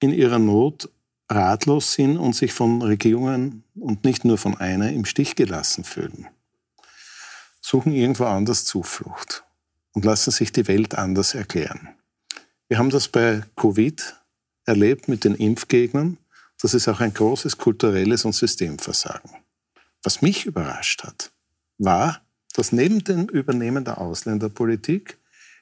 in 0.00 0.12
ihrer 0.12 0.38
Not 0.38 0.90
ratlos 1.28 1.92
sind 1.92 2.18
und 2.18 2.34
sich 2.34 2.52
von 2.52 2.82
Regierungen 2.82 3.64
und 3.74 4.04
nicht 4.04 4.24
nur 4.24 4.38
von 4.38 4.56
einer 4.56 4.92
im 4.92 5.04
Stich 5.04 5.34
gelassen 5.34 5.84
fühlen, 5.84 6.28
suchen 7.60 7.92
irgendwo 7.92 8.24
anders 8.24 8.64
Zuflucht. 8.64 9.42
und 9.92 10.04
lassen 10.04 10.30
sich 10.30 10.52
die 10.52 10.68
Welt 10.68 10.94
anders 10.94 11.34
erklären. 11.34 11.88
Wir 12.68 12.76
haben 12.76 12.90
das 12.90 13.08
bei 13.08 13.42
Covid 13.56 14.14
erlebt 14.66 15.08
mit 15.08 15.24
den 15.24 15.34
Impfgegnern. 15.34 16.18
Das 16.60 16.74
ist 16.74 16.86
auch 16.86 17.00
ein 17.00 17.14
großes 17.14 17.56
kulturelles 17.56 18.26
und 18.26 18.34
Systemversagen. 18.34 19.45
Was 20.06 20.22
mich 20.22 20.46
überrascht 20.46 21.02
hat, 21.02 21.32
war, 21.78 22.20
dass 22.54 22.70
neben 22.70 23.02
dem 23.02 23.28
Übernehmen 23.28 23.84
der 23.84 24.00
Ausländerpolitik 24.00 25.18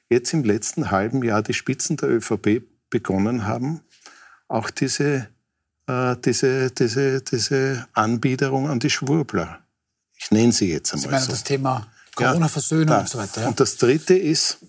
jetzt 0.07 0.33
im 0.33 0.43
letzten 0.43 0.91
halben 0.91 1.23
Jahr 1.23 1.41
die 1.41 1.55
Spitzen 1.55 1.97
der 1.97 2.09
ÖVP 2.09 2.61
begonnen 2.91 3.47
haben, 3.47 3.81
auch 4.47 4.69
diese, 4.69 5.29
äh, 5.87 6.15
diese, 6.23 6.69
diese, 6.69 7.23
diese 7.23 7.87
Anbiederung 7.93 8.69
an 8.69 8.79
die 8.79 8.91
Schwurbler. 8.91 9.61
Ich 10.15 10.29
nenne 10.29 10.51
sie 10.51 10.71
jetzt 10.71 10.93
einmal 10.93 11.01
Sie 11.01 11.11
meinen 11.11 11.23
so. 11.23 11.31
das 11.31 11.43
Thema 11.43 11.87
Corona-Versöhnung 12.13 12.89
Ja, 12.89 12.99
und 12.99 13.09
so 13.09 13.17
weiter. 13.17 13.41
Ja. 13.41 13.47
Und 13.47 13.59
das 13.59 13.77
Dritte 13.77 14.13
ist, 14.13 14.59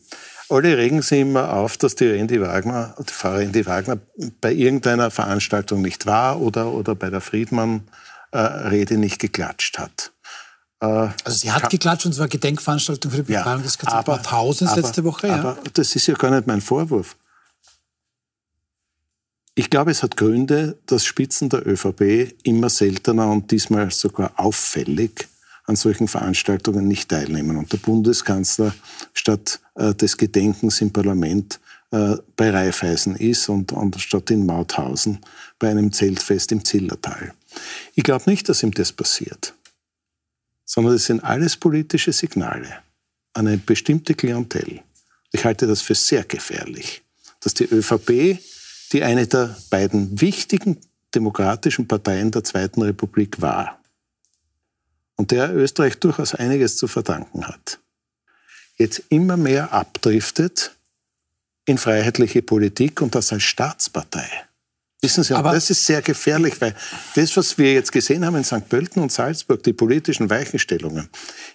alle 0.49 0.74
regen 0.79 1.03
sich 1.03 1.20
immer 1.20 1.53
auf, 1.53 1.77
dass 1.77 1.95
die 1.97 2.07
Randy 2.07 2.41
Wagner, 2.41 2.95
die 2.99 3.12
Frau 3.12 3.35
Randy 3.35 3.66
Wagner 3.66 3.99
bei 4.41 4.55
irgendeiner 4.55 5.11
Veranstaltung 5.11 5.83
nicht 5.83 6.07
war 6.07 6.41
oder, 6.41 6.72
oder 6.72 6.95
bei 6.95 7.11
der 7.11 7.20
Friedmann-Rede 8.33 8.99
nicht 8.99 9.18
geklatscht 9.18 9.79
hat. 9.79 10.12
Äh, 10.81 10.87
Also 10.87 11.39
sie 11.39 11.53
hat 11.53 11.70
geklatscht 11.70 12.07
und 12.07 12.14
zwar 12.14 12.29
Gedenkveranstaltung 12.29 13.11
für 13.11 13.22
die 13.22 13.33
Befreiung 13.33 13.62
des 13.62 13.79
KZ 13.79 14.07
Mauthausen 14.07 14.68
aber- 14.68 14.81
letzte 14.81 15.05
Woche. 15.05 15.29
Ja. 15.29 15.37
Aber 15.37 15.59
das 15.72 15.95
ist 15.97 16.07
ja 16.07 16.14
gar 16.14 16.31
nicht 16.31 16.47
mein 16.47 16.61
Vorwurf. 16.61 17.16
Ich 19.59 19.70
glaube, 19.70 19.91
es 19.91 20.03
hat 20.03 20.18
Gründe, 20.18 20.79
dass 20.85 21.07
Spitzen 21.07 21.49
der 21.49 21.66
ÖVP 21.66 22.35
immer 22.43 22.68
seltener 22.68 23.31
und 23.31 23.51
diesmal 23.51 23.91
sogar 23.91 24.33
auffällig 24.37 25.29
an 25.64 25.77
solchen 25.77 26.09
Veranstaltungen 26.09 26.87
nicht 26.87 27.09
teilnehmen. 27.09 27.57
Und 27.57 27.72
der 27.72 27.79
Bundeskanzler 27.79 28.74
statt 29.14 29.61
äh, 29.74 29.95
des 29.95 30.18
Gedenkens 30.18 30.83
im 30.83 30.93
Parlament 30.93 31.59
äh, 31.91 32.16
bei 32.37 32.51
Raiffeisen 32.51 33.16
ist 33.16 33.49
und, 33.49 33.72
und 33.72 33.99
statt 33.99 34.31
in 34.31 34.45
Mauthausen 34.45 35.20
bei 35.59 35.70
einem 35.70 35.91
Zeltfest 35.91 36.53
im 36.53 36.62
Zillertal. 36.62 37.33
Ich 37.94 38.04
glaube 38.04 38.28
nicht, 38.28 38.48
dass 38.48 38.62
ihm 38.62 38.72
das 38.72 38.92
passiert, 38.92 39.54
sondern 40.64 40.94
es 40.94 41.07
sind 41.07 41.24
alles 41.24 41.57
politische 41.57 42.12
Signale 42.12 42.82
an 43.32 43.46
eine 43.46 43.59
bestimmte 43.59 44.14
Klientel. 44.14 44.80
Ich 45.32 45.44
halte 45.44 45.66
das 45.66 45.82
für 45.82 45.94
sehr 45.94 46.24
gefährlich, 46.24 47.02
dass 47.40 47.54
die 47.54 47.64
ÖVP, 47.64 48.38
die 48.92 49.02
eine 49.02 49.26
der 49.26 49.57
beiden 49.70 50.20
wichtigen 50.20 50.78
demokratischen 51.14 51.88
Parteien 51.88 52.30
der 52.30 52.44
Zweiten 52.44 52.82
Republik 52.82 53.40
war 53.40 53.80
und 55.16 55.30
der 55.30 55.54
Österreich 55.54 55.98
durchaus 55.98 56.34
einiges 56.34 56.76
zu 56.76 56.88
verdanken 56.88 57.46
hat, 57.46 57.78
jetzt 58.76 59.02
immer 59.09 59.36
mehr 59.36 59.72
abdriftet 59.72 60.76
in 61.64 61.78
freiheitliche 61.78 62.42
Politik 62.42 63.02
und 63.02 63.14
das 63.14 63.32
als 63.32 63.42
Staatspartei. 63.42 64.28
Wissen 65.03 65.22
Sie, 65.22 65.34
Aber- 65.34 65.53
das 65.53 65.68
ist 65.68 65.84
sehr 65.84 66.01
gefährlich, 66.01 66.59
weil 66.61 66.74
das, 67.14 67.36
was 67.36 67.59
wir 67.59 67.74
jetzt 67.74 67.92
gesehen 67.92 68.24
haben 68.24 68.34
in 68.36 68.44
St. 68.44 68.66
Pölten 68.68 69.03
und 69.03 69.12
Salzburg, 69.12 69.62
die 69.62 69.74
politischen 69.74 70.30
Weichenstellungen. 70.30 71.11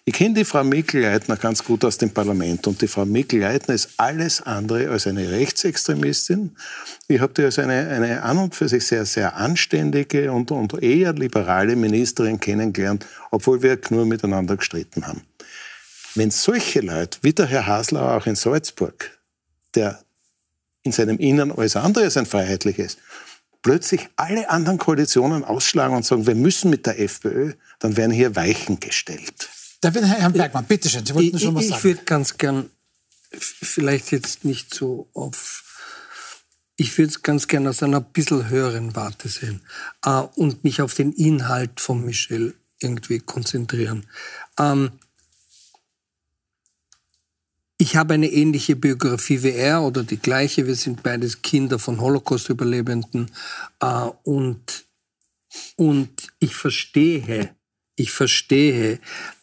Ich 0.05 0.13
kenne 0.13 0.35
die 0.35 0.45
Frau 0.45 0.63
Mikl-Leitner 0.63 1.37
ganz 1.37 1.63
gut 1.63 1.83
aus 1.83 1.97
dem 1.97 2.11
Parlament 2.11 2.67
und 2.67 2.81
die 2.81 2.87
Frau 2.87 3.03
Mikl-Leitner 3.03 3.73
ist 3.73 3.89
alles 3.97 4.41
andere 4.43 4.89
als 4.89 5.07
eine 5.07 5.31
Rechtsextremistin. 5.31 6.55
Ich 7.07 7.19
habe 7.19 7.33
die 7.33 7.43
als 7.43 7.57
eine, 7.57 7.89
eine 7.89 8.21
an 8.21 8.37
und 8.37 8.53
für 8.55 8.69
sich 8.69 8.85
sehr, 8.85 9.05
sehr 9.05 9.35
anständige 9.35 10.31
und, 10.31 10.51
und 10.51 10.81
eher 10.81 11.13
liberale 11.13 11.75
Ministerin 11.75 12.39
kennengelernt, 12.39 13.07
obwohl 13.31 13.63
wir 13.63 13.79
nur 13.89 14.05
miteinander 14.05 14.55
gestritten 14.55 15.07
haben. 15.07 15.23
Wenn 16.13 16.29
solche 16.29 16.81
Leute, 16.81 17.17
wie 17.23 17.33
der 17.33 17.47
Herr 17.47 17.65
Haslauer 17.65 18.17
auch 18.17 18.27
in 18.27 18.35
Salzburg, 18.35 19.17
der 19.73 19.99
in 20.83 20.91
seinem 20.91 21.17
Innern 21.17 21.51
alles 21.51 21.75
andere 21.75 22.03
als 22.05 22.17
ein 22.17 22.25
freiheitliches, 22.25 22.97
plötzlich 23.61 24.09
alle 24.15 24.49
anderen 24.49 24.77
Koalitionen 24.77 25.43
ausschlagen 25.43 25.95
und 25.95 26.05
sagen, 26.05 26.27
wir 26.27 26.35
müssen 26.35 26.69
mit 26.69 26.85
der 26.85 26.99
FPÖ, 26.99 27.53
dann 27.79 27.97
werden 27.97 28.11
hier 28.11 28.35
Weichen 28.35 28.79
gestellt. 28.79 29.49
Da 29.81 29.93
wird 29.93 30.05
Herr 30.05 30.29
Bergmann, 30.29 30.65
bitteschön, 30.65 31.05
Sie 31.05 31.15
wollten 31.15 31.35
Ich, 31.37 31.43
schon 31.43 31.55
was 31.55 31.63
ich 31.63 31.69
sagen. 31.71 31.83
würde 31.83 32.03
ganz 32.03 32.37
gern, 32.37 32.69
vielleicht 33.31 34.11
jetzt 34.11 34.45
nicht 34.45 34.73
so 34.73 35.09
auf, 35.13 35.63
ich 36.75 36.97
würde 36.97 37.09
es 37.09 37.21
ganz 37.23 37.47
gern 37.47 37.67
aus 37.67 37.81
einer 37.81 38.01
bisschen 38.01 38.49
höheren 38.49 38.95
Warte 38.95 39.29
sehen 39.29 39.61
äh, 40.05 40.21
und 40.35 40.63
mich 40.63 40.81
auf 40.81 40.93
den 40.93 41.13
Inhalt 41.13 41.79
von 41.79 42.05
Michel 42.05 42.53
irgendwie 42.79 43.19
konzentrieren. 43.19 44.05
Ähm, 44.59 44.91
ich 47.81 47.95
habe 47.95 48.13
eine 48.13 48.27
ähnliche 48.27 48.75
Biografie 48.75 49.41
wie 49.41 49.53
er 49.53 49.81
oder 49.81 50.03
die 50.03 50.19
gleiche. 50.19 50.67
Wir 50.67 50.75
sind 50.75 51.01
beides 51.01 51.41
Kinder 51.41 51.79
von 51.79 51.99
Holocaust-Überlebenden. 51.99 53.31
Äh, 53.79 53.85
und, 54.21 54.85
und 55.77 56.09
ich 56.37 56.53
verstehe, 56.53 57.55
ich 57.95 58.11
verstehe, 58.11 58.99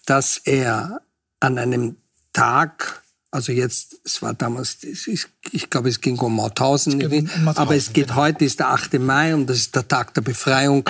dass 0.07 0.37
er 0.37 1.01
an 1.41 1.59
einem 1.59 1.97
Tag, 2.33 3.03
also 3.33 3.51
jetzt, 3.51 3.97
es 4.05 4.23
war 4.23 4.35
damals, 4.35 4.85
ich 4.85 5.69
glaube, 5.69 5.89
es 5.89 6.01
ging 6.01 6.17
um 6.21 6.37
Mauthausen, 6.37 7.01
Es 7.01 7.11
um 7.11 7.25
Mauthausen, 7.25 7.59
aber 7.59 7.75
es 7.75 7.93
geht 7.93 8.07
genau. 8.07 8.21
heute, 8.21 8.45
ist 8.45 8.61
der 8.61 8.69
8. 8.69 9.01
Mai 9.01 9.35
und 9.35 9.49
das 9.49 9.57
ist 9.57 9.75
der 9.75 9.89
Tag 9.89 10.15
der 10.15 10.21
Befreiung. 10.21 10.89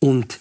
Und 0.00 0.38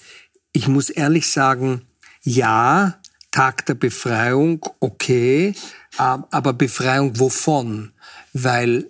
ich 0.53 0.69
muss 0.69 0.89
ehrlich 0.89 1.29
sagen, 1.29 1.81
ja, 2.23 2.97
Tag 3.35 3.65
der 3.65 3.73
Befreiung, 3.73 4.65
okay, 4.79 5.53
aber 5.97 6.53
Befreiung 6.53 7.19
wovon? 7.19 7.93
Weil 8.33 8.89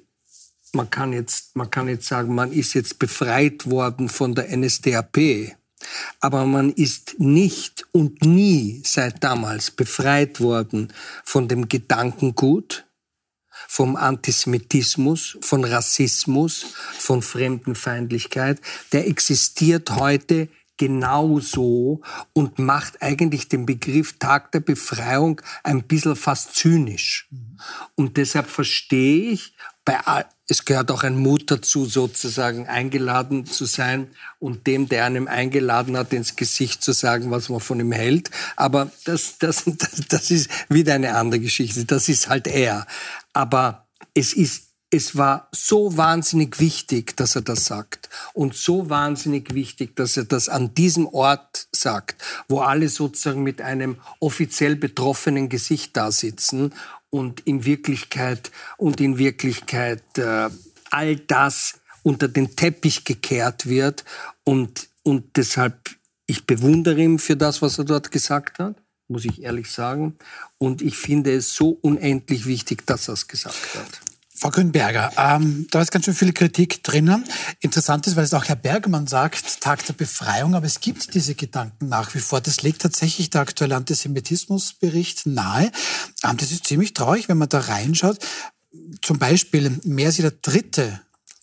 man 0.74 0.90
kann 0.90 1.14
jetzt, 1.14 1.56
man 1.56 1.70
kann 1.70 1.88
jetzt 1.88 2.08
sagen, 2.08 2.36
man 2.36 2.52
ist 2.52 2.74
jetzt 2.74 3.00
befreit 3.00 3.70
worden 3.70 4.10
von 4.10 4.36
der 4.36 4.56
NSDAP. 4.56 5.56
Aber 6.20 6.46
man 6.46 6.72
ist 6.72 7.20
nicht 7.20 7.86
und 7.92 8.24
nie 8.24 8.82
seit 8.86 9.24
damals 9.24 9.72
befreit 9.72 10.40
worden 10.40 10.92
von 11.24 11.48
dem 11.48 11.70
Gedankengut, 11.70 12.86
vom 13.68 13.96
Antisemitismus, 13.96 15.38
von 15.42 15.64
Rassismus, 15.64 16.66
von 16.98 17.22
Fremdenfeindlichkeit. 17.22 18.60
Der 18.92 19.08
existiert 19.08 19.92
heute 19.92 20.50
genauso 20.78 22.02
und 22.34 22.60
macht 22.60 23.02
eigentlich 23.02 23.48
den 23.48 23.66
Begriff 23.66 24.18
Tag 24.20 24.52
der 24.52 24.60
Befreiung 24.60 25.42
ein 25.64 25.84
bisschen 25.84 26.16
fast 26.16 26.56
zynisch. 26.56 27.30
Und 27.96 28.18
deshalb 28.18 28.48
verstehe 28.48 29.32
ich, 29.32 29.54
bei, 29.86 30.26
es 30.48 30.66
gehört 30.66 30.92
auch 30.92 31.04
ein 31.04 31.18
Mut 31.18 31.50
dazu, 31.52 31.86
sozusagen 31.86 32.68
eingeladen 32.68 33.46
zu 33.46 33.66
sein 33.66 34.08
und 34.40 34.68
dem, 34.68 34.90
der 34.90 35.06
einem 35.06 35.28
eingeladen 35.28 35.96
hat, 35.96 36.12
ins 36.12 36.36
Gesicht 36.36 36.84
zu 36.84 36.92
sagen, 36.92 37.32
was 37.32 37.50
man 37.50 37.60
von 37.60 37.80
ihm 37.80 37.92
hält. 37.92 38.32
Aber 38.56 38.92
das, 39.06 39.38
das, 39.38 39.64
das, 39.66 39.92
das 40.10 40.32
ist 40.32 40.50
wieder 40.70 40.96
eine 40.96 41.16
andere 41.16 41.40
Geschichte. 41.40 41.86
Das 41.86 42.10
ist 42.10 42.30
halt 42.30 42.48
er. 42.48 42.88
Aber 43.34 43.88
es 44.14 44.34
ist 44.34 44.75
es 44.96 45.16
war 45.18 45.50
so 45.52 45.98
wahnsinnig 45.98 46.60
wichtig, 46.60 47.16
dass 47.18 47.36
er 47.36 47.42
das 47.42 47.66
sagt. 47.66 48.10
Und 48.34 48.56
so 48.56 48.90
wahnsinnig 48.90 49.54
wichtig, 49.54 49.96
dass 49.96 50.18
er 50.18 50.26
das 50.26 50.50
an 50.50 50.74
diesem 50.74 51.08
Ort 51.08 51.68
sagt, 51.72 52.24
wo 52.48 52.60
alle 52.60 52.90
sozusagen 52.90 53.44
mit 53.44 53.62
einem 53.62 53.98
offiziell 54.20 54.76
betroffenen 54.76 55.50
Gesicht 55.50 55.96
da 55.98 56.12
sitzen 56.12 56.74
und 57.10 57.42
in 57.42 57.66
Wirklichkeit, 57.66 58.52
und 58.78 59.00
in 59.02 59.18
Wirklichkeit 59.18 60.04
äh, 60.18 60.50
all 60.90 61.16
das 61.16 61.76
unter 62.04 62.28
den 62.28 62.56
Teppich 62.56 63.04
gekehrt 63.04 63.66
wird. 63.66 64.06
Und, 64.44 64.90
und 65.04 65.36
deshalb, 65.36 65.90
ich 66.28 66.46
bewundere 66.46 67.02
ihn 67.02 67.20
für 67.20 67.36
das, 67.36 67.62
was 67.62 67.78
er 67.78 67.86
dort 67.86 68.12
gesagt 68.12 68.60
hat, 68.60 68.76
muss 69.08 69.26
ich 69.26 69.42
ehrlich 69.42 69.72
sagen. 69.72 70.18
Und 70.58 70.82
ich 70.82 70.98
finde 70.98 71.34
es 71.34 71.56
so 71.56 71.78
unendlich 71.82 72.46
wichtig, 72.46 72.86
dass 72.86 73.08
er 73.08 73.14
es 73.14 73.28
gesagt 73.28 73.76
hat. 73.76 74.05
Frau 74.38 74.50
Grünberger, 74.50 75.14
ähm, 75.18 75.66
da 75.72 75.82
ist 75.82 75.92
ganz 75.92 76.04
schön 76.04 76.14
viel 76.14 76.34
Kritik 76.34 76.84
drinnen. 76.84 77.24
Interessant 77.62 78.06
ist, 78.06 78.18
weil 78.18 78.26
es 78.26 78.34
auch 78.34 78.44
Herr 78.44 78.58
Bergmann 78.58 79.08
sagt, 79.08 79.62
Tag 79.62 79.86
der 79.86 79.94
Befreiung, 79.94 80.56
aber 80.56 80.66
es 80.66 80.82
gibt 80.82 81.14
diese 81.14 81.36
Gedanken 81.36 81.88
nach 81.88 82.14
wie 82.14 82.20
vor. 82.20 82.42
Das 82.42 82.62
legt 82.62 82.82
tatsächlich 82.82 83.30
der 83.30 83.42
aktuelle 83.42 83.78
Antisemitismusbericht 83.78 85.26
nahe. 85.26 85.72
Ähm, 86.24 86.36
das 86.36 86.52
ist 86.52 86.68
ziemlich 86.68 86.94
traurig, 86.94 87.30
wenn 87.30 87.38
man 87.38 87.48
da 87.48 87.60
reinschaut. 87.60 88.18
Zum 89.02 89.20
Beispiel 89.20 89.80
mehr 89.86 90.08
als 90.08 90.18
jeder 90.18 90.32
dritte 90.32 91.00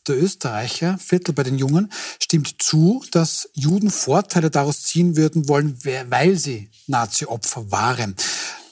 der 0.06 0.22
Österreicher, 0.22 0.98
Viertel 0.98 1.32
bei 1.32 1.44
den 1.44 1.56
Jungen, 1.56 1.90
stimmt 2.20 2.56
zu, 2.62 3.02
dass 3.10 3.48
Juden 3.54 3.90
Vorteile 3.90 4.50
daraus 4.50 4.82
ziehen 4.82 5.16
würden 5.16 5.48
wollen, 5.48 5.78
weil 6.10 6.36
sie 6.36 6.68
Nazi-Opfer 6.88 7.70
waren. 7.70 8.16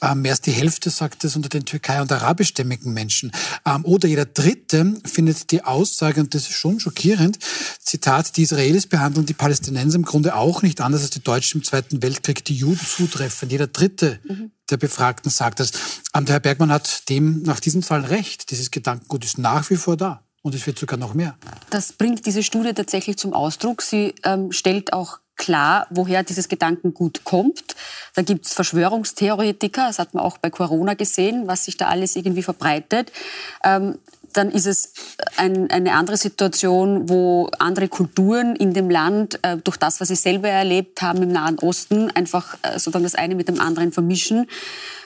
Ähm, 0.03 0.21
mehr 0.23 0.31
als 0.31 0.41
die 0.41 0.51
Hälfte 0.51 0.89
sagt 0.89 1.23
es 1.23 1.35
unter 1.35 1.49
den 1.49 1.65
Türkei- 1.65 2.01
und 2.01 2.11
arabischstämmigen 2.11 2.91
Menschen. 2.93 3.31
Ähm, 3.65 3.85
oder 3.85 4.07
jeder 4.07 4.25
Dritte 4.25 4.95
findet 5.05 5.51
die 5.51 5.63
Aussage, 5.63 6.21
und 6.21 6.33
das 6.33 6.43
ist 6.43 6.53
schon 6.53 6.79
schockierend, 6.79 7.37
Zitat, 7.79 8.35
die 8.37 8.43
Israelis 8.43 8.87
behandeln 8.87 9.25
die 9.25 9.33
Palästinenser 9.33 9.97
im 9.97 10.05
Grunde 10.05 10.35
auch 10.35 10.63
nicht 10.63 10.81
anders 10.81 11.01
als 11.01 11.11
die 11.11 11.23
Deutschen 11.23 11.61
im 11.61 11.63
Zweiten 11.63 12.01
Weltkrieg 12.01 12.43
die 12.45 12.55
Juden 12.55 12.85
zutreffen. 12.85 13.49
Jeder 13.49 13.67
Dritte 13.67 14.19
mhm. 14.27 14.51
der 14.69 14.77
Befragten 14.77 15.29
sagt 15.29 15.59
das. 15.59 15.71
Ähm, 16.15 16.25
der 16.25 16.33
Herr 16.33 16.39
Bergmann 16.39 16.71
hat 16.71 17.07
dem 17.09 17.43
nach 17.43 17.59
diesen 17.59 17.83
Zahlen 17.83 18.05
recht. 18.05 18.49
Dieses 18.49 18.71
Gedankengut 18.71 19.23
ist 19.23 19.37
nach 19.37 19.69
wie 19.69 19.75
vor 19.75 19.97
da. 19.97 20.23
Und 20.43 20.55
es 20.55 20.65
wird 20.65 20.79
sogar 20.79 20.97
noch 20.97 21.13
mehr. 21.13 21.35
Das 21.69 21.93
bringt 21.93 22.25
diese 22.25 22.41
Studie 22.41 22.73
tatsächlich 22.73 23.17
zum 23.17 23.33
Ausdruck. 23.33 23.81
Sie 23.81 24.15
ähm, 24.23 24.51
stellt 24.51 24.93
auch 24.93 25.19
klar, 25.35 25.87
woher 25.89 26.23
dieses 26.23 26.49
Gedankengut 26.49 27.23
kommt. 27.23 27.75
Da 28.15 28.21
gibt 28.21 28.45
es 28.45 28.53
Verschwörungstheoretiker, 28.53 29.87
das 29.87 29.97
hat 29.97 30.13
man 30.13 30.23
auch 30.23 30.37
bei 30.37 30.49
Corona 30.49 30.93
gesehen, 30.93 31.47
was 31.47 31.65
sich 31.65 31.77
da 31.77 31.87
alles 31.87 32.15
irgendwie 32.15 32.43
verbreitet. 32.43 33.11
Ähm, 33.63 33.97
dann 34.33 34.51
ist 34.51 34.67
es 34.67 34.93
ein, 35.37 35.69
eine 35.69 35.93
andere 35.93 36.17
Situation, 36.17 37.09
wo 37.09 37.49
andere 37.59 37.87
Kulturen 37.87 38.55
in 38.55 38.73
dem 38.73 38.89
Land 38.89 39.39
äh, 39.43 39.57
durch 39.57 39.77
das, 39.77 39.99
was 39.99 40.09
sie 40.09 40.15
selber 40.15 40.49
erlebt 40.49 41.01
haben 41.01 41.23
im 41.23 41.31
Nahen 41.31 41.59
Osten, 41.59 42.11
einfach 42.11 42.57
äh, 42.61 42.73
sozusagen 42.73 43.03
das 43.03 43.15
eine 43.15 43.35
mit 43.35 43.47
dem 43.47 43.59
anderen 43.59 43.91
vermischen. 43.91 44.47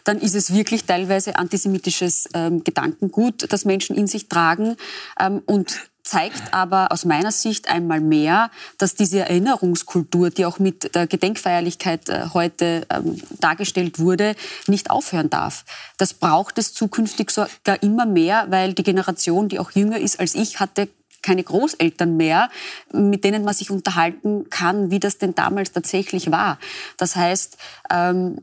Dann 0.04 0.20
ist 0.20 0.36
es 0.36 0.54
wirklich 0.54 0.86
teilweise 0.86 1.36
antisemitisches 1.36 2.30
ähm, 2.34 2.64
Gedankengut, 2.64 3.52
das 3.52 3.66
Menschen 3.66 3.96
in 3.96 4.08
sich 4.08 4.30
tragen. 4.30 4.76
Ähm, 5.20 5.42
und 5.46 5.90
zeigt 6.06 6.54
aber 6.54 6.92
aus 6.92 7.04
meiner 7.04 7.32
Sicht 7.32 7.68
einmal 7.68 8.00
mehr, 8.00 8.52
dass 8.78 8.96
diese 8.96 9.20
Erinnerungskultur, 9.20 10.30
die 10.30 10.46
auch 10.46 10.60
mit 10.60 10.96
der 10.96 11.08
Gedenkfeierlichkeit 11.08 12.10
äh, 12.10 12.28
heute 12.34 12.86
ähm, 12.90 13.22
dargestellt 13.40 14.00
wurde, 14.00 14.36
nicht 14.68 14.92
aufhören 14.92 15.30
darf. 15.30 15.66
Das 15.98 16.14
braucht 16.14 16.58
es 16.60 16.74
zukünftig 16.74 17.32
sogar 17.32 17.82
immer 17.82 18.06
mehr, 18.06 18.46
weil 18.50 18.74
die 18.74 18.84
Generation, 18.84 19.50
die 19.50 19.60
auch 19.60 19.72
jünger 19.72 20.00
ist 20.00 20.20
als 20.20 20.36
ich, 20.36 20.60
hatte 20.60 20.88
keine 21.24 21.44
Großeltern 21.44 22.16
mehr, 22.16 22.50
mit 22.94 23.24
denen 23.24 23.44
man 23.44 23.56
sich 23.56 23.72
unterhalten 23.72 24.48
kann, 24.52 24.92
wie 24.92 25.00
das 25.00 25.18
denn 25.18 25.34
damals 25.34 25.72
tatsächlich 25.72 26.30
war. 26.30 26.60
Das 26.98 27.16
heißt, 27.16 27.58
ähm, 27.90 28.42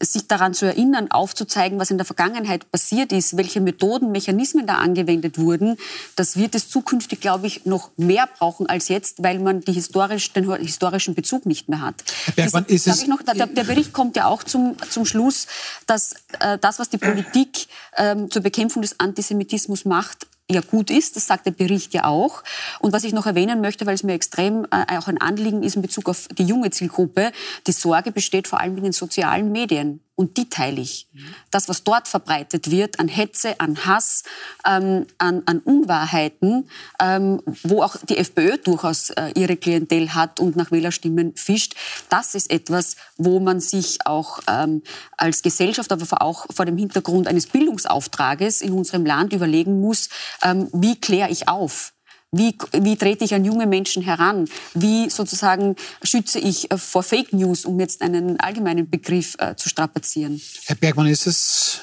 sich 0.00 0.26
daran 0.26 0.54
zu 0.54 0.66
erinnern, 0.66 1.10
aufzuzeigen, 1.10 1.78
was 1.78 1.90
in 1.90 1.98
der 1.98 2.04
Vergangenheit 2.04 2.70
passiert 2.70 3.12
ist, 3.12 3.36
welche 3.36 3.60
Methoden, 3.60 4.12
Mechanismen 4.12 4.66
da 4.66 4.74
angewendet 4.74 5.38
wurden, 5.38 5.76
das 6.16 6.36
wird 6.36 6.54
es 6.54 6.68
zukünftig, 6.68 7.20
glaube 7.20 7.46
ich, 7.46 7.64
noch 7.66 7.90
mehr 7.96 8.28
brauchen 8.38 8.66
als 8.66 8.88
jetzt, 8.88 9.22
weil 9.22 9.38
man 9.38 9.60
die 9.60 9.72
historisch, 9.72 10.32
den 10.32 10.50
historischen 10.56 11.14
Bezug 11.14 11.46
nicht 11.46 11.68
mehr 11.68 11.80
hat. 11.80 12.04
Bergmann, 12.34 12.64
das, 12.64 12.72
ist 12.72 12.86
es 12.86 13.06
noch, 13.06 13.22
der, 13.22 13.46
der, 13.46 13.64
Bericht 13.64 13.92
kommt 13.92 14.16
ja 14.16 14.26
auch 14.26 14.42
zum, 14.42 14.76
zum 14.90 15.06
Schluss, 15.06 15.46
dass 15.86 16.14
äh, 16.40 16.58
das, 16.58 16.78
was 16.78 16.90
die 16.90 16.98
Politik 16.98 17.66
äh, 17.92 18.14
zur 18.28 18.42
Bekämpfung 18.42 18.82
des 18.82 19.00
Antisemitismus 19.00 19.84
macht, 19.84 20.26
ja 20.50 20.60
gut 20.60 20.90
ist. 20.90 21.16
Das 21.16 21.26
sagt 21.26 21.46
der 21.46 21.52
Bericht 21.52 21.94
ja 21.94 22.04
auch. 22.04 22.42
Und 22.80 22.92
was 22.92 23.04
ich 23.04 23.12
noch 23.12 23.26
erwähnen 23.26 23.60
möchte, 23.60 23.86
weil 23.86 23.94
es 23.94 24.02
mir 24.02 24.14
extrem 24.14 24.64
äh, 24.70 24.98
auch 24.98 25.08
ein 25.08 25.20
Anliegen 25.20 25.62
ist 25.62 25.76
in 25.76 25.82
Bezug 25.82 26.08
auf 26.08 26.28
die 26.28 26.44
junge 26.44 26.70
Zielgruppe, 26.70 27.32
die 27.66 27.72
Sorge 27.72 28.12
besteht 28.12 28.48
vor 28.48 28.60
allem 28.60 28.76
in 28.76 28.84
den 28.84 28.92
sozialen 28.92 29.52
Medien. 29.52 30.00
Und 30.16 30.38
die 30.38 30.48
teile 30.48 30.80
ich. 30.80 31.08
Das, 31.50 31.68
was 31.68 31.84
dort 31.84 32.08
verbreitet 32.08 32.70
wird 32.70 32.98
an 32.98 33.06
Hetze, 33.06 33.60
an 33.60 33.84
Hass, 33.84 34.22
ähm, 34.66 35.06
an, 35.18 35.42
an, 35.44 35.58
Unwahrheiten, 35.58 36.70
ähm, 36.98 37.42
wo 37.62 37.82
auch 37.82 37.96
die 37.98 38.16
FPÖ 38.16 38.56
durchaus 38.56 39.10
äh, 39.10 39.32
ihre 39.34 39.58
Klientel 39.58 40.14
hat 40.14 40.40
und 40.40 40.56
nach 40.56 40.70
Wählerstimmen 40.70 41.36
fischt, 41.36 41.74
das 42.08 42.34
ist 42.34 42.50
etwas, 42.50 42.96
wo 43.18 43.40
man 43.40 43.60
sich 43.60 44.06
auch 44.06 44.40
ähm, 44.48 44.82
als 45.18 45.42
Gesellschaft, 45.42 45.92
aber 45.92 46.22
auch 46.22 46.46
vor 46.50 46.64
dem 46.64 46.78
Hintergrund 46.78 47.28
eines 47.28 47.46
Bildungsauftrages 47.46 48.62
in 48.62 48.72
unserem 48.72 49.04
Land 49.04 49.34
überlegen 49.34 49.82
muss, 49.82 50.08
ähm, 50.42 50.70
wie 50.72 50.98
kläre 50.98 51.30
ich 51.30 51.46
auf? 51.46 51.92
Wie, 52.32 52.56
wie 52.72 52.96
trete 52.96 53.24
ich 53.24 53.34
an 53.34 53.44
junge 53.44 53.66
Menschen 53.66 54.02
heran? 54.02 54.48
Wie 54.74 55.08
sozusagen 55.10 55.76
schütze 56.02 56.38
ich 56.38 56.70
äh, 56.70 56.78
vor 56.78 57.02
Fake 57.02 57.32
News, 57.32 57.64
um 57.64 57.78
jetzt 57.78 58.02
einen 58.02 58.38
allgemeinen 58.40 58.90
Begriff 58.90 59.36
äh, 59.38 59.54
zu 59.56 59.68
strapazieren? 59.68 60.40
Herr 60.64 60.76
Bergmann, 60.76 61.06
ist 61.06 61.26
es, 61.26 61.80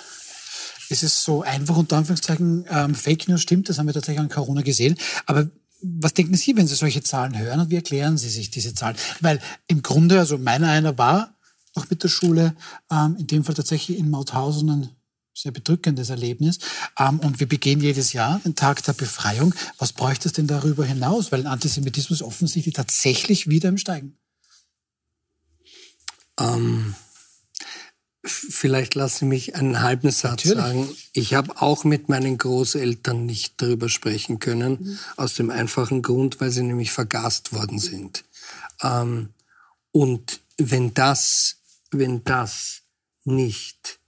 ist 0.89 1.03
es 1.03 1.23
so 1.23 1.43
einfach, 1.43 1.77
unter 1.77 1.97
Anführungszeichen, 1.97 2.65
ähm, 2.69 2.93
Fake 2.93 3.27
News 3.27 3.41
stimmt, 3.41 3.69
das 3.69 3.77
haben 3.77 3.87
wir 3.87 3.93
tatsächlich 3.93 4.19
an 4.19 4.29
Corona 4.29 4.61
gesehen. 4.61 4.97
Aber 5.25 5.49
was 5.81 6.13
denken 6.13 6.35
Sie, 6.35 6.55
wenn 6.55 6.67
Sie 6.67 6.75
solche 6.75 7.03
Zahlen 7.03 7.37
hören 7.37 7.59
und 7.59 7.69
wie 7.69 7.75
erklären 7.75 8.17
Sie 8.17 8.29
sich 8.29 8.51
diese 8.51 8.73
Zahlen? 8.73 8.95
Weil 9.21 9.39
im 9.67 9.81
Grunde, 9.81 10.19
also 10.19 10.37
meiner 10.37 10.69
einer 10.69 10.97
war 10.97 11.35
noch 11.75 11.89
mit 11.89 12.03
der 12.03 12.09
Schule, 12.09 12.55
ähm, 12.91 13.15
in 13.17 13.27
dem 13.27 13.43
Fall 13.43 13.55
tatsächlich 13.55 13.97
in 13.97 14.09
Mauthausen 14.09 14.69
ein 14.69 14.89
sehr 15.33 15.51
bedrückendes 15.51 16.09
Erlebnis. 16.09 16.59
Ähm, 16.97 17.19
und 17.19 17.39
wir 17.39 17.47
begehen 17.47 17.81
jedes 17.81 18.13
Jahr 18.13 18.39
den 18.39 18.55
Tag 18.55 18.83
der 18.83 18.93
Befreiung. 18.93 19.53
Was 19.77 19.93
bräuchte 19.93 20.27
es 20.27 20.33
denn 20.33 20.47
darüber 20.47 20.85
hinaus? 20.85 21.31
Weil 21.31 21.47
Antisemitismus 21.47 22.21
offensichtlich 22.21 22.75
tatsächlich 22.75 23.47
wieder 23.49 23.69
im 23.69 23.77
Steigen. 23.77 24.17
Ähm, 26.39 26.95
vielleicht 28.23 28.95
lassen 28.95 29.19
Sie 29.19 29.25
mich 29.25 29.55
einen 29.55 29.81
halben 29.81 30.11
Satz 30.11 30.45
Natürlich. 30.45 30.57
sagen. 30.57 30.89
Ich 31.13 31.33
habe 31.33 31.61
auch 31.61 31.83
mit 31.83 32.09
meinen 32.09 32.37
Großeltern 32.37 33.25
nicht 33.25 33.61
darüber 33.61 33.89
sprechen 33.89 34.39
können, 34.39 34.77
mhm. 34.79 34.99
aus 35.17 35.35
dem 35.35 35.49
einfachen 35.49 36.01
Grund, 36.01 36.39
weil 36.41 36.51
sie 36.51 36.63
nämlich 36.63 36.91
vergast 36.91 37.53
worden 37.53 37.79
sind. 37.79 38.23
Ähm, 38.81 39.29
und 39.91 40.41
wenn 40.57 40.93
das, 40.93 41.57
wenn 41.91 42.23
das 42.23 42.81
nicht 43.25 43.99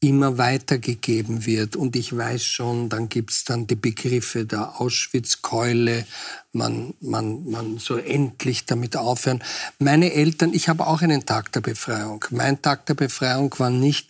immer 0.00 0.38
weitergegeben 0.38 1.44
wird. 1.44 1.74
Und 1.74 1.96
ich 1.96 2.16
weiß 2.16 2.44
schon, 2.44 2.88
dann 2.88 3.08
gibt's 3.08 3.44
dann 3.44 3.66
die 3.66 3.74
Begriffe 3.74 4.44
der 4.44 4.80
Auschwitz-Keule, 4.80 6.06
man, 6.52 6.94
man, 7.00 7.48
man 7.50 7.78
soll 7.78 8.00
endlich 8.00 8.64
damit 8.64 8.96
aufhören. 8.96 9.42
Meine 9.78 10.12
Eltern, 10.12 10.54
ich 10.54 10.68
habe 10.68 10.86
auch 10.86 11.02
einen 11.02 11.26
Tag 11.26 11.52
der 11.52 11.60
Befreiung. 11.60 12.24
Mein 12.30 12.62
Tag 12.62 12.86
der 12.86 12.94
Befreiung 12.94 13.54
war 13.58 13.70
nicht 13.70 14.08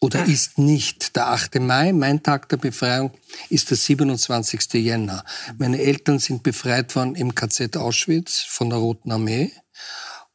oder 0.00 0.24
ist 0.24 0.58
nicht 0.58 1.16
der 1.16 1.28
8. 1.28 1.60
Mai. 1.60 1.92
Mein 1.92 2.22
Tag 2.22 2.48
der 2.48 2.56
Befreiung 2.56 3.12
ist 3.50 3.70
der 3.70 3.76
27. 3.76 4.72
Jänner. 4.74 5.24
Meine 5.58 5.78
Eltern 5.78 6.18
sind 6.18 6.42
befreit 6.42 6.96
worden 6.96 7.14
im 7.14 7.34
KZ 7.34 7.76
Auschwitz 7.76 8.40
von 8.40 8.70
der 8.70 8.78
Roten 8.78 9.12
Armee. 9.12 9.52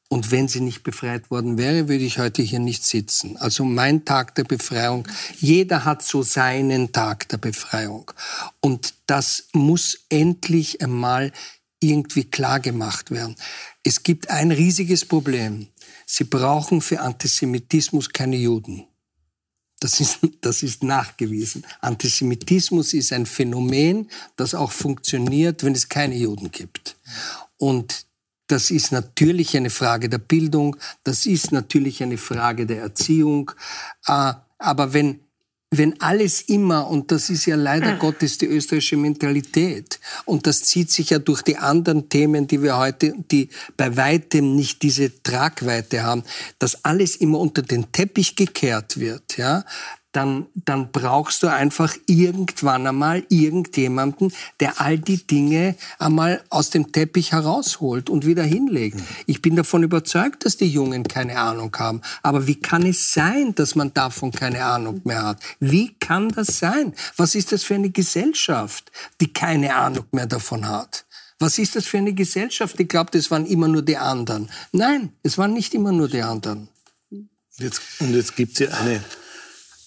Und 0.07 0.29
wenn 0.29 0.47
sie 0.47 0.61
nicht 0.61 0.83
befreit 0.83 1.31
worden 1.31 1.57
wäre, 1.57 1.87
würde 1.87 2.03
ich 2.03 2.19
heute 2.19 2.41
hier 2.43 2.59
nicht 2.59 2.83
sitzen. 2.83 3.37
Also 3.37 3.65
mein 3.65 4.05
Tag 4.05 4.35
der 4.35 4.43
Befreiung, 4.43 5.07
jeder 5.39 5.83
hat 5.83 6.03
so 6.03 6.21
seinen 6.21 6.91
Tag 6.91 7.27
der 7.29 7.37
Befreiung. 7.37 8.11
Und 8.61 8.93
das 9.07 9.47
muss 9.53 10.05
endlich 10.09 10.81
einmal 10.81 11.31
irgendwie 11.79 12.23
klar 12.23 12.59
gemacht 12.59 13.11
werden. 13.11 13.35
Es 13.83 14.03
gibt 14.03 14.29
ein 14.29 14.51
riesiges 14.51 15.05
Problem. 15.05 15.67
Sie 16.05 16.23
brauchen 16.23 16.81
für 16.81 17.01
Antisemitismus 17.01 18.09
keine 18.09 18.37
Juden. 18.37 18.85
Das 19.79 19.99
ist, 19.99 20.19
das 20.41 20.63
ist 20.63 20.83
nachgewiesen. 20.83 21.65
Antisemitismus 21.81 22.93
ist 22.93 23.11
ein 23.11 23.25
Phänomen, 23.25 24.09
das 24.35 24.53
auch 24.53 24.71
funktioniert, 24.71 25.63
wenn 25.63 25.73
es 25.73 25.89
keine 25.89 26.15
Juden 26.15 26.51
gibt. 26.51 26.97
Und 27.57 28.05
das 28.47 28.71
ist 28.71 28.91
natürlich 28.91 29.55
eine 29.57 29.69
Frage 29.69 30.09
der 30.09 30.19
Bildung, 30.19 30.75
das 31.03 31.25
ist 31.25 31.51
natürlich 31.51 32.03
eine 32.03 32.17
Frage 32.17 32.65
der 32.65 32.81
Erziehung. 32.81 33.51
Äh, 34.07 34.33
aber 34.57 34.93
wenn, 34.93 35.19
wenn 35.71 35.99
alles 36.01 36.41
immer, 36.41 36.87
und 36.87 37.11
das 37.11 37.29
ist 37.29 37.45
ja 37.45 37.55
leider 37.55 37.95
Gottes 37.97 38.37
die 38.37 38.45
österreichische 38.45 38.97
Mentalität, 38.97 39.99
und 40.25 40.47
das 40.47 40.63
zieht 40.63 40.91
sich 40.91 41.09
ja 41.09 41.19
durch 41.19 41.41
die 41.41 41.57
anderen 41.57 42.07
Themen, 42.07 42.47
die 42.47 42.61
wir 42.61 42.77
heute, 42.77 43.13
die 43.31 43.49
bei 43.75 43.97
weitem 43.97 44.55
nicht 44.55 44.83
diese 44.83 45.21
Tragweite 45.23 46.03
haben, 46.03 46.23
dass 46.59 46.85
alles 46.85 47.15
immer 47.15 47.39
unter 47.39 47.61
den 47.61 47.91
Teppich 47.91 48.35
gekehrt 48.35 48.99
wird, 48.99 49.37
ja, 49.37 49.65
dann, 50.15 50.47
dann 50.55 50.91
brauchst 50.91 51.43
du 51.43 51.47
einfach 51.47 51.95
irgendwann 52.05 52.87
einmal 52.87 53.23
irgendjemanden, 53.29 54.33
der 54.59 54.79
all 54.79 54.97
die 54.97 55.25
Dinge 55.25 55.75
einmal 55.99 56.43
aus 56.49 56.69
dem 56.69 56.91
Teppich 56.91 57.33
herausholt 57.33 58.09
und 58.09 58.25
wieder 58.25 58.43
hinlegt. 58.43 58.99
Ich 59.25 59.41
bin 59.41 59.55
davon 59.55 59.83
überzeugt, 59.83 60.45
dass 60.45 60.57
die 60.57 60.69
Jungen 60.69 61.03
keine 61.03 61.37
Ahnung 61.37 61.75
haben. 61.77 62.01
Aber 62.23 62.47
wie 62.47 62.55
kann 62.55 62.85
es 62.85 63.11
sein, 63.11 63.53
dass 63.55 63.75
man 63.75 63.93
davon 63.93 64.31
keine 64.31 64.63
Ahnung 64.63 65.01
mehr 65.03 65.23
hat? 65.23 65.39
Wie 65.59 65.93
kann 65.99 66.29
das 66.29 66.59
sein? 66.59 66.93
Was 67.17 67.35
ist 67.35 67.51
das 67.51 67.63
für 67.63 67.75
eine 67.75 67.89
Gesellschaft, 67.89 68.91
die 69.19 69.33
keine 69.33 69.75
Ahnung 69.75 70.05
mehr 70.11 70.27
davon 70.27 70.67
hat? 70.67 71.05
Was 71.39 71.57
ist 71.57 71.75
das 71.75 71.85
für 71.85 71.97
eine 71.97 72.13
Gesellschaft, 72.13 72.79
die 72.79 72.87
glaubt, 72.87 73.13
es 73.15 73.29
waren 73.29 73.45
immer 73.45 73.67
nur 73.67 73.81
die 73.81 73.97
anderen? 73.97 74.49
Nein, 74.71 75.11
es 75.23 75.37
waren 75.37 75.53
nicht 75.53 75.73
immer 75.73 75.91
nur 75.91 76.07
die 76.07 76.21
anderen. 76.21 76.69
Jetzt, 77.57 77.81
und 77.99 78.13
jetzt 78.13 78.35
gibt 78.35 78.53
es 78.53 78.59
ja 78.59 78.77
eine 78.77 79.01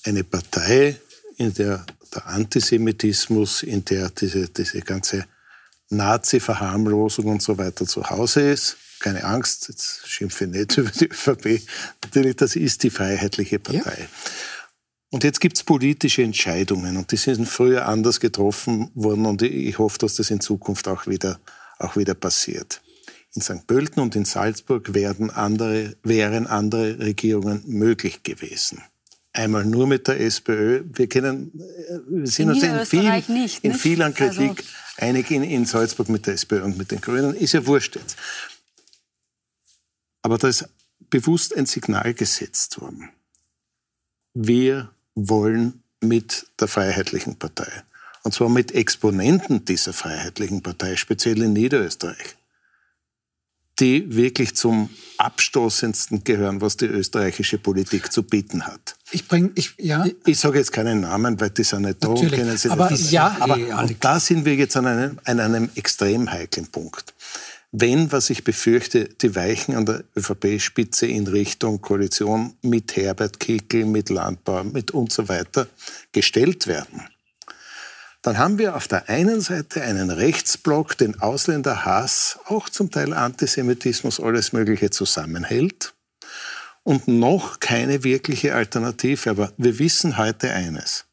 eine 0.08 0.24
Partei, 0.24 0.96
in 1.36 1.54
der 1.54 1.84
der 2.14 2.26
Antisemitismus, 2.26 3.62
in 3.62 3.84
der 3.84 4.10
diese, 4.10 4.48
diese 4.48 4.80
ganze 4.80 5.26
Nazi-Verharmlosung 5.90 7.26
und 7.26 7.42
so 7.42 7.58
weiter 7.58 7.86
zu 7.86 8.08
Hause 8.08 8.50
ist. 8.50 8.76
keine 9.00 9.24
Angst, 9.24 9.68
jetzt 9.68 10.06
schimpfe 10.06 10.44
ich 10.44 10.50
nicht 10.50 10.76
über 10.78 10.90
die 10.90 11.06
ÖVP, 11.06 11.62
natürlich, 12.04 12.36
das 12.36 12.56
ist 12.56 12.82
die 12.82 12.90
freiheitliche 12.90 13.58
Partei. 13.58 14.00
Ja. 14.00 14.06
Und 15.10 15.24
jetzt 15.24 15.40
gibt 15.40 15.56
es 15.56 15.64
politische 15.64 16.22
Entscheidungen 16.22 16.98
und 16.98 17.12
die 17.12 17.16
sind 17.16 17.48
früher 17.48 17.86
anders 17.86 18.20
getroffen 18.20 18.90
worden 18.94 19.24
und 19.24 19.40
ich 19.40 19.78
hoffe, 19.78 19.98
dass 19.98 20.16
das 20.16 20.30
in 20.30 20.40
Zukunft 20.40 20.86
auch 20.86 21.06
wieder, 21.06 21.40
auch 21.78 21.96
wieder 21.96 22.14
passiert. 22.14 22.82
In 23.34 23.40
St. 23.40 23.66
Pölten 23.66 24.02
und 24.02 24.16
in 24.16 24.26
Salzburg 24.26 24.92
werden 24.92 25.30
andere, 25.30 25.96
wären 26.02 26.46
andere 26.46 26.98
Regierungen 26.98 27.62
möglich 27.66 28.22
gewesen. 28.22 28.82
Einmal 29.38 29.64
nur 29.64 29.86
mit 29.86 30.08
der 30.08 30.20
SPÖ. 30.20 30.82
Wir, 30.94 31.08
kennen, 31.08 31.52
äh, 31.60 31.98
wir 32.08 32.26
sind 32.26 32.50
uns 32.50 32.60
in, 32.60 32.84
viel, 32.86 33.22
nicht, 33.28 33.62
in 33.62 33.72
vieler 33.72 34.10
Kritik 34.10 34.50
also 34.50 34.62
einig 34.96 35.30
in, 35.30 35.44
in 35.44 35.64
Salzburg 35.64 36.08
mit 36.08 36.26
der 36.26 36.34
SPÖ 36.34 36.64
und 36.64 36.76
mit 36.76 36.90
den 36.90 37.00
Grünen. 37.00 37.36
Ist 37.36 37.52
ja 37.52 37.64
wurscht 37.64 37.94
jetzt. 37.94 38.16
Aber 40.22 40.38
da 40.38 40.48
ist 40.48 40.68
bewusst 41.08 41.56
ein 41.56 41.66
Signal 41.66 42.14
gesetzt 42.14 42.80
worden. 42.80 43.10
Wir 44.34 44.90
wollen 45.14 45.84
mit 46.00 46.48
der 46.58 46.66
Freiheitlichen 46.66 47.36
Partei. 47.36 47.84
Und 48.24 48.34
zwar 48.34 48.48
mit 48.48 48.72
Exponenten 48.72 49.64
dieser 49.64 49.92
Freiheitlichen 49.92 50.62
Partei, 50.62 50.96
speziell 50.96 51.40
in 51.42 51.52
Niederösterreich, 51.52 52.36
die 53.80 54.14
wirklich 54.14 54.54
zum 54.54 54.90
abstoßendsten 55.18 56.24
gehören, 56.24 56.60
was 56.60 56.76
die 56.76 56.86
österreichische 56.86 57.58
Politik 57.58 58.12
zu 58.12 58.22
bieten 58.22 58.66
hat. 58.66 58.96
Ich 59.10 59.26
bringe, 59.26 59.50
ich, 59.54 59.74
ja. 59.78 60.04
Ich, 60.04 60.16
ich 60.26 60.38
sage 60.38 60.58
jetzt 60.58 60.72
keinen 60.72 61.00
Namen, 61.00 61.40
weil 61.40 61.50
die 61.50 61.64
sind 61.64 61.82
nicht 61.82 62.02
da, 62.02 62.14
kennen 62.14 62.56
sie 62.56 62.70
aber, 62.70 62.90
nicht. 62.90 63.10
Ja, 63.10 63.36
aber 63.40 63.58
da 64.00 64.20
sind 64.20 64.44
wir 64.44 64.54
jetzt 64.54 64.76
an 64.76 64.86
einem, 64.86 65.18
an 65.24 65.40
einem 65.40 65.70
extrem 65.74 66.30
heiklen 66.30 66.66
Punkt 66.66 67.14
wenn, 67.70 68.10
was 68.12 68.30
ich 68.30 68.44
befürchte, 68.44 69.08
die 69.20 69.34
Weichen 69.34 69.74
an 69.74 69.84
der 69.84 70.04
ÖVP-Spitze 70.16 71.06
in 71.06 71.26
Richtung 71.26 71.80
Koalition 71.80 72.54
mit 72.62 72.96
Herbert 72.96 73.40
Kickl, 73.40 73.84
mit 73.84 74.08
Landbau, 74.08 74.64
mit 74.64 74.92
und 74.92 75.12
so 75.12 75.28
weiter 75.28 75.66
gestellt 76.12 76.66
werden, 76.66 77.02
dann 78.28 78.38
haben 78.38 78.58
wir 78.58 78.76
auf 78.76 78.88
der 78.88 79.08
einen 79.08 79.40
Seite 79.40 79.82
einen 79.82 80.10
Rechtsblock, 80.10 80.96
den 80.96 81.20
Ausländerhass, 81.20 82.38
auch 82.44 82.68
zum 82.68 82.90
Teil 82.90 83.12
Antisemitismus, 83.12 84.20
alles 84.20 84.52
Mögliche 84.52 84.90
zusammenhält 84.90 85.94
und 86.82 87.08
noch 87.08 87.60
keine 87.60 88.04
wirkliche 88.04 88.54
Alternative. 88.54 89.30
Aber 89.30 89.52
wir 89.56 89.78
wissen 89.78 90.18
heute 90.18 90.52
eines. 90.52 91.06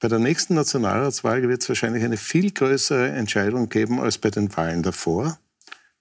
Bei 0.00 0.08
der 0.08 0.18
nächsten 0.18 0.54
Nationalratswahl 0.54 1.48
wird 1.48 1.62
es 1.62 1.68
wahrscheinlich 1.68 2.04
eine 2.04 2.16
viel 2.16 2.50
größere 2.52 3.08
Entscheidung 3.10 3.68
geben 3.68 4.00
als 4.00 4.18
bei 4.18 4.30
den 4.30 4.54
Wahlen 4.56 4.82
davor 4.82 5.38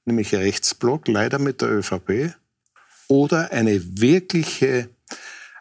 nämlich 0.08 0.34
Rechtsblock, 0.34 1.08
leider 1.08 1.38
mit 1.38 1.62
der 1.62 1.70
ÖVP, 1.70 2.34
oder 3.08 3.52
eine 3.52 4.00
wirkliche, 4.02 4.90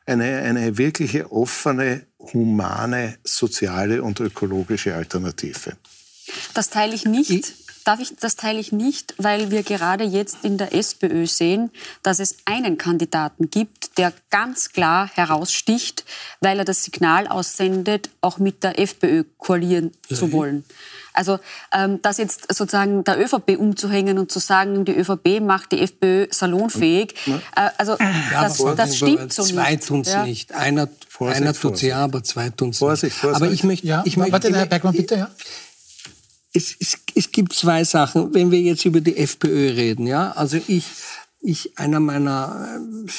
eine, 0.07 0.39
eine 0.39 0.79
wirkliche 0.79 1.31
offene, 1.31 2.07
humane, 2.33 3.19
soziale 3.25 4.03
und 4.03 4.21
ökologische 4.21 4.95
Alternative. 4.95 5.77
Das 6.55 6.71
teile 6.71 6.95
ich 6.95 7.05
nicht. 7.05 7.55
Darf 7.87 8.01
ich, 8.01 8.17
das 8.17 8.35
teile 8.35 8.59
ich 8.59 8.73
nicht, 8.73 9.15
weil 9.17 9.53
wir 9.53 9.63
gerade 9.63 10.03
jetzt 10.03 10.39
in 10.43 10.59
der 10.59 10.75
SPÖ 10.75 11.29
sehen, 11.29 11.71
dass 12.03 12.19
es 12.19 12.39
einen 12.45 12.79
Kandidaten 12.79 13.49
gibt, 13.49 13.97
der 13.97 14.13
ganz 14.31 14.73
klar 14.73 15.09
heraussticht, 15.15 16.05
weil 16.41 16.59
er 16.59 16.65
das 16.65 16.83
Signal 16.83 17.29
aussendet, 17.29 18.11
auch 18.23 18.39
mit 18.39 18.65
der 18.65 18.81
FPÖ 18.81 19.23
koalieren 19.39 19.93
ja. 20.09 20.17
zu 20.17 20.33
wollen. 20.33 20.65
Also 21.13 21.39
ähm, 21.73 22.03
das 22.03 22.19
jetzt 22.19 22.53
sozusagen 22.53 23.05
der 23.05 23.21
ÖVP 23.21 23.57
umzuhängen 23.57 24.19
und 24.19 24.33
zu 24.33 24.41
sagen, 24.41 24.85
die 24.85 24.93
ÖVP 24.93 25.41
macht 25.41 25.71
die 25.71 25.81
FPÖ 25.81 26.27
salonfähig, 26.31 27.15
äh, 27.27 27.71
also 27.79 27.97
ja, 28.01 28.43
das, 28.43 28.59
das 28.77 28.97
stimmt 28.97 29.33
so 29.33 29.45
zwei 29.45 29.71
nicht. 29.71 29.85
Zwei 29.85 29.87
tun 29.87 30.01
es 30.01 30.13
ja. 30.13 30.27
nicht. 30.27 30.53
Einer, 30.53 30.89
Vorsicht, 31.09 31.41
einer 31.41 31.55
tut 31.55 31.83
ja, 31.83 31.99
aber 31.99 32.25
zwei 32.25 32.51
tun 32.51 32.71
es 32.71 32.81
nicht. 32.81 33.15
Vorsicht. 33.15 33.25
Aber 33.25 33.51
ich 33.51 33.63
möchte... 33.63 33.87
Ja, 33.87 34.03
ich 34.05 34.17
möchte 34.17 34.33
warte, 34.33 34.53
Herr 34.53 34.67
Bergmann, 34.67 34.95
bitte, 34.95 35.15
ja. 35.15 35.31
Es, 36.57 36.75
es, 36.81 36.99
es 37.15 37.31
gibt 37.31 37.53
zwei 37.53 37.85
Sachen, 37.85 38.33
wenn 38.35 38.51
wir 38.51 38.61
jetzt 38.61 38.85
über 38.85 39.01
die 39.01 39.17
FPÖ 39.17 39.75
reden. 39.75 40.07
Ja, 40.07 40.33
also 40.33 40.59
ich, 40.67 40.87
ich 41.41 41.79
einer 41.79 42.01
meiner 42.01 42.79
äh, 42.79 43.11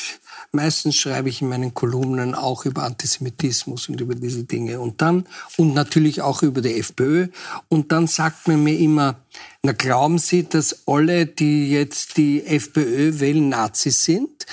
Meistens 0.52 0.96
schreibe 0.96 1.28
ich 1.28 1.42
in 1.42 1.50
meinen 1.50 1.74
Kolumnen 1.74 2.34
auch 2.34 2.66
über 2.66 2.84
Antisemitismus 2.84 3.90
und 3.90 4.00
über 4.00 4.16
diese 4.16 4.46
Dinge. 4.46 4.80
Und 4.80 5.02
dann, 5.02 5.28
und 5.58 5.74
natürlich 5.74 6.22
auch 6.22 6.42
über 6.42 6.62
die 6.62 6.80
FPÖ. 6.80 7.28
Und 7.68 7.92
dann 7.92 8.08
sagt 8.08 8.48
man 8.48 8.64
mir 8.64 8.78
immer, 8.80 9.20
na 9.62 9.74
glauben 9.74 10.20
Sie, 10.20 10.48
dass 10.48 10.88
alle, 10.88 11.26
die 11.26 11.70
jetzt 11.70 12.16
die 12.18 12.46
FPÖ 12.46 13.20
wählen, 13.20 13.50
Nazis 13.50 14.06
sind? 14.06 14.46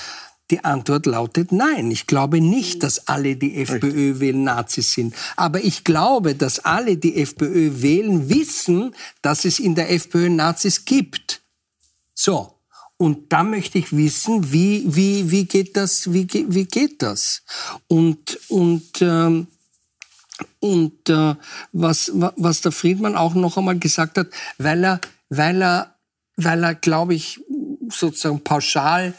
Die 0.51 0.63
Antwort 0.63 1.07
lautet 1.07 1.51
nein. 1.51 1.89
Ich 1.89 2.05
glaube 2.05 2.39
nicht, 2.39 2.83
dass 2.83 3.07
alle, 3.07 3.35
die 3.35 3.55
FPÖ 3.55 4.19
wählen, 4.19 4.43
Nazis 4.43 4.91
sind. 4.91 5.15
Aber 5.35 5.63
ich 5.63 5.83
glaube, 5.83 6.35
dass 6.35 6.59
alle, 6.59 6.97
die 6.97 7.15
FPÖ 7.15 7.81
wählen, 7.81 8.29
wissen, 8.29 8.93
dass 9.23 9.45
es 9.45 9.57
in 9.57 9.73
der 9.73 9.91
FPÖ 9.91 10.29
Nazis 10.29 10.85
gibt. 10.85 11.41
So. 12.13 12.51
Und 12.97 13.33
da 13.33 13.43
möchte 13.43 13.77
ich 13.77 13.95
wissen, 13.95 14.53
wie, 14.53 14.83
wie, 14.87 15.29
wie 15.29 15.45
geht 15.45 15.75
das, 15.75 16.13
wie, 16.13 16.27
wie 16.31 16.65
geht 16.65 17.01
das? 17.01 17.41
Und, 17.87 18.39
und, 18.47 19.01
ähm, 19.01 19.47
und 20.59 21.09
äh, 21.09 21.35
was, 21.73 22.11
was 22.13 22.61
der 22.61 22.71
Friedmann 22.71 23.15
auch 23.15 23.33
noch 23.33 23.57
einmal 23.57 23.77
gesagt 23.79 24.17
hat, 24.17 24.27
weil 24.57 24.83
er, 24.83 25.01
weil 25.29 25.61
er, 25.61 25.95
weil 26.37 26.63
er, 26.63 26.75
glaube 26.75 27.15
ich, 27.15 27.41
sozusagen 27.91 28.43
pauschal 28.43 29.13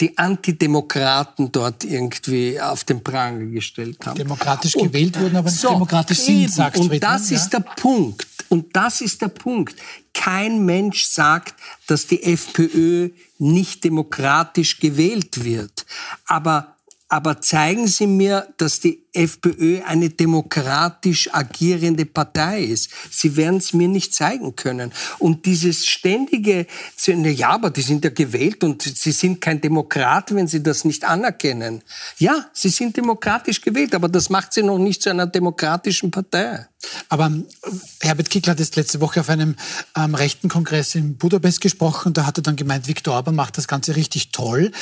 die 0.00 0.16
Antidemokraten 0.16 1.52
dort 1.52 1.84
irgendwie 1.84 2.60
auf 2.60 2.84
den 2.84 3.02
Pranger 3.02 3.46
gestellt 3.46 3.98
haben. 4.06 4.16
Demokratisch 4.16 4.72
gewählt 4.72 5.18
wurden, 5.20 5.36
aber 5.36 5.50
nicht 5.50 5.60
so, 5.60 5.70
demokratisch 5.70 6.18
sind, 6.18 6.50
sagt 6.50 6.76
Und 6.78 6.88
Friedmann, 6.88 7.18
das 7.18 7.30
ja? 7.30 7.36
ist 7.36 7.50
der 7.50 7.60
Punkt. 7.60 8.26
Und 8.48 8.76
das 8.76 9.00
ist 9.00 9.20
der 9.22 9.28
Punkt. 9.28 9.74
Kein 10.14 10.64
Mensch 10.64 11.06
sagt, 11.06 11.54
dass 11.86 12.06
die 12.06 12.22
FPÖ 12.22 13.10
nicht 13.38 13.84
demokratisch 13.84 14.78
gewählt 14.78 15.44
wird. 15.44 15.84
Aber 16.26 16.75
aber 17.08 17.40
zeigen 17.40 17.86
Sie 17.86 18.06
mir, 18.06 18.48
dass 18.56 18.80
die 18.80 19.06
FPÖ 19.12 19.82
eine 19.84 20.10
demokratisch 20.10 21.32
agierende 21.32 22.04
Partei 22.04 22.64
ist. 22.64 22.90
Sie 23.10 23.36
werden 23.36 23.58
es 23.58 23.72
mir 23.72 23.88
nicht 23.88 24.12
zeigen 24.12 24.56
können. 24.56 24.92
Und 25.18 25.46
dieses 25.46 25.86
ständige, 25.86 26.66
ja, 27.06 27.50
aber 27.50 27.70
die 27.70 27.82
sind 27.82 28.04
ja 28.04 28.10
gewählt 28.10 28.62
und 28.64 28.82
sie 28.82 29.12
sind 29.12 29.40
kein 29.40 29.60
Demokrat, 29.60 30.34
wenn 30.34 30.48
sie 30.48 30.62
das 30.62 30.84
nicht 30.84 31.04
anerkennen. 31.04 31.82
Ja, 32.18 32.46
sie 32.52 32.68
sind 32.68 32.96
demokratisch 32.96 33.60
gewählt, 33.60 33.94
aber 33.94 34.08
das 34.08 34.28
macht 34.28 34.52
sie 34.52 34.62
noch 34.62 34.78
nicht 34.78 35.00
zu 35.00 35.10
einer 35.10 35.26
demokratischen 35.26 36.10
Partei. 36.10 36.66
Aber 37.08 37.26
äh, 37.26 37.70
Herbert 38.00 38.30
Kickl 38.30 38.50
hat 38.50 38.58
jetzt 38.58 38.76
letzte 38.76 39.00
Woche 39.00 39.20
auf 39.20 39.30
einem 39.30 39.56
ähm, 39.96 40.14
rechten 40.14 40.48
Kongress 40.48 40.94
in 40.94 41.16
Budapest 41.16 41.60
gesprochen. 41.60 42.12
Da 42.12 42.26
hat 42.26 42.38
er 42.38 42.42
dann 42.42 42.56
gemeint, 42.56 42.88
Viktor 42.88 43.14
Orban 43.14 43.34
macht 43.34 43.56
das 43.56 43.68
Ganze 43.68 43.96
richtig 43.96 44.32
toll. 44.32 44.72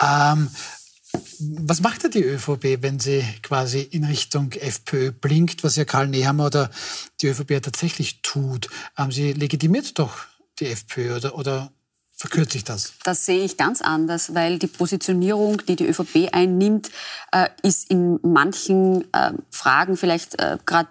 Ähm, 0.00 0.48
was 1.38 1.80
macht 1.80 2.04
da 2.04 2.08
die 2.08 2.24
ÖVP, 2.24 2.82
wenn 2.82 3.00
sie 3.00 3.24
quasi 3.42 3.80
in 3.80 4.04
Richtung 4.04 4.52
FPÖ 4.52 5.12
blinkt, 5.12 5.64
was 5.64 5.76
ja 5.76 5.84
Karl 5.84 6.08
Nehammer 6.08 6.46
oder 6.46 6.70
die 7.20 7.28
ÖVP 7.28 7.50
ja 7.50 7.60
tatsächlich 7.60 8.22
tut? 8.22 8.68
Sie 9.10 9.32
legitimiert 9.32 9.98
doch 9.98 10.18
die 10.60 10.66
FPÖ 10.66 11.16
oder, 11.16 11.36
oder 11.36 11.72
verkürzt 12.22 12.52
sich 12.52 12.62
das? 12.62 12.92
Das 13.02 13.26
sehe 13.26 13.42
ich 13.42 13.56
ganz 13.56 13.82
anders, 13.82 14.32
weil 14.32 14.60
die 14.60 14.68
Positionierung, 14.68 15.60
die 15.66 15.74
die 15.74 15.88
ÖVP 15.88 16.28
einnimmt, 16.30 16.92
äh, 17.32 17.48
ist 17.64 17.90
in 17.90 18.20
manchen 18.22 19.12
äh, 19.12 19.32
Fragen, 19.50 19.96
vielleicht 19.96 20.40
äh, 20.40 20.56
gerade 20.64 20.88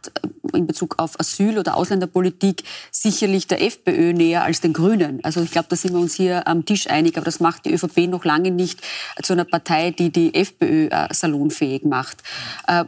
in 0.52 0.68
Bezug 0.68 1.00
auf 1.00 1.18
Asyl- 1.22 1.58
oder 1.58 1.78
Ausländerpolitik, 1.78 2.64
sicherlich 2.92 3.48
der 3.48 3.64
FPÖ 3.64 4.12
näher 4.12 4.44
als 4.44 4.60
den 4.60 4.74
Grünen. 4.74 5.24
Also 5.24 5.42
ich 5.42 5.52
glaube, 5.52 5.70
da 5.70 5.78
sind 5.78 5.94
wir 5.94 6.02
uns 6.02 6.16
hier 6.16 6.50
am 6.50 6.66
Tisch 6.66 6.88
einig, 6.88 7.16
aber 7.16 7.24
das 7.24 7.40
macht 7.40 7.64
die 7.64 7.74
ÖVP 7.74 8.10
noch 8.10 8.26
lange 8.26 8.52
nicht 8.52 8.82
zu 9.24 9.32
einer 9.32 9.46
Partei, 9.46 9.92
die 9.92 10.10
die 10.10 10.34
FPÖ 10.34 10.90
salonfähig 11.12 11.86
macht. 11.86 12.24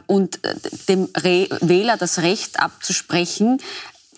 Und 0.06 0.40
dem 0.88 1.08
Wähler 1.14 1.96
das 1.96 2.18
Recht 2.18 2.60
abzusprechen, 2.60 3.58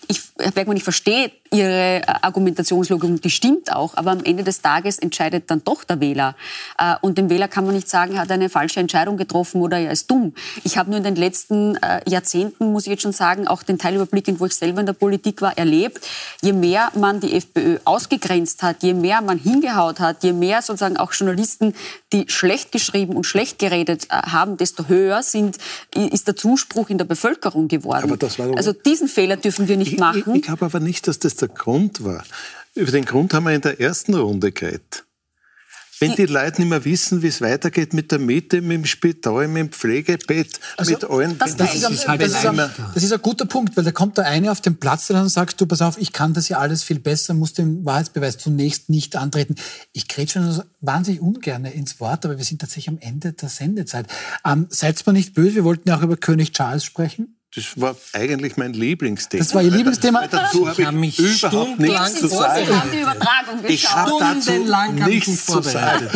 ich, 0.07 0.21
Bergmann, 0.53 0.77
ich 0.77 0.83
verstehe 0.83 1.31
Ihre 1.51 2.01
äh, 2.01 2.01
Argumentationslogik, 2.21 3.21
die 3.21 3.29
stimmt 3.29 3.73
auch, 3.73 3.95
aber 3.95 4.11
am 4.11 4.23
Ende 4.23 4.43
des 4.43 4.61
Tages 4.61 4.99
entscheidet 4.99 5.49
dann 5.49 5.63
doch 5.63 5.83
der 5.83 5.99
Wähler. 5.99 6.35
Äh, 6.77 6.95
und 7.01 7.17
dem 7.17 7.29
Wähler 7.29 7.47
kann 7.47 7.65
man 7.65 7.75
nicht 7.75 7.89
sagen, 7.89 8.15
er 8.15 8.21
hat 8.21 8.31
eine 8.31 8.49
falsche 8.49 8.79
Entscheidung 8.79 9.17
getroffen 9.17 9.61
oder 9.61 9.79
er 9.79 9.91
ist 9.91 10.11
dumm. 10.11 10.33
Ich 10.63 10.77
habe 10.77 10.89
nur 10.89 10.97
in 10.97 11.03
den 11.03 11.15
letzten 11.15 11.75
äh, 11.77 12.01
Jahrzehnten, 12.07 12.71
muss 12.71 12.83
ich 12.83 12.91
jetzt 12.91 13.03
schon 13.03 13.13
sagen, 13.13 13.47
auch 13.47 13.63
den 13.63 13.77
Teilüberblick, 13.77 14.27
wo 14.39 14.45
ich 14.45 14.55
selber 14.55 14.81
in 14.81 14.85
der 14.85 14.93
Politik 14.93 15.41
war, 15.41 15.57
erlebt. 15.57 16.05
Je 16.41 16.53
mehr 16.53 16.91
man 16.95 17.19
die 17.19 17.33
FPÖ 17.33 17.77
ausgegrenzt 17.85 18.61
hat, 18.61 18.83
je 18.83 18.93
mehr 18.93 19.21
man 19.21 19.37
hingehaut 19.37 19.99
hat, 19.99 20.23
je 20.23 20.33
mehr 20.33 20.61
sozusagen 20.61 20.97
auch 20.97 21.13
Journalisten, 21.13 21.73
die 22.11 22.25
schlecht 22.27 22.71
geschrieben 22.71 23.15
und 23.15 23.23
schlecht 23.23 23.59
geredet 23.59 24.07
haben, 24.09 24.57
desto 24.57 24.87
höher 24.87 25.23
sind, 25.23 25.57
ist 25.95 26.27
der 26.27 26.35
Zuspruch 26.35 26.89
in 26.89 26.97
der 26.97 27.05
Bevölkerung 27.05 27.67
geworden. 27.67 28.09
also 28.57 28.73
diesen 28.73 29.07
Fehler 29.07 29.37
dürfen 29.37 29.67
wir 29.67 29.77
nicht 29.77 29.99
machen. 29.99 30.26
Mhm. 30.27 30.35
Ich 30.35 30.41
glaube 30.43 30.65
aber 30.65 30.79
nicht, 30.79 31.07
dass 31.07 31.19
das 31.19 31.35
der 31.35 31.47
Grund 31.47 32.03
war. 32.03 32.23
Über 32.75 32.91
den 32.91 33.05
Grund 33.05 33.33
haben 33.33 33.45
wir 33.45 33.53
in 33.53 33.61
der 33.61 33.79
ersten 33.79 34.13
Runde 34.13 34.51
geredet. 34.51 35.07
Wenn 35.99 36.15
die 36.15 36.25
Leute 36.25 36.61
nicht 36.61 36.69
mehr 36.69 36.85
wissen, 36.85 37.23
wie 37.23 37.27
es 37.27 37.41
weitergeht 37.41 37.93
mit 37.93 38.11
der 38.11 38.19
Miete, 38.19 38.61
mit 38.61 38.77
dem 38.77 38.85
Spital, 38.85 39.47
mit 39.47 39.57
dem 39.57 39.71
Pflegebett, 39.71 40.59
also, 40.77 40.91
mit 40.91 41.03
allen... 41.03 41.37
Das, 41.39 41.55
das, 41.55 41.73
ist 41.73 41.85
ein, 41.85 42.07
halt 42.07 42.21
das, 42.21 42.31
ist 42.33 42.45
ein, 42.45 42.55
das, 42.93 43.03
ist 43.03 43.11
ein, 43.11 43.21
guter 43.21 43.45
Punkt, 43.45 43.75
weil 43.75 43.83
da 43.83 43.91
kommt 43.91 44.17
der 44.17 44.25
eine 44.25 44.51
auf 44.51 44.61
den 44.61 44.77
Platz, 44.77 45.07
der 45.07 45.15
dann 45.15 45.29
sagt, 45.29 45.59
du, 45.59 45.65
pass 45.65 45.81
auf, 45.81 45.97
ich 45.97 46.13
kann 46.13 46.33
das 46.33 46.49
ja 46.49 46.59
alles 46.59 46.83
viel 46.83 46.99
besser, 46.99 47.33
muss 47.33 47.53
den 47.53 47.83
Wahrheitsbeweis 47.83 48.37
zunächst 48.37 48.89
nicht 48.89 49.15
antreten. 49.15 49.55
Ich 49.91 50.07
kriege 50.07 50.31
schon 50.31 50.61
wahnsinnig 50.81 51.21
ungern 51.21 51.65
ins 51.65 51.99
Wort, 51.99 52.25
aber 52.25 52.37
wir 52.37 52.45
sind 52.45 52.61
tatsächlich 52.61 52.89
am 52.89 52.99
Ende 52.99 53.33
der 53.33 53.49
Sendezeit. 53.49 54.05
Ähm, 54.45 54.67
seid 54.69 55.03
mal 55.07 55.13
nicht 55.13 55.33
böse, 55.33 55.55
wir 55.55 55.63
wollten 55.63 55.89
ja 55.89 55.97
auch 55.97 56.03
über 56.03 56.17
König 56.17 56.51
Charles 56.51 56.83
sprechen. 56.83 57.36
Das 57.55 57.79
war 57.79 57.95
eigentlich 58.11 58.57
mein 58.57 58.73
Lieblingsthema. 58.73 59.41
Das 59.41 59.55
war 59.55 59.63
Ihr 59.63 59.71
Lieblingsthema? 59.71 60.27
Dazu 60.27 60.67
habe 60.67 60.81
ich, 60.81 60.91
mich 60.91 61.17
überhaupt 61.19 61.79
nichts 61.79 62.19
zu 62.19 62.27
sagen. 62.27 62.67
Ich 63.67 63.89
habe 63.89 64.11
dazu 64.19 64.51
nichts 65.07 65.45
zu 65.45 65.61
sagen. 65.61 66.09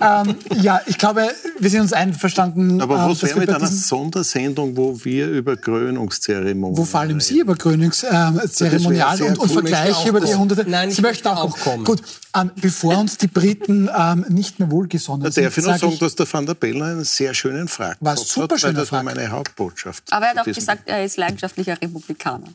ähm, 0.00 0.34
ja, 0.60 0.80
ich 0.86 0.98
glaube, 0.98 1.28
wir 1.58 1.70
sind 1.70 1.82
uns 1.82 1.92
einverstanden. 1.92 2.80
Aber 2.80 3.08
was 3.08 3.22
wäre 3.22 3.38
mit 3.38 3.48
einer 3.48 3.66
Sondersendung, 3.68 4.76
wo 4.76 4.98
wir 5.04 5.28
über 5.28 5.56
Krönungszeremonien 5.56 6.76
Wo 6.76 6.84
vor 6.84 7.00
allem 7.00 7.20
Sie 7.20 7.38
über 7.38 7.54
Krönungszeremonien 7.54 9.22
und, 9.28 9.38
und 9.38 9.52
Vergleiche 9.52 10.08
über 10.08 10.20
die 10.20 10.30
Jahrhunderte. 10.30 10.68
Nein, 10.68 10.90
Sie 10.90 11.00
möchten 11.00 11.28
auch, 11.28 11.56
kommen. 11.58 11.84
Gut, 11.84 12.02
ähm, 12.36 12.50
bevor 12.56 12.98
uns 12.98 13.16
die 13.18 13.26
Briten 13.26 13.88
ähm, 13.96 14.24
nicht 14.28 14.58
mehr 14.58 14.70
wohlgesonnen 14.70 15.30
sind. 15.30 15.44
Darf 15.44 15.58
ich 15.58 15.64
noch 15.64 15.78
sagen, 15.78 15.98
dass 15.98 16.14
der 16.14 16.32
Van 16.32 16.46
der 16.46 16.54
Bellen 16.54 16.82
einen 16.82 17.04
sehr 17.04 17.34
schönen 17.34 17.68
Frag 17.68 17.96
war 18.00 18.16
super 18.16 18.58
schöner 18.58 18.80
Das 18.80 18.92
war 18.92 19.02
meine 19.02 19.28
Hauptbotschaft. 19.28 20.04
Aber 20.12 20.26
er 20.26 20.30
hat 20.32 20.38
auch 20.38 20.44
gesagt, 20.44 20.82
er 20.86 21.04
ist 21.04 21.16
leidenschaftlicher 21.16 21.80
Republikaner. 21.80 22.48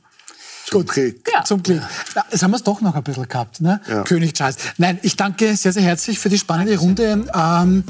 Zum 0.76 0.86
Gut, 0.86 0.94
Glück. 0.94 1.16
Ja. 1.34 1.44
Zum 1.46 1.64
Glück. 1.64 1.82
Ja, 2.16 2.26
jetzt 2.30 2.44
haben 2.44 2.52
wir 2.52 2.58
es 2.58 2.64
doch 2.64 2.82
noch 2.82 2.96
ein 2.96 3.04
bisschen 3.04 3.28
gehabt, 3.28 3.62
ne? 3.62 3.80
Ja. 3.88 4.04
König 4.04 4.34
Charles. 4.34 4.58
Nein, 4.78 5.00
ich 5.04 5.16
danke 5.16 5.56
sehr, 5.56 5.72
sehr 5.72 5.84
herzlich 5.84 6.20
für 6.20 6.28
die 6.28 6.38
spannende 6.38 6.78
Runde. 6.78 7.26
Ähm, 7.34 7.86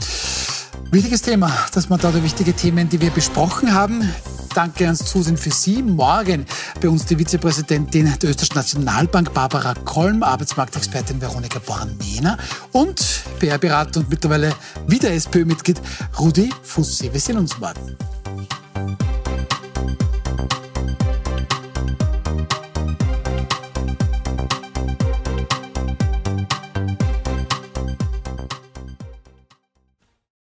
wichtiges 0.91 1.23
Thema, 1.23 1.51
dass 1.73 1.89
wir 1.89 1.97
da 1.97 2.11
die 2.11 2.21
wichtigen 2.21 2.55
Themen, 2.55 2.87
die 2.87 3.01
wir 3.01 3.09
besprochen 3.09 3.73
haben. 3.73 4.07
Danke 4.53 4.85
ans 4.85 5.03
Zusehen 5.03 5.35
für 5.35 5.49
Sie. 5.49 5.81
Morgen 5.81 6.45
bei 6.79 6.87
uns 6.87 7.05
die 7.05 7.17
Vizepräsidentin 7.17 8.05
der 8.21 8.29
Österreichischen 8.29 8.55
Nationalbank 8.55 9.33
Barbara 9.33 9.73
Kolm, 9.83 10.21
Arbeitsmarktexpertin 10.21 11.19
Veronika 11.19 11.57
Born-Mehner 11.59 12.37
und 12.71 13.23
PR-Berater 13.39 14.01
und 14.01 14.11
mittlerweile 14.11 14.53
wieder 14.87 15.11
SPÖ-Mitglied 15.11 15.81
Rudi 16.19 16.51
Fussi. 16.61 17.11
Wir 17.11 17.19
sehen 17.19 17.37
uns 17.37 17.57
morgen. 17.57 17.97